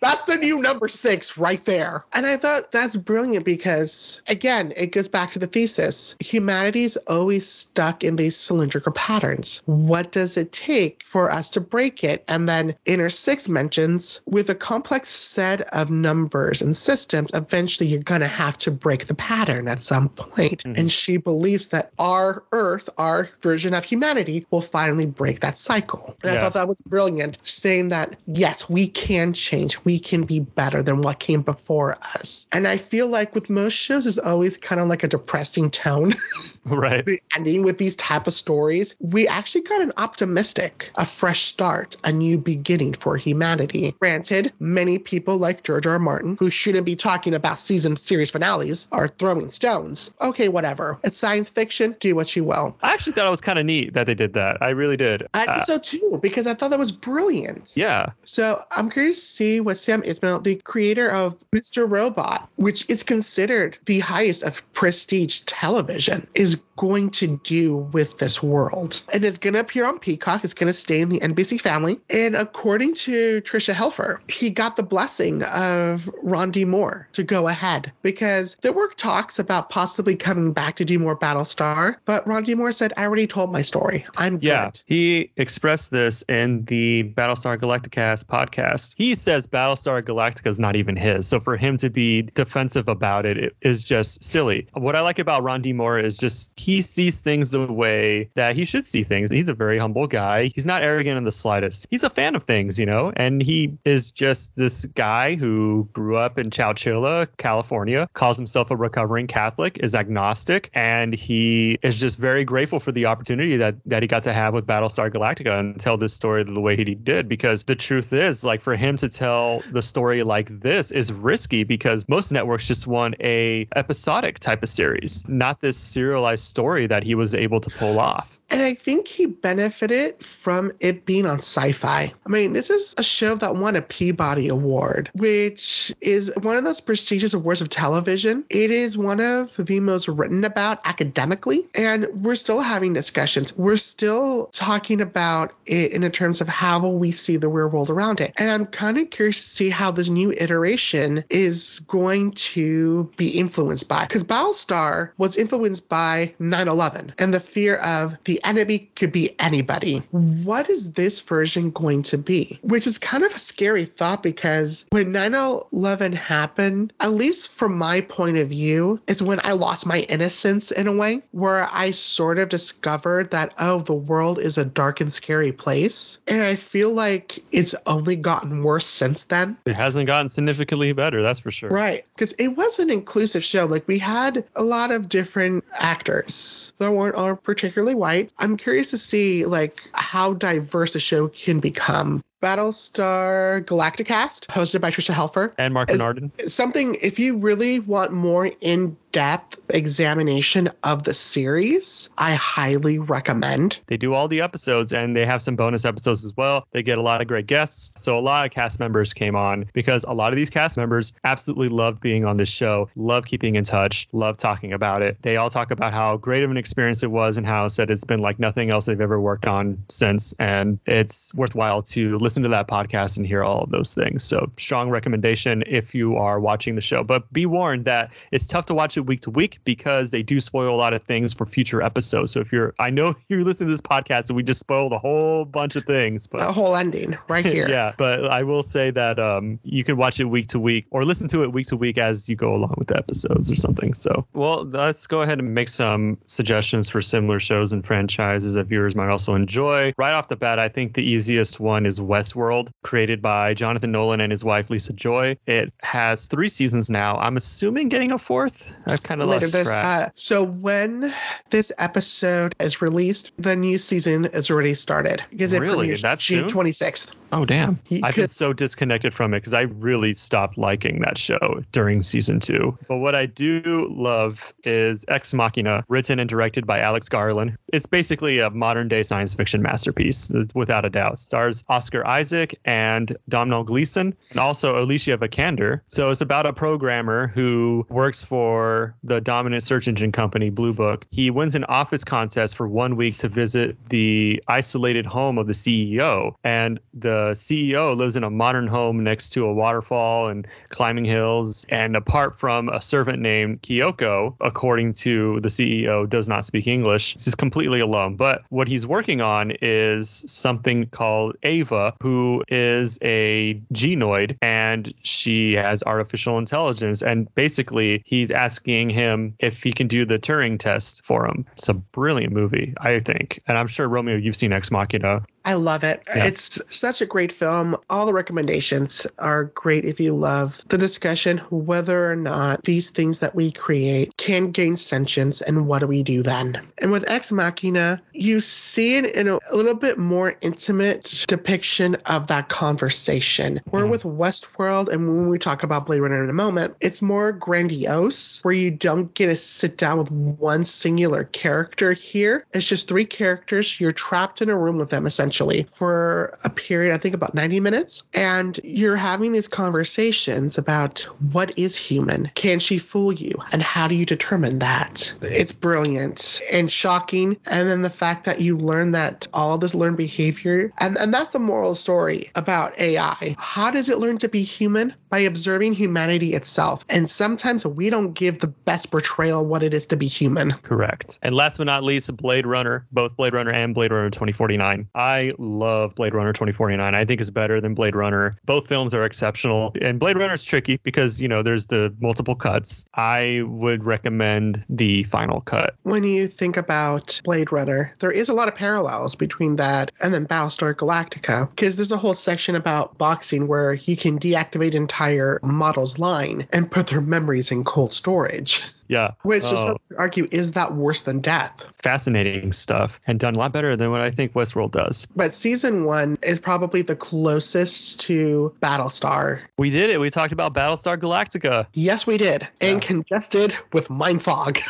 that's 0.00 0.24
the 0.24 0.36
new 0.36 0.58
number 0.60 0.88
six 0.88 1.38
right 1.38 1.64
there. 1.64 2.04
And 2.12 2.26
I 2.26 2.36
thought 2.36 2.72
that's 2.72 2.96
brilliant 2.96 3.44
because 3.44 4.20
again, 4.28 4.72
it 4.76 4.92
goes 4.92 5.08
back 5.08 5.32
to 5.32 5.38
the 5.38 5.46
thesis. 5.46 6.16
Humanity's 6.20 6.96
always 7.08 7.48
stuck 7.48 8.02
in 8.02 8.16
these 8.16 8.36
cylindrical 8.36 8.92
patterns. 8.92 9.62
What 9.66 10.12
does 10.12 10.36
it 10.36 10.52
take 10.52 11.04
for 11.04 11.30
us 11.30 11.50
to 11.50 11.60
break 11.60 12.02
it? 12.02 12.24
And 12.28 12.48
then 12.48 12.74
Inner 12.86 13.10
Six 13.10 13.48
mentions 13.48 14.20
with 14.26 14.50
a 14.50 14.54
complex 14.54 15.08
set 15.08 15.60
of 15.74 15.90
numbers 15.90 16.60
and 16.60 16.76
systems, 16.76 17.30
eventually 17.34 17.88
you're 17.88 18.02
going 18.02 18.20
to 18.20 18.26
have 18.26 18.58
to 18.58 18.70
break 18.70 19.06
the 19.06 19.14
pattern 19.14 19.68
at 19.68 19.80
some 19.80 20.08
point. 20.08 20.64
Mm-hmm. 20.64 20.80
And 20.80 20.92
she 20.92 21.16
believes 21.16 21.68
that 21.68 21.92
our 21.98 22.44
Earth, 22.52 22.88
our 22.98 23.30
version 23.42 23.74
of 23.74 23.84
humanity, 23.84 24.46
will 24.50 24.62
finally 24.62 25.06
break 25.06 25.40
that 25.40 25.56
cycle. 25.56 26.16
And 26.22 26.32
yeah. 26.32 26.38
I 26.38 26.42
thought 26.42 26.54
that 26.54 26.68
was 26.68 26.80
brilliant, 26.82 27.38
saying 27.42 27.88
that, 27.88 28.18
yes, 28.26 28.68
we 28.68 28.79
can 28.88 29.32
change, 29.32 29.78
we 29.84 29.98
can 29.98 30.22
be 30.22 30.40
better 30.40 30.82
than 30.82 31.02
what 31.02 31.20
came 31.20 31.42
before 31.42 31.96
us. 32.14 32.46
And 32.52 32.66
I 32.66 32.76
feel 32.76 33.08
like 33.08 33.34
with 33.34 33.50
most 33.50 33.74
shows, 33.74 34.06
is 34.06 34.18
always 34.18 34.56
kind 34.56 34.80
of 34.80 34.88
like 34.88 35.02
a 35.02 35.08
depressing 35.08 35.70
tone. 35.70 36.14
right. 36.64 37.04
the 37.06 37.20
ending 37.36 37.62
with 37.62 37.78
these 37.78 37.96
type 37.96 38.26
of 38.26 38.32
stories. 38.32 38.94
We 39.00 39.26
actually 39.28 39.62
got 39.62 39.82
an 39.82 39.92
optimistic, 39.96 40.90
a 40.96 41.04
fresh 41.04 41.42
start, 41.42 41.96
a 42.04 42.12
new 42.12 42.38
beginning 42.38 42.94
for 42.94 43.16
humanity. 43.16 43.94
Granted, 44.00 44.52
many 44.58 44.98
people 44.98 45.36
like 45.36 45.62
George 45.62 45.86
R. 45.86 45.90
R. 45.92 45.98
Martin, 45.98 46.36
who 46.38 46.50
shouldn't 46.50 46.86
be 46.86 46.96
talking 46.96 47.34
about 47.34 47.58
season 47.58 47.96
series 47.96 48.30
finales, 48.30 48.86
are 48.92 49.08
throwing 49.08 49.50
stones. 49.50 50.10
Okay, 50.20 50.48
whatever. 50.48 50.98
It's 51.04 51.16
science 51.16 51.48
fiction. 51.48 51.96
Do 52.00 52.14
what 52.14 52.34
you 52.36 52.44
will. 52.44 52.76
I 52.82 52.94
actually 52.94 53.12
thought 53.12 53.26
it 53.26 53.30
was 53.30 53.40
kind 53.40 53.58
of 53.58 53.66
neat 53.66 53.94
that 53.94 54.06
they 54.06 54.14
did 54.14 54.34
that. 54.34 54.58
I 54.60 54.70
really 54.70 54.96
did. 54.96 55.26
I 55.34 55.44
uh, 55.44 55.54
did 55.54 55.64
so 55.64 55.78
too, 55.78 56.18
because 56.22 56.46
I 56.46 56.54
thought 56.54 56.70
that 56.70 56.78
was 56.78 56.92
brilliant. 56.92 57.72
Yeah. 57.76 58.10
So 58.24 58.62
I'm 58.72 58.90
curious 58.90 59.18
to 59.18 59.26
see 59.26 59.60
what 59.60 59.78
Sam 59.78 60.02
Esmail, 60.02 60.42
the 60.42 60.56
creator 60.64 61.10
of 61.10 61.36
Mr. 61.54 61.90
Robot, 61.90 62.48
which 62.56 62.88
is 62.88 63.02
considered 63.02 63.78
the 63.86 64.00
highest 64.00 64.42
of 64.42 64.62
prestige 64.72 65.40
television, 65.40 66.26
is 66.34 66.56
going 66.76 67.10
to 67.10 67.38
do 67.44 67.76
with 67.92 68.18
this 68.18 68.42
world. 68.42 69.02
And 69.12 69.24
it's 69.24 69.36
going 69.36 69.52
to 69.54 69.60
appear 69.60 69.84
on 69.84 69.98
Peacock. 69.98 70.44
It's 70.44 70.54
going 70.54 70.72
to 70.72 70.78
stay 70.78 71.00
in 71.00 71.10
the 71.10 71.20
NBC 71.20 71.60
family. 71.60 72.00
And 72.08 72.34
according 72.34 72.94
to 72.94 73.42
Tricia 73.42 73.74
Helfer, 73.74 74.18
he 74.30 74.48
got 74.48 74.76
the 74.76 74.82
blessing 74.82 75.42
of 75.54 76.08
Ron 76.22 76.50
D. 76.50 76.64
Moore 76.64 77.08
to 77.12 77.22
go 77.22 77.48
ahead 77.48 77.92
because 78.02 78.56
there 78.62 78.72
were 78.72 78.88
talks 78.96 79.38
about 79.38 79.68
possibly 79.70 80.16
coming 80.16 80.52
back 80.52 80.76
to 80.76 80.84
do 80.84 80.98
more 80.98 81.16
Battlestar. 81.16 81.96
But 82.06 82.26
Ron 82.26 82.44
D. 82.44 82.54
Moore 82.54 82.72
said, 82.72 82.92
I 82.96 83.04
already 83.04 83.26
told 83.26 83.52
my 83.52 83.62
story. 83.62 84.06
I'm 84.16 84.38
yeah, 84.40 84.66
good. 84.66 84.80
He 84.86 85.30
expressed 85.36 85.90
this 85.90 86.22
in 86.28 86.64
the 86.64 87.12
Battlestar 87.14 87.58
Galactica 87.58 88.24
podcast. 88.24 88.59
He 88.96 89.14
says 89.14 89.46
Battlestar 89.46 90.02
Galactica 90.02 90.48
is 90.48 90.58
not 90.58 90.76
even 90.76 90.96
his. 90.96 91.28
So 91.28 91.40
for 91.40 91.56
him 91.56 91.76
to 91.76 91.90
be 91.90 92.22
defensive 92.22 92.88
about 92.88 93.26
it, 93.26 93.36
it 93.36 93.56
is 93.60 93.84
just 93.84 94.22
silly. 94.24 94.66
What 94.72 94.96
I 94.96 95.02
like 95.02 95.18
about 95.18 95.42
Ron 95.42 95.62
D. 95.62 95.72
Moore 95.72 95.98
is 95.98 96.16
just 96.16 96.52
he 96.56 96.70
he 96.70 96.82
sees 96.82 97.20
things 97.20 97.50
the 97.50 97.66
way 97.66 98.30
that 98.36 98.56
he 98.56 98.64
should 98.64 98.86
see 98.86 99.02
things. 99.02 99.30
He's 99.30 99.48
a 99.48 99.54
very 99.54 99.78
humble 99.78 100.06
guy. 100.06 100.50
He's 100.54 100.64
not 100.64 100.82
arrogant 100.82 101.18
in 101.18 101.24
the 101.24 101.32
slightest. 101.32 101.86
He's 101.90 102.04
a 102.04 102.08
fan 102.08 102.34
of 102.34 102.44
things, 102.44 102.78
you 102.78 102.86
know, 102.86 103.12
and 103.16 103.42
he 103.42 103.76
is 103.84 104.10
just 104.10 104.56
this 104.56 104.84
guy 104.94 105.34
who 105.34 105.88
grew 105.92 106.16
up 106.16 106.38
in 106.38 106.48
Chowchilla, 106.48 107.26
California, 107.38 108.08
calls 108.14 108.38
himself 108.38 108.70
a 108.70 108.76
recovering 108.76 109.26
Catholic, 109.26 109.78
is 109.82 109.94
agnostic, 109.94 110.70
and 110.72 111.12
he 111.12 111.78
is 111.82 112.00
just 112.00 112.16
very 112.16 112.44
grateful 112.44 112.80
for 112.80 112.92
the 112.92 113.04
opportunity 113.04 113.56
that 113.56 113.74
that 113.84 114.02
he 114.02 114.06
got 114.06 114.22
to 114.22 114.32
have 114.32 114.54
with 114.54 114.66
Battlestar 114.66 115.10
Galactica 115.10 115.58
and 115.58 115.78
tell 115.78 115.98
this 115.98 116.14
story 116.14 116.44
the 116.44 116.60
way 116.60 116.76
he 116.76 116.94
did. 116.94 117.28
Because 117.28 117.64
the 117.64 117.74
truth 117.74 118.12
is, 118.12 118.42
like 118.50 118.60
for 118.60 118.74
him 118.74 118.96
to 118.96 119.08
tell 119.08 119.62
the 119.70 119.80
story 119.80 120.24
like 120.24 120.48
this 120.58 120.90
is 120.90 121.12
risky 121.12 121.62
because 121.62 122.08
most 122.08 122.32
networks 122.32 122.66
just 122.66 122.88
want 122.88 123.14
a 123.20 123.68
episodic 123.76 124.40
type 124.40 124.60
of 124.64 124.68
series, 124.68 125.24
not 125.28 125.60
this 125.60 125.76
serialized 125.76 126.44
story 126.44 126.88
that 126.88 127.04
he 127.04 127.14
was 127.14 127.32
able 127.32 127.60
to 127.60 127.70
pull 127.70 128.00
off. 128.00 128.40
And 128.50 128.60
I 128.60 128.74
think 128.74 129.06
he 129.06 129.26
benefited 129.26 130.18
from 130.20 130.72
it 130.80 131.06
being 131.06 131.26
on 131.26 131.38
sci 131.38 131.70
fi. 131.70 132.12
I 132.26 132.28
mean, 132.28 132.52
this 132.52 132.68
is 132.68 132.96
a 132.98 133.04
show 133.04 133.36
that 133.36 133.54
won 133.54 133.76
a 133.76 133.82
Peabody 133.82 134.48
Award, 134.48 135.08
which 135.14 135.94
is 136.00 136.32
one 136.42 136.56
of 136.56 136.64
those 136.64 136.80
prestigious 136.80 137.32
awards 137.32 137.60
of 137.60 137.68
television. 137.68 138.44
It 138.50 138.72
is 138.72 138.98
one 138.98 139.20
of 139.20 139.54
the 139.56 139.78
most 139.78 140.08
written 140.08 140.42
about 140.42 140.84
academically. 140.84 141.68
And 141.76 142.08
we're 142.24 142.34
still 142.34 142.60
having 142.60 142.92
discussions. 142.92 143.56
We're 143.56 143.76
still 143.76 144.46
talking 144.46 145.00
about 145.00 145.52
it 145.66 145.92
in 145.92 146.10
terms 146.10 146.40
of 146.40 146.48
how 146.48 146.80
will 146.80 146.98
we 146.98 147.12
see 147.12 147.36
the 147.36 147.48
real 147.48 147.68
world 147.68 147.88
around 147.88 148.20
it. 148.20 148.32
And 148.40 148.50
I'm 148.50 148.66
kind 148.66 148.96
of 148.96 149.10
curious 149.10 149.38
to 149.38 149.46
see 149.46 149.68
how 149.68 149.90
this 149.90 150.08
new 150.08 150.32
iteration 150.32 151.22
is 151.28 151.80
going 151.80 152.32
to 152.32 153.04
be 153.16 153.28
influenced 153.28 153.86
by. 153.86 154.06
Because 154.06 154.24
Battlestar 154.24 155.10
was 155.18 155.36
influenced 155.36 155.90
by 155.90 156.34
9 156.38 156.66
11 156.66 157.12
and 157.18 157.34
the 157.34 157.38
fear 157.38 157.76
of 157.76 158.16
the 158.24 158.40
enemy 158.44 158.90
could 158.96 159.12
be 159.12 159.38
anybody. 159.40 159.98
What 160.10 160.70
is 160.70 160.92
this 160.92 161.20
version 161.20 161.70
going 161.70 162.00
to 162.04 162.16
be? 162.16 162.58
Which 162.62 162.86
is 162.86 162.96
kind 162.96 163.24
of 163.24 163.34
a 163.34 163.38
scary 163.38 163.84
thought 163.84 164.22
because 164.22 164.86
when 164.88 165.12
9 165.12 165.34
11 165.34 166.12
happened, 166.12 166.94
at 167.00 167.12
least 167.12 167.50
from 167.50 167.76
my 167.76 168.00
point 168.00 168.38
of 168.38 168.48
view, 168.48 169.02
is 169.06 169.22
when 169.22 169.40
I 169.44 169.52
lost 169.52 169.84
my 169.84 170.00
innocence 170.08 170.70
in 170.70 170.86
a 170.86 170.96
way, 170.96 171.22
where 171.32 171.68
I 171.70 171.90
sort 171.90 172.38
of 172.38 172.48
discovered 172.48 173.32
that, 173.32 173.52
oh, 173.58 173.82
the 173.82 173.92
world 173.92 174.38
is 174.38 174.56
a 174.56 174.64
dark 174.64 175.02
and 175.02 175.12
scary 175.12 175.52
place. 175.52 176.18
And 176.26 176.42
I 176.42 176.54
feel 176.54 176.94
like 176.94 177.44
it's 177.52 177.74
only 177.86 178.16
gotten 178.22 178.62
worse 178.62 178.86
since 178.86 179.24
then. 179.24 179.56
It 179.66 179.76
hasn't 179.76 180.06
gotten 180.06 180.28
significantly 180.28 180.92
better, 180.92 181.22
that's 181.22 181.40
for 181.40 181.50
sure. 181.50 181.70
Right. 181.70 182.04
Because 182.14 182.32
it 182.38 182.48
was 182.56 182.78
an 182.78 182.90
inclusive 182.90 183.44
show. 183.44 183.66
Like 183.66 183.86
we 183.86 183.98
had 183.98 184.44
a 184.56 184.62
lot 184.62 184.90
of 184.90 185.08
different 185.08 185.64
actors 185.74 186.72
that 186.78 186.92
weren't 186.92 187.14
all 187.14 187.36
particularly 187.36 187.94
white. 187.94 188.30
I'm 188.38 188.56
curious 188.56 188.90
to 188.90 188.98
see 188.98 189.44
like 189.44 189.82
how 189.94 190.34
diverse 190.34 190.92
the 190.92 191.00
show 191.00 191.28
can 191.28 191.60
become. 191.60 192.22
Battlestar 192.42 193.62
Galacticast, 193.66 194.46
hosted 194.46 194.80
by 194.80 194.90
Tricia 194.90 195.12
Helfer 195.12 195.52
and 195.58 195.74
Mark 195.74 195.88
Bernardin. 195.88 196.32
Something 196.48 196.96
if 197.02 197.18
you 197.18 197.36
really 197.36 197.80
want 197.80 198.12
more 198.12 198.50
in 198.62 198.96
depth 199.12 199.58
examination 199.70 200.68
of 200.84 201.04
the 201.04 201.14
series, 201.14 202.08
I 202.18 202.34
highly 202.34 202.98
recommend. 202.98 203.80
They 203.86 203.96
do 203.96 204.14
all 204.14 204.28
the 204.28 204.40
episodes 204.40 204.92
and 204.92 205.16
they 205.16 205.26
have 205.26 205.42
some 205.42 205.56
bonus 205.56 205.84
episodes 205.84 206.24
as 206.24 206.36
well. 206.36 206.66
They 206.72 206.82
get 206.82 206.98
a 206.98 207.02
lot 207.02 207.20
of 207.20 207.28
great 207.28 207.46
guests. 207.46 207.92
So 208.00 208.18
a 208.18 208.20
lot 208.20 208.46
of 208.46 208.52
cast 208.52 208.80
members 208.80 209.12
came 209.12 209.36
on 209.36 209.66
because 209.72 210.04
a 210.06 210.14
lot 210.14 210.32
of 210.32 210.36
these 210.36 210.50
cast 210.50 210.76
members 210.76 211.12
absolutely 211.24 211.68
love 211.68 212.00
being 212.00 212.24
on 212.24 212.36
this 212.36 212.48
show, 212.48 212.88
love 212.96 213.26
keeping 213.26 213.56
in 213.56 213.64
touch, 213.64 214.08
love 214.12 214.36
talking 214.36 214.72
about 214.72 215.02
it. 215.02 215.16
They 215.22 215.36
all 215.36 215.50
talk 215.50 215.70
about 215.70 215.92
how 215.92 216.16
great 216.16 216.42
of 216.42 216.50
an 216.50 216.56
experience 216.56 217.02
it 217.02 217.10
was 217.10 217.36
and 217.36 217.46
how 217.46 217.68
said 217.68 217.90
it's 217.90 218.04
been 218.04 218.20
like 218.20 218.38
nothing 218.38 218.70
else 218.70 218.86
they've 218.86 219.00
ever 219.00 219.20
worked 219.20 219.46
on 219.46 219.82
since. 219.88 220.34
And 220.38 220.78
it's 220.86 221.34
worthwhile 221.34 221.82
to 221.82 222.18
listen 222.18 222.42
to 222.42 222.48
that 222.50 222.68
podcast 222.68 223.16
and 223.16 223.26
hear 223.26 223.42
all 223.42 223.62
of 223.62 223.70
those 223.70 223.94
things. 223.94 224.24
So 224.24 224.50
strong 224.56 224.90
recommendation 224.90 225.64
if 225.66 225.94
you 225.94 226.16
are 226.16 226.40
watching 226.40 226.74
the 226.74 226.80
show. 226.80 227.02
But 227.02 227.30
be 227.32 227.46
warned 227.46 227.84
that 227.84 228.12
it's 228.32 228.46
tough 228.46 228.66
to 228.66 228.74
watch 228.74 228.96
it 228.96 228.99
week 229.06 229.20
to 229.20 229.30
week 229.30 229.58
because 229.64 230.10
they 230.10 230.22
do 230.22 230.40
spoil 230.40 230.74
a 230.74 230.76
lot 230.76 230.92
of 230.92 231.02
things 231.04 231.32
for 231.32 231.46
future 231.46 231.82
episodes. 231.82 232.32
So 232.32 232.40
if 232.40 232.52
you're, 232.52 232.74
I 232.78 232.90
know 232.90 233.14
you're 233.28 233.44
listening 233.44 233.68
to 233.68 233.72
this 233.72 233.80
podcast 233.80 234.28
and 234.28 234.36
we 234.36 234.42
just 234.42 234.60
spoiled 234.60 234.92
a 234.92 234.98
whole 234.98 235.44
bunch 235.44 235.76
of 235.76 235.84
things, 235.84 236.26
but 236.26 236.40
a 236.40 236.52
whole 236.52 236.76
ending 236.76 237.16
right 237.28 237.44
here. 237.54 237.68
yeah, 237.68 237.92
but 237.96 238.26
I 238.30 238.42
will 238.42 238.62
say 238.62 238.90
that 238.90 239.18
um, 239.18 239.58
you 239.62 239.84
can 239.84 239.96
watch 239.96 240.20
it 240.20 240.24
week 240.24 240.46
to 240.48 240.60
week 240.60 240.86
or 240.90 241.04
listen 241.04 241.28
to 241.28 241.42
it 241.42 241.52
week 241.52 241.66
to 241.68 241.76
week 241.76 241.98
as 241.98 242.28
you 242.28 242.36
go 242.36 242.54
along 242.54 242.74
with 242.78 242.88
the 242.88 242.96
episodes 242.96 243.50
or 243.50 243.56
something. 243.56 243.94
So, 243.94 244.26
well, 244.34 244.64
let's 244.64 245.06
go 245.06 245.22
ahead 245.22 245.38
and 245.38 245.54
make 245.54 245.68
some 245.68 246.18
suggestions 246.26 246.88
for 246.88 247.02
similar 247.02 247.40
shows 247.40 247.72
and 247.72 247.86
franchises 247.86 248.54
that 248.54 248.64
viewers 248.64 248.94
might 248.94 249.10
also 249.10 249.34
enjoy. 249.34 249.92
Right 249.96 250.12
off 250.12 250.28
the 250.28 250.36
bat, 250.36 250.58
I 250.58 250.68
think 250.68 250.94
the 250.94 251.04
easiest 251.04 251.60
one 251.60 251.86
is 251.86 252.00
Westworld, 252.00 252.70
created 252.82 253.20
by 253.22 253.54
Jonathan 253.54 253.92
Nolan 253.92 254.20
and 254.20 254.30
his 254.30 254.44
wife 254.44 254.70
Lisa 254.70 254.92
Joy. 254.92 255.36
It 255.46 255.72
has 255.82 256.26
three 256.26 256.48
seasons 256.48 256.90
now. 256.90 257.16
I'm 257.18 257.36
assuming 257.36 257.88
getting 257.88 258.12
a 258.12 258.18
fourth. 258.18 258.74
I've 258.90 259.02
kind 259.02 259.20
of 259.20 259.28
lost 259.28 259.52
this, 259.52 259.66
track. 259.66 260.08
Uh, 260.08 260.10
so 260.14 260.44
when 260.44 261.12
this 261.50 261.72
episode 261.78 262.54
is 262.60 262.82
released, 262.82 263.32
the 263.36 263.56
new 263.56 263.78
season 263.78 264.26
is 264.26 264.50
already 264.50 264.74
started 264.74 265.22
because 265.30 265.52
it 265.52 265.60
really 265.60 265.94
that's 265.94 266.24
June 266.24 266.48
twenty 266.48 266.72
sixth. 266.72 267.14
Oh 267.32 267.44
damn! 267.44 267.78
I've 268.02 268.16
been 268.16 268.28
so 268.28 268.52
disconnected 268.52 269.14
from 269.14 269.34
it 269.34 269.38
because 269.38 269.54
I 269.54 269.62
really 269.62 270.14
stopped 270.14 270.58
liking 270.58 271.00
that 271.00 271.16
show 271.16 271.62
during 271.72 272.02
season 272.02 272.40
two. 272.40 272.76
But 272.88 272.96
what 272.96 273.14
I 273.14 273.26
do 273.26 273.88
love 273.90 274.52
is 274.64 275.04
Ex 275.08 275.32
Machina, 275.32 275.84
written 275.88 276.18
and 276.18 276.28
directed 276.28 276.66
by 276.66 276.80
Alex 276.80 277.08
Garland. 277.08 277.56
It's 277.72 277.86
basically 277.86 278.40
a 278.40 278.50
modern 278.50 278.88
day 278.88 279.02
science 279.02 279.34
fiction 279.34 279.62
masterpiece, 279.62 280.30
without 280.54 280.84
a 280.84 280.90
doubt. 280.90 281.18
Stars 281.18 281.62
Oscar 281.68 282.06
Isaac 282.06 282.58
and 282.64 283.16
Domhnall 283.28 283.64
Gleeson, 283.64 284.14
and 284.30 284.40
also 284.40 284.82
Alicia 284.82 285.16
Vikander. 285.16 285.80
So 285.86 286.10
it's 286.10 286.20
about 286.20 286.46
a 286.46 286.52
programmer 286.52 287.28
who 287.28 287.86
works 287.90 288.24
for 288.24 288.79
the 289.02 289.20
dominant 289.20 289.62
search 289.62 289.88
engine 289.88 290.12
company 290.12 290.50
Blue 290.50 290.72
Book. 290.72 291.06
He 291.10 291.30
wins 291.30 291.54
an 291.54 291.64
office 291.64 292.04
contest 292.04 292.56
for 292.56 292.68
one 292.68 292.96
week 292.96 293.16
to 293.18 293.28
visit 293.28 293.76
the 293.88 294.42
isolated 294.48 295.06
home 295.06 295.38
of 295.38 295.46
the 295.46 295.52
CEO, 295.52 296.34
and 296.44 296.80
the 296.94 297.32
CEO 297.32 297.96
lives 297.96 298.16
in 298.16 298.24
a 298.24 298.30
modern 298.30 298.66
home 298.66 299.02
next 299.02 299.30
to 299.30 299.46
a 299.46 299.52
waterfall 299.52 300.28
and 300.28 300.46
climbing 300.70 301.04
hills. 301.04 301.64
And 301.68 301.96
apart 301.96 302.38
from 302.38 302.68
a 302.68 302.80
servant 302.80 303.20
named 303.20 303.62
Kyoko, 303.62 304.34
according 304.40 304.92
to 304.94 305.40
the 305.40 305.48
CEO, 305.48 306.08
does 306.08 306.28
not 306.28 306.44
speak 306.44 306.66
English. 306.66 307.12
He's 307.12 307.34
completely 307.34 307.80
alone. 307.80 308.16
But 308.16 308.42
what 308.48 308.68
he's 308.68 308.86
working 308.86 309.20
on 309.20 309.52
is 309.62 310.24
something 310.26 310.86
called 310.86 311.36
Ava, 311.42 311.94
who 312.00 312.42
is 312.48 312.98
a 313.02 313.60
gynoid 313.72 314.36
and 314.42 314.92
she 315.02 315.54
has 315.54 315.82
artificial 315.84 316.38
intelligence. 316.38 317.02
And 317.02 317.32
basically, 317.34 318.02
he's 318.04 318.30
asking 318.30 318.69
him 318.90 319.34
if 319.38 319.62
he 319.62 319.72
can 319.72 319.88
do 319.88 320.04
the 320.04 320.18
Turing 320.18 320.58
test 320.58 321.04
for 321.04 321.26
him. 321.26 321.44
It's 321.52 321.68
a 321.68 321.74
brilliant 321.74 322.32
movie, 322.32 322.74
I 322.78 323.00
think. 323.00 323.42
And 323.46 323.58
I'm 323.58 323.66
sure, 323.66 323.88
Romeo, 323.88 324.16
you've 324.16 324.36
seen 324.36 324.52
Ex 324.52 324.70
Machina. 324.70 325.24
I 325.44 325.54
love 325.54 325.82
it. 325.84 326.02
Yeah. 326.08 326.26
It's 326.26 326.60
such 326.74 327.00
a 327.00 327.06
great 327.06 327.32
film. 327.32 327.76
All 327.88 328.04
the 328.04 328.12
recommendations 328.12 329.06
are 329.18 329.44
great 329.44 329.84
if 329.84 329.98
you 329.98 330.14
love 330.14 330.62
the 330.68 330.76
discussion 330.76 331.38
whether 331.50 332.10
or 332.10 332.16
not 332.16 332.64
these 332.64 332.90
things 332.90 333.20
that 333.20 333.34
we 333.34 333.50
create 333.50 334.14
can 334.18 334.50
gain 334.50 334.76
sentience 334.76 335.40
and 335.40 335.66
what 335.66 335.78
do 335.78 335.86
we 335.86 336.02
do 336.02 336.22
then. 336.22 336.60
And 336.78 336.92
with 336.92 337.08
Ex 337.08 337.32
Machina, 337.32 338.00
you 338.12 338.40
see 338.40 338.96
it 338.96 339.06
in 339.06 339.28
a, 339.28 339.38
a 339.50 339.56
little 339.56 339.74
bit 339.74 339.98
more 339.98 340.36
intimate 340.42 341.24
depiction 341.26 341.96
of 342.06 342.26
that 342.26 342.50
conversation. 342.50 343.60
Where 343.70 343.82
mm-hmm. 343.82 343.90
with 343.90 344.02
Westworld, 344.02 344.88
and 344.88 345.08
when 345.08 345.30
we 345.30 345.38
talk 345.38 345.62
about 345.62 345.86
Blade 345.86 346.00
Runner 346.00 346.22
in 346.22 346.30
a 346.30 346.34
moment, 346.34 346.76
it's 346.80 347.00
more 347.00 347.32
grandiose 347.32 348.40
where 348.44 348.54
you 348.54 348.70
don't 348.70 349.12
get 349.14 349.26
to 349.26 349.36
sit 349.36 349.78
down 349.78 349.98
with 349.98 350.10
one 350.10 350.64
singular 350.64 351.24
character 351.24 351.94
here. 351.94 352.44
It's 352.52 352.68
just 352.68 352.88
three 352.88 353.06
characters. 353.06 353.80
You're 353.80 353.92
trapped 353.92 354.42
in 354.42 354.50
a 354.50 354.58
room 354.58 354.76
with 354.76 354.90
them 354.90 355.06
essentially 355.06 355.29
essentially 355.30 355.64
for 355.72 356.36
a 356.44 356.50
period, 356.50 356.92
I 356.92 356.98
think 356.98 357.14
about 357.14 357.34
90 357.34 357.60
minutes. 357.60 358.02
And 358.14 358.58
you're 358.64 358.96
having 358.96 359.30
these 359.30 359.46
conversations 359.46 360.58
about 360.58 361.00
what 361.32 361.56
is 361.56 361.76
human? 361.76 362.30
Can 362.34 362.58
she 362.58 362.78
fool 362.78 363.12
you? 363.12 363.32
And 363.52 363.62
how 363.62 363.86
do 363.86 363.94
you 363.94 364.04
determine 364.04 364.58
that? 364.58 365.14
It's 365.22 365.52
brilliant 365.52 366.40
and 366.52 366.68
shocking. 366.70 367.36
And 367.48 367.68
then 367.68 367.82
the 367.82 367.90
fact 367.90 368.24
that 368.24 368.40
you 368.40 368.56
learn 368.56 368.90
that 368.90 369.28
all 369.32 369.56
this 369.56 369.72
learned 369.72 369.98
behavior, 369.98 370.72
and, 370.78 370.98
and 370.98 371.14
that's 371.14 371.30
the 371.30 371.38
moral 371.38 371.76
story 371.76 372.28
about 372.34 372.76
AI. 372.80 373.36
How 373.38 373.70
does 373.70 373.88
it 373.88 373.98
learn 373.98 374.18
to 374.18 374.28
be 374.28 374.42
human? 374.42 374.92
By 375.10 375.18
observing 375.18 375.72
humanity 375.72 376.34
itself. 376.34 376.84
And 376.88 377.08
sometimes 377.08 377.66
we 377.66 377.90
don't 377.90 378.12
give 378.14 378.40
the 378.40 378.46
best 378.46 378.90
portrayal 378.90 379.42
of 379.42 379.48
what 379.48 379.62
it 379.62 379.74
is 379.74 379.86
to 379.86 379.96
be 379.96 380.06
human. 380.06 380.52
Correct. 380.62 381.18
And 381.22 381.34
last 381.34 381.58
but 381.58 381.64
not 381.64 381.82
least, 381.82 382.16
Blade 382.16 382.46
Runner, 382.46 382.86
both 382.92 383.16
Blade 383.16 383.34
Runner 383.34 383.50
and 383.50 383.74
Blade 383.74 383.90
Runner 383.90 384.10
2049. 384.10 384.88
I 384.94 385.19
I 385.20 385.32
love 385.38 385.94
Blade 385.96 386.14
Runner 386.14 386.32
2049. 386.32 386.94
I 386.94 387.04
think 387.04 387.20
it's 387.20 387.30
better 387.30 387.60
than 387.60 387.74
Blade 387.74 387.94
Runner. 387.94 388.36
Both 388.46 388.66
films 388.66 388.94
are 388.94 389.04
exceptional. 389.04 389.74
And 389.82 390.00
Blade 390.00 390.16
Runner 390.16 390.32
is 390.32 390.44
tricky 390.44 390.78
because, 390.82 391.20
you 391.20 391.28
know, 391.28 391.42
there's 391.42 391.66
the 391.66 391.94
multiple 392.00 392.34
cuts. 392.34 392.86
I 392.94 393.42
would 393.46 393.84
recommend 393.84 394.64
the 394.70 395.02
final 395.04 395.42
cut. 395.42 395.74
When 395.82 396.04
you 396.04 396.26
think 396.26 396.56
about 396.56 397.20
Blade 397.24 397.52
Runner, 397.52 397.94
there 397.98 398.10
is 398.10 398.30
a 398.30 398.34
lot 398.34 398.48
of 398.48 398.54
parallels 398.54 399.14
between 399.14 399.56
that 399.56 399.92
and 400.02 400.14
then 400.14 400.26
Battlestar 400.26 400.74
Galactica 400.74 401.50
because 401.50 401.76
there's 401.76 401.92
a 401.92 401.98
whole 401.98 402.14
section 402.14 402.54
about 402.54 402.96
boxing 402.96 403.46
where 403.46 403.74
you 403.74 403.96
can 403.96 404.18
deactivate 404.18 404.74
entire 404.74 405.38
models 405.42 405.98
line 405.98 406.46
and 406.52 406.70
put 406.70 406.86
their 406.86 407.02
memories 407.02 407.50
in 407.50 407.62
cold 407.64 407.92
storage. 407.92 408.62
Yeah. 408.90 409.12
Which 409.22 409.44
oh. 409.44 409.76
argue 409.96 410.26
is 410.32 410.52
that 410.52 410.74
worse 410.74 411.02
than 411.02 411.20
death? 411.20 411.64
Fascinating 411.80 412.50
stuff 412.50 413.00
and 413.06 413.20
done 413.20 413.36
a 413.36 413.38
lot 413.38 413.52
better 413.52 413.76
than 413.76 413.92
what 413.92 414.00
I 414.00 414.10
think 414.10 414.32
Westworld 414.32 414.72
does. 414.72 415.06
But 415.14 415.32
season 415.32 415.84
one 415.84 416.18
is 416.24 416.40
probably 416.40 416.82
the 416.82 416.96
closest 416.96 418.00
to 418.00 418.52
Battlestar. 418.60 419.42
We 419.58 419.70
did 419.70 419.90
it. 419.90 420.00
We 420.00 420.10
talked 420.10 420.32
about 420.32 420.54
Battlestar 420.54 420.98
Galactica. 420.98 421.68
Yes, 421.72 422.04
we 422.04 422.18
did. 422.18 422.48
And 422.60 422.82
congested 422.82 423.54
with 423.72 423.88
mind 423.88 424.22
fog. 424.22 424.58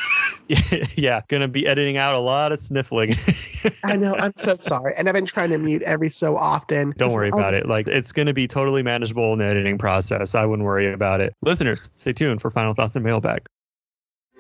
yeah, 0.97 1.23
gonna 1.29 1.49
be 1.49 1.67
editing 1.67 1.97
out 1.97 2.15
a 2.15 2.19
lot 2.19 2.53
of 2.53 2.59
sniffling. 2.59 3.15
I 3.85 3.97
know. 3.97 4.15
I'm 4.19 4.33
so 4.35 4.57
sorry. 4.57 4.95
And 4.97 5.09
I've 5.09 5.15
been 5.15 5.27
trying 5.27 5.51
to 5.51 5.59
mute 5.59 5.83
every 5.83 6.09
so 6.09 6.37
often. 6.37 6.93
Don't 6.99 7.13
worry 7.13 7.31
oh. 7.33 7.39
about 7.39 7.55
it. 7.55 7.67
Like 7.67 7.89
it's 7.89 8.13
gonna 8.13 8.35
be 8.35 8.47
totally 8.47 8.83
manageable 8.83 9.33
in 9.33 9.39
the 9.39 9.47
editing 9.47 9.79
process. 9.79 10.35
I 10.35 10.45
wouldn't 10.45 10.67
worry 10.67 10.93
about 10.93 11.21
it. 11.21 11.35
Listeners, 11.43 11.89
stay 11.97 12.13
tuned 12.13 12.43
for 12.43 12.51
final 12.51 12.75
thoughts 12.75 12.97
and 12.97 13.05
mailbag. 13.05 13.47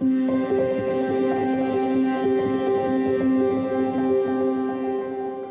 Thank 0.01 0.12
you. 0.12 0.30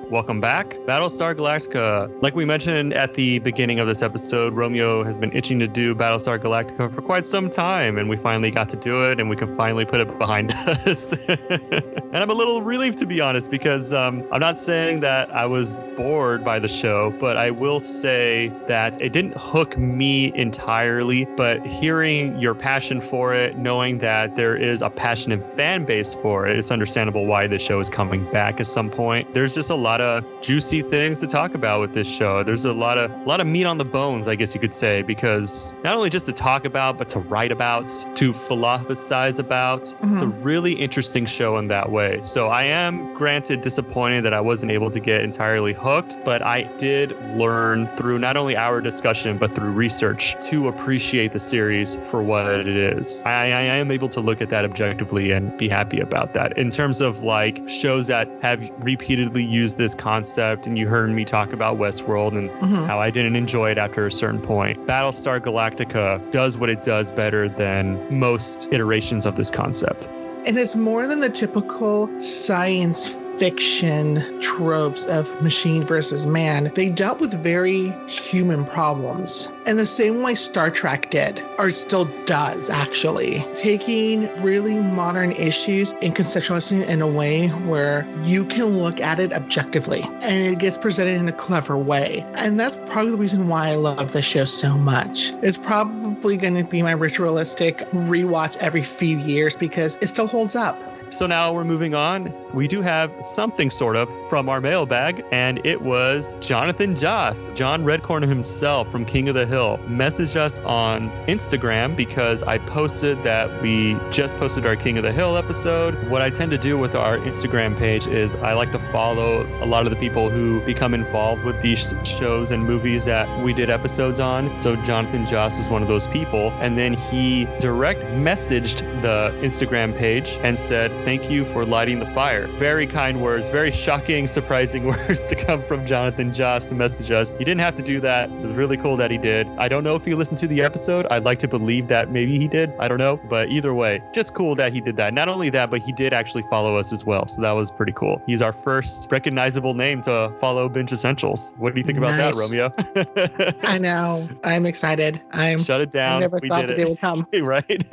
Welcome 0.09 0.41
back. 0.41 0.71
Battlestar 0.87 1.35
Galactica. 1.35 2.11
Like 2.23 2.33
we 2.33 2.43
mentioned 2.43 2.95
at 2.95 3.13
the 3.13 3.37
beginning 3.37 3.79
of 3.79 3.85
this 3.85 4.01
episode, 4.01 4.53
Romeo 4.55 5.03
has 5.03 5.19
been 5.19 5.31
itching 5.33 5.59
to 5.59 5.67
do 5.67 5.93
Battlestar 5.93 6.39
Galactica 6.39 6.91
for 6.91 6.99
quite 7.03 7.27
some 7.27 7.47
time, 7.47 7.99
and 7.99 8.09
we 8.09 8.17
finally 8.17 8.49
got 8.49 8.69
to 8.69 8.75
do 8.75 9.07
it, 9.07 9.19
and 9.19 9.29
we 9.29 9.35
can 9.35 9.55
finally 9.55 9.85
put 9.85 9.99
it 9.99 10.17
behind 10.17 10.51
us. 10.65 11.13
and 11.13 12.17
I'm 12.17 12.31
a 12.31 12.33
little 12.33 12.63
relieved, 12.63 12.97
to 12.97 13.05
be 13.05 13.21
honest, 13.21 13.51
because 13.51 13.93
um, 13.93 14.27
I'm 14.31 14.39
not 14.39 14.57
saying 14.57 15.01
that 15.01 15.29
I 15.29 15.45
was 15.45 15.75
bored 15.95 16.43
by 16.43 16.57
the 16.57 16.67
show, 16.67 17.11
but 17.19 17.37
I 17.37 17.51
will 17.51 17.79
say 17.79 18.51
that 18.65 18.99
it 18.99 19.13
didn't 19.13 19.37
hook 19.37 19.77
me 19.77 20.33
entirely. 20.33 21.25
But 21.37 21.63
hearing 21.67 22.35
your 22.39 22.55
passion 22.55 22.99
for 22.99 23.35
it, 23.35 23.59
knowing 23.59 23.99
that 23.99 24.35
there 24.35 24.55
is 24.55 24.81
a 24.81 24.89
passionate 24.89 25.43
fan 25.55 25.85
base 25.85 26.15
for 26.15 26.47
it, 26.47 26.57
it's 26.57 26.71
understandable 26.71 27.27
why 27.27 27.45
the 27.45 27.59
show 27.59 27.79
is 27.79 27.91
coming 27.91 28.25
back 28.31 28.59
at 28.59 28.65
some 28.65 28.89
point. 28.89 29.31
There's 29.35 29.53
just 29.53 29.69
a 29.69 29.75
lot 29.75 29.98
lot 29.99 30.23
of 30.23 30.41
juicy 30.41 30.81
things 30.81 31.19
to 31.19 31.27
talk 31.27 31.53
about 31.53 31.81
with 31.81 31.93
this 31.93 32.07
show. 32.07 32.43
There's 32.43 32.65
a 32.65 32.71
lot 32.71 32.97
of 32.97 33.11
a 33.11 33.23
lot 33.25 33.41
of 33.41 33.47
meat 33.47 33.65
on 33.65 33.77
the 33.77 33.85
bones, 33.85 34.27
I 34.27 34.35
guess 34.35 34.53
you 34.53 34.61
could 34.61 34.73
say, 34.73 35.01
because 35.01 35.75
not 35.83 35.95
only 35.95 36.09
just 36.09 36.25
to 36.27 36.33
talk 36.33 36.65
about, 36.65 36.97
but 36.97 37.09
to 37.09 37.19
write 37.19 37.51
about, 37.51 37.87
to 38.15 38.33
philosophize 38.33 39.39
about. 39.39 39.83
Mm-hmm. 39.83 40.13
It's 40.13 40.21
a 40.21 40.25
mm-hmm. 40.25 40.43
really 40.43 40.73
interesting 40.73 41.25
show 41.25 41.57
in 41.57 41.67
that 41.67 41.91
way. 41.91 42.19
So 42.23 42.47
I 42.47 42.63
am 42.63 43.13
granted 43.13 43.61
disappointed 43.61 44.23
that 44.25 44.33
I 44.33 44.41
wasn't 44.41 44.71
able 44.71 44.89
to 44.91 44.99
get 44.99 45.21
entirely 45.21 45.73
hooked, 45.73 46.17
but 46.23 46.41
I 46.41 46.63
did 46.77 47.11
learn 47.35 47.87
through 47.87 48.19
not 48.19 48.37
only 48.37 48.55
our 48.55 48.81
discussion 48.81 49.37
but 49.37 49.53
through 49.53 49.71
research 49.71 50.35
to 50.49 50.67
appreciate 50.67 51.31
the 51.31 51.39
series 51.39 51.97
for 52.09 52.21
what 52.21 52.47
it 52.51 52.67
is. 52.67 53.21
I, 53.23 53.45
I 53.45 53.75
am 53.81 53.91
able 53.91 54.09
to 54.09 54.19
look 54.19 54.41
at 54.41 54.49
that 54.49 54.65
objectively 54.65 55.31
and 55.31 55.55
be 55.57 55.67
happy 55.67 55.99
about 55.99 56.33
that. 56.33 56.57
In 56.57 56.69
terms 56.69 57.01
of 57.01 57.23
like 57.23 57.67
shows 57.67 58.07
that 58.07 58.29
have 58.41 58.69
repeatedly 58.79 59.43
used 59.43 59.77
this 59.77 59.88
concept, 59.95 60.67
and 60.67 60.77
you 60.77 60.87
heard 60.87 61.09
me 61.11 61.25
talk 61.25 61.53
about 61.53 61.77
Westworld 61.77 62.37
and 62.37 62.49
mm-hmm. 62.49 62.85
how 62.85 62.99
I 62.99 63.09
didn't 63.09 63.35
enjoy 63.35 63.71
it 63.71 63.77
after 63.77 64.05
a 64.05 64.11
certain 64.11 64.41
point. 64.41 64.85
Battlestar 64.87 65.39
Galactica 65.39 66.19
does 66.31 66.57
what 66.57 66.69
it 66.69 66.83
does 66.83 67.11
better 67.11 67.49
than 67.49 68.19
most 68.19 68.71
iterations 68.71 69.25
of 69.25 69.35
this 69.35 69.51
concept. 69.51 70.07
And 70.45 70.57
it's 70.57 70.75
more 70.75 71.05
than 71.05 71.19
the 71.19 71.29
typical 71.29 72.09
science 72.21 73.15
fiction 73.39 74.41
tropes 74.41 75.05
of 75.05 75.41
machine 75.41 75.81
versus 75.81 76.27
man, 76.27 76.71
they 76.75 76.89
dealt 76.89 77.21
with 77.21 77.33
very 77.41 77.89
human 78.07 78.65
problems. 78.65 79.49
In 79.65 79.77
the 79.77 79.85
same 79.85 80.21
way 80.21 80.35
Star 80.35 80.69
Trek 80.69 81.09
did, 81.09 81.41
or 81.57 81.71
still 81.71 82.05
does 82.25 82.69
actually, 82.69 83.45
taking 83.55 84.29
really 84.41 84.77
modern 84.77 85.31
issues 85.31 85.93
and 86.01 86.13
conceptualizing 86.13 86.81
it 86.81 86.89
in 86.89 87.01
a 87.01 87.07
way 87.07 87.47
where 87.47 88.05
you 88.23 88.43
can 88.43 88.77
look 88.79 88.99
at 88.99 89.19
it 89.19 89.31
objectively 89.31 90.01
and 90.21 90.53
it 90.53 90.59
gets 90.59 90.77
presented 90.77 91.17
in 91.17 91.29
a 91.29 91.33
clever 91.33 91.77
way. 91.77 92.25
And 92.35 92.59
that's 92.59 92.77
probably 92.87 93.11
the 93.11 93.17
reason 93.17 93.47
why 93.47 93.69
I 93.69 93.75
love 93.75 94.11
the 94.11 94.21
show 94.21 94.43
so 94.43 94.77
much. 94.77 95.31
It's 95.41 95.57
probably 95.57 96.35
going 96.35 96.55
to 96.55 96.65
be 96.65 96.81
my 96.81 96.91
ritualistic 96.91 97.77
rewatch 97.91 98.57
every 98.57 98.83
few 98.83 99.17
years 99.17 99.55
because 99.55 99.97
it 100.01 100.07
still 100.07 100.27
holds 100.27 100.55
up. 100.55 100.77
So 101.11 101.25
now 101.25 101.51
we're 101.51 101.63
moving 101.63 101.95
on. 101.95 102.31
We 102.53 102.67
do 102.67 102.81
have 102.83 103.11
something 103.25 103.71
sort 103.71 103.95
of 103.95 104.09
from 104.29 104.47
our 104.47 104.61
mailbag, 104.61 105.25
and 105.31 105.59
it 105.65 105.81
was 105.81 106.35
Jonathan 106.39 106.95
Joss, 106.95 107.49
John 107.55 107.83
Redcorn 107.83 108.27
himself 108.27 108.91
from 108.91 109.05
King 109.05 109.27
of 109.27 109.33
the 109.33 109.47
Hill, 109.47 109.79
messaged 109.87 110.35
us 110.35 110.59
on 110.59 111.09
Instagram 111.27 111.95
because 111.95 112.43
I 112.43 112.59
posted 112.59 113.21
that 113.23 113.61
we 113.61 113.97
just 114.11 114.37
posted 114.37 114.67
our 114.67 114.75
King 114.75 114.97
of 114.97 115.03
the 115.03 115.11
Hill 115.11 115.35
episode. 115.35 115.95
What 116.09 116.21
I 116.21 116.29
tend 116.29 116.51
to 116.51 116.59
do 116.59 116.77
with 116.77 116.93
our 116.93 117.17
Instagram 117.17 117.75
page 117.75 118.05
is 118.05 118.35
I 118.35 118.53
like 118.53 118.71
to 118.71 118.79
follow 118.79 119.47
a 119.63 119.65
lot 119.65 119.85
of 119.85 119.91
the 119.91 119.97
people 119.97 120.29
who 120.29 120.61
become 120.61 120.93
involved 120.93 121.43
with 121.43 121.59
these 121.63 121.95
shows 122.03 122.51
and 122.51 122.63
movies 122.63 123.05
that 123.05 123.27
we 123.43 123.53
did 123.53 123.71
episodes 123.71 124.19
on. 124.19 124.59
So 124.59 124.75
Jonathan 124.85 125.25
Joss 125.25 125.57
was 125.57 125.69
one 125.69 125.81
of 125.81 125.87
those 125.87 126.07
people. 126.07 126.51
And 126.61 126.77
then 126.77 126.93
he 126.93 127.45
direct 127.59 128.01
messaged 128.01 128.79
the 129.01 129.33
Instagram 129.41 129.97
page 129.97 130.37
and 130.43 130.59
said, 130.59 130.91
Thank 131.05 131.31
you 131.31 131.45
for 131.45 131.65
lighting 131.65 131.99
the 131.99 132.05
fire. 132.07 132.45
Very 132.57 132.85
kind 132.85 133.21
words, 133.21 133.47
very 133.47 133.71
shocking, 133.71 134.27
surprising 134.39 134.85
words 134.87 135.23
to 135.25 135.35
come 135.35 135.63
from 135.63 135.85
Jonathan 135.85 136.33
Joss 136.33 136.67
to 136.67 136.75
message 136.75 137.09
us. 137.09 137.31
He 137.31 137.39
didn't 137.39 137.61
have 137.61 137.75
to 137.75 137.81
do 137.81 138.01
that. 138.01 138.29
It 138.29 138.41
was 138.41 138.53
really 138.53 138.75
cool 138.75 138.97
that 138.97 139.09
he 139.09 139.17
did. 139.17 139.47
I 139.57 139.69
don't 139.69 139.83
know 139.83 139.95
if 139.95 140.03
he 140.03 140.13
listened 140.13 140.39
to 140.39 140.47
the 140.47 140.61
episode. 140.61 141.07
I'd 141.09 141.23
like 141.23 141.39
to 141.39 141.47
believe 141.47 141.87
that 141.87 142.11
maybe 142.11 142.37
he 142.37 142.49
did. 142.49 142.69
I 142.79 142.89
don't 142.89 142.97
know. 142.97 143.17
But 143.29 143.49
either 143.49 143.73
way, 143.73 144.01
just 144.13 144.33
cool 144.33 144.55
that 144.55 144.73
he 144.73 144.81
did 144.81 144.97
that. 144.97 145.13
Not 145.13 145.29
only 145.29 145.49
that, 145.51 145.71
but 145.71 145.81
he 145.81 145.93
did 145.93 146.11
actually 146.11 146.43
follow 146.49 146.75
us 146.75 146.91
as 146.91 147.05
well. 147.05 147.27
So 147.27 147.41
that 147.41 147.51
was 147.53 147.71
pretty 147.71 147.93
cool. 147.93 148.21
He's 148.25 148.41
our 148.41 148.53
first 148.53 149.09
recognizable 149.09 149.73
name 149.73 150.01
to 150.01 150.33
follow 150.41 150.67
Binge 150.67 150.91
Essentials. 150.91 151.53
What 151.57 151.73
do 151.73 151.79
you 151.79 151.85
think 151.85 151.97
about 151.97 152.17
nice. 152.17 152.37
that, 152.37 152.73
Romeo? 153.15 153.55
I 153.63 153.77
know. 153.77 154.27
I'm 154.43 154.65
excited. 154.65 155.21
I'm 155.31 155.59
shut 155.59 155.79
it 155.79 155.91
down. 155.91 156.17
I 156.17 156.19
never 156.19 156.39
we 156.41 156.49
thought 156.49 156.67
the 156.67 156.75
day 156.75 156.85
would 156.85 156.99
come. 156.99 157.25
right. 157.41 157.85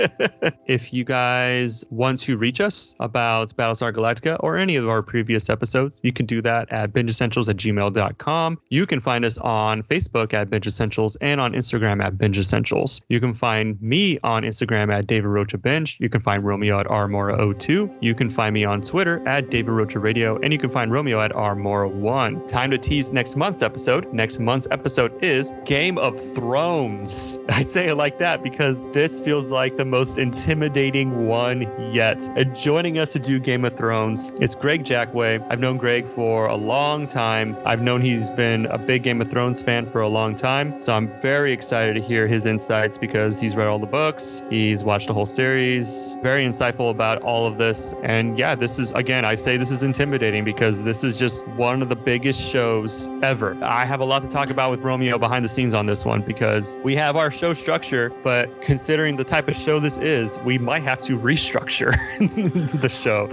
if 0.67 0.93
you 0.93 1.05
guys 1.05 1.85
want 1.91 2.19
to 2.21 2.37
reach 2.37 2.61
us, 2.61 2.96
about 3.01 3.55
Battlestar 3.57 3.93
Galactica 3.93 4.37
or 4.41 4.57
any 4.57 4.77
of 4.77 4.89
our 4.89 5.03
previous 5.03 5.49
episodes, 5.49 6.01
you 6.03 6.13
can 6.13 6.27
do 6.27 6.41
that 6.43 6.71
at 6.73 6.93
bingeessentials 6.93 7.49
at 7.49 7.57
gmail.com. 7.57 8.59
You 8.69 8.87
can 8.87 9.01
find 9.01 9.25
us 9.25 9.39
on 9.39 9.83
Facebook 9.83 10.33
at 10.35 10.51
Binge 10.51 10.67
Essentials 10.67 11.17
and 11.21 11.41
on 11.41 11.53
Instagram 11.53 12.03
at 12.03 12.19
Binge 12.19 12.39
Essentials. 12.39 13.01
You 13.09 13.21
can 13.21 13.35
find 13.35 13.81
me 13.81 14.19
on 14.23 14.43
Instagram 14.43 14.93
at 14.93 15.07
David 15.07 15.29
Rocha 15.29 15.59
Binge. 15.59 15.99
You 16.01 16.09
can 16.09 16.21
find 16.21 16.45
Romeo 16.45 16.81
at 16.81 16.87
rmora02. 16.87 17.97
You 18.01 18.15
can 18.15 18.31
find 18.31 18.55
me 18.55 18.65
on 18.65 18.83
Twitter 18.83 19.27
at 19.29 19.51
David 19.51 19.71
Rocha 19.71 19.99
Radio, 19.99 20.39
and 20.41 20.53
you 20.53 20.59
can 20.59 20.71
find 20.71 20.93
Romeo 20.93 21.21
at 21.21 21.33
romora1. 21.33 22.49
Time 22.49 22.71
to 22.71 22.79
tease 22.79 23.13
next 23.13 23.37
month's 23.37 23.63
episode. 23.63 24.13
Next 24.13 24.39
month's 24.39 24.69
episode 24.71 25.13
is 25.25 25.53
Game 25.65 25.99
of 25.99 26.19
Thrones. 26.35 27.39
I 27.49 27.63
say 27.63 27.89
it 27.89 27.95
like 27.97 28.19
that 28.19 28.43
because 28.43 28.91
this 28.93 29.21
feels 29.21 29.51
like 29.51 29.77
the 29.77 29.85
most 29.85 30.19
intimidating 30.19 31.27
one 31.27 31.63
yet. 31.93 32.29
And 32.37 32.55
joining 32.55 32.86
us 32.95 33.13
to 33.13 33.19
do 33.19 33.41
Game 33.41 33.65
of 33.65 33.77
Thrones. 33.77 34.31
It's 34.41 34.55
Greg 34.55 34.85
Jackway. 34.85 35.45
I've 35.51 35.59
known 35.59 35.77
Greg 35.77 36.07
for 36.07 36.47
a 36.47 36.55
long 36.55 37.05
time. 37.07 37.57
I've 37.67 37.83
known 37.83 38.01
he's 38.01 38.31
been 38.31 38.67
a 38.67 38.79
big 38.79 39.03
Game 39.03 39.21
of 39.21 39.29
Thrones 39.29 39.61
fan 39.61 39.91
for 39.91 40.01
a 40.01 40.09
long 40.09 40.37
time. 40.37 40.79
So 40.79 40.95
I'm 40.95 41.11
very 41.21 41.53
excited 41.53 41.95
to 41.95 42.01
hear 42.01 42.29
his 42.29 42.47
insights 42.47 42.97
because 42.97 43.41
he's 43.41 43.57
read 43.57 43.67
all 43.67 43.81
the 43.81 43.87
books, 43.87 44.43
he's 44.49 44.85
watched 44.85 45.09
the 45.09 45.15
whole 45.15 45.27
series, 45.27 46.17
very 46.23 46.47
insightful 46.47 46.91
about 46.91 47.21
all 47.23 47.45
of 47.45 47.59
this. 47.59 47.93
And 48.05 48.39
yeah, 48.39 48.55
this 48.55 48.79
is, 48.79 48.93
again, 48.93 49.25
I 49.25 49.35
say 49.35 49.57
this 49.57 49.73
is 49.73 49.83
intimidating 49.83 50.45
because 50.45 50.85
this 50.85 51.03
is 51.03 51.19
just 51.19 51.45
one 51.49 51.83
of 51.83 51.89
the 51.89 51.97
biggest 51.97 52.41
shows 52.41 53.11
ever. 53.23 53.59
I 53.65 53.85
have 53.85 53.99
a 53.99 54.05
lot 54.05 54.23
to 54.23 54.29
talk 54.29 54.49
about 54.49 54.71
with 54.71 54.81
Romeo 54.81 55.19
behind 55.19 55.45
the 55.45 55.49
scenes 55.49 55.75
on 55.75 55.87
this 55.87 56.05
one 56.05 56.23
because 56.23 56.79
we 56.85 56.95
have 56.95 57.17
our 57.17 57.33
show 57.33 57.53
structure, 57.53 58.13
but 58.23 58.63
considering 58.63 59.17
the 59.17 59.25
type 59.25 59.49
of 59.49 59.57
show 59.57 59.81
this 59.81 59.99
is, 59.99 60.39
we 60.45 60.59
might 60.59 60.85
have 60.85 61.01
to 61.03 61.19
restructure 61.19 61.93
the 62.81 62.89
show. 62.89 63.29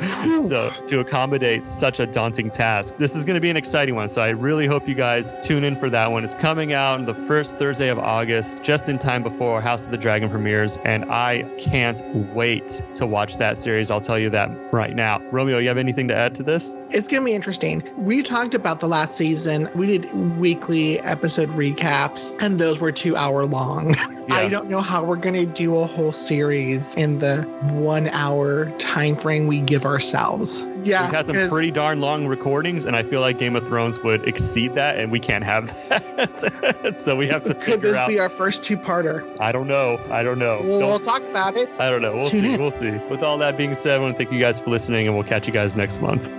So 0.47 0.71
to 0.87 0.99
accommodate 0.99 1.63
such 1.63 1.99
a 1.99 2.05
daunting 2.05 2.49
task, 2.49 2.95
this 2.97 3.15
is 3.15 3.25
going 3.25 3.35
to 3.35 3.41
be 3.41 3.49
an 3.49 3.57
exciting 3.57 3.95
one. 3.95 4.09
So 4.09 4.21
I 4.21 4.29
really 4.29 4.67
hope 4.67 4.87
you 4.87 4.95
guys 4.95 5.33
tune 5.41 5.63
in 5.63 5.75
for 5.75 5.89
that 5.89 6.11
one. 6.11 6.23
It's 6.23 6.33
coming 6.33 6.73
out 6.73 6.99
on 6.99 7.05
the 7.05 7.13
first 7.13 7.57
Thursday 7.57 7.89
of 7.89 7.99
August, 7.99 8.63
just 8.63 8.89
in 8.89 8.99
time 8.99 9.23
before 9.23 9.61
House 9.61 9.85
of 9.85 9.91
the 9.91 9.97
Dragon 9.97 10.29
premieres, 10.29 10.77
and 10.83 11.05
I 11.05 11.43
can't 11.57 12.01
wait 12.33 12.81
to 12.95 13.05
watch 13.05 13.37
that 13.37 13.57
series. 13.57 13.91
I'll 13.91 14.01
tell 14.01 14.19
you 14.19 14.29
that 14.31 14.49
right 14.71 14.95
now. 14.95 15.19
Romeo, 15.31 15.57
you 15.57 15.67
have 15.67 15.77
anything 15.77 16.07
to 16.09 16.15
add 16.15 16.35
to 16.35 16.43
this? 16.43 16.77
It's 16.89 17.07
going 17.07 17.21
to 17.21 17.25
be 17.25 17.33
interesting. 17.33 17.83
We 17.97 18.23
talked 18.23 18.53
about 18.53 18.79
the 18.79 18.87
last 18.87 19.15
season. 19.15 19.69
We 19.75 19.87
did 19.87 20.13
weekly 20.39 20.99
episode 21.01 21.49
recaps, 21.49 22.35
and 22.41 22.59
those 22.59 22.79
were 22.79 22.91
two 22.91 23.15
hour 23.15 23.45
long. 23.45 23.95
Yeah. 24.29 24.35
I 24.35 24.47
don't 24.47 24.69
know 24.69 24.79
how 24.79 25.03
we're 25.03 25.17
going 25.17 25.35
to 25.35 25.45
do 25.45 25.77
a 25.79 25.85
whole 25.85 26.13
series 26.13 26.95
in 26.95 27.19
the 27.19 27.41
one 27.73 28.07
hour 28.07 28.69
time 28.77 29.17
frame 29.17 29.32
we 29.41 29.61
give 29.61 29.85
ourselves. 29.85 30.65
Yeah. 30.83 31.03
We've 31.03 31.15
had 31.15 31.25
some 31.25 31.49
pretty 31.49 31.71
darn 31.71 31.99
long 31.99 32.27
recordings, 32.27 32.85
and 32.85 32.95
I 32.95 33.03
feel 33.03 33.21
like 33.21 33.37
Game 33.37 33.55
of 33.55 33.67
Thrones 33.67 33.99
would 33.99 34.27
exceed 34.27 34.75
that, 34.75 34.97
and 34.97 35.11
we 35.11 35.19
can't 35.19 35.43
have 35.43 35.67
that. 35.89 36.93
so 36.97 37.15
we 37.15 37.27
have 37.27 37.43
to. 37.43 37.53
Could 37.53 37.81
this 37.81 37.97
out, 37.97 38.07
be 38.07 38.19
our 38.19 38.29
first 38.29 38.63
two 38.63 38.77
parter? 38.77 39.25
I 39.39 39.51
don't 39.51 39.67
know. 39.67 39.99
I 40.09 40.23
don't 40.23 40.39
know. 40.39 40.61
Well, 40.63 40.79
we'll 40.79 40.99
talk 40.99 41.21
about 41.21 41.57
it. 41.57 41.69
I 41.79 41.89
don't 41.89 42.01
know. 42.01 42.15
We'll 42.15 42.29
Tune 42.29 42.41
see. 42.43 42.53
In. 42.53 42.61
We'll 42.61 42.71
see. 42.71 42.91
With 43.09 43.23
all 43.23 43.37
that 43.39 43.57
being 43.57 43.75
said, 43.75 43.99
I 43.99 44.03
want 44.03 44.13
to 44.13 44.17
thank 44.17 44.31
you 44.31 44.39
guys 44.39 44.59
for 44.59 44.69
listening, 44.69 45.07
and 45.07 45.15
we'll 45.15 45.25
catch 45.25 45.47
you 45.47 45.53
guys 45.53 45.75
next 45.75 46.01
month. 46.01 46.29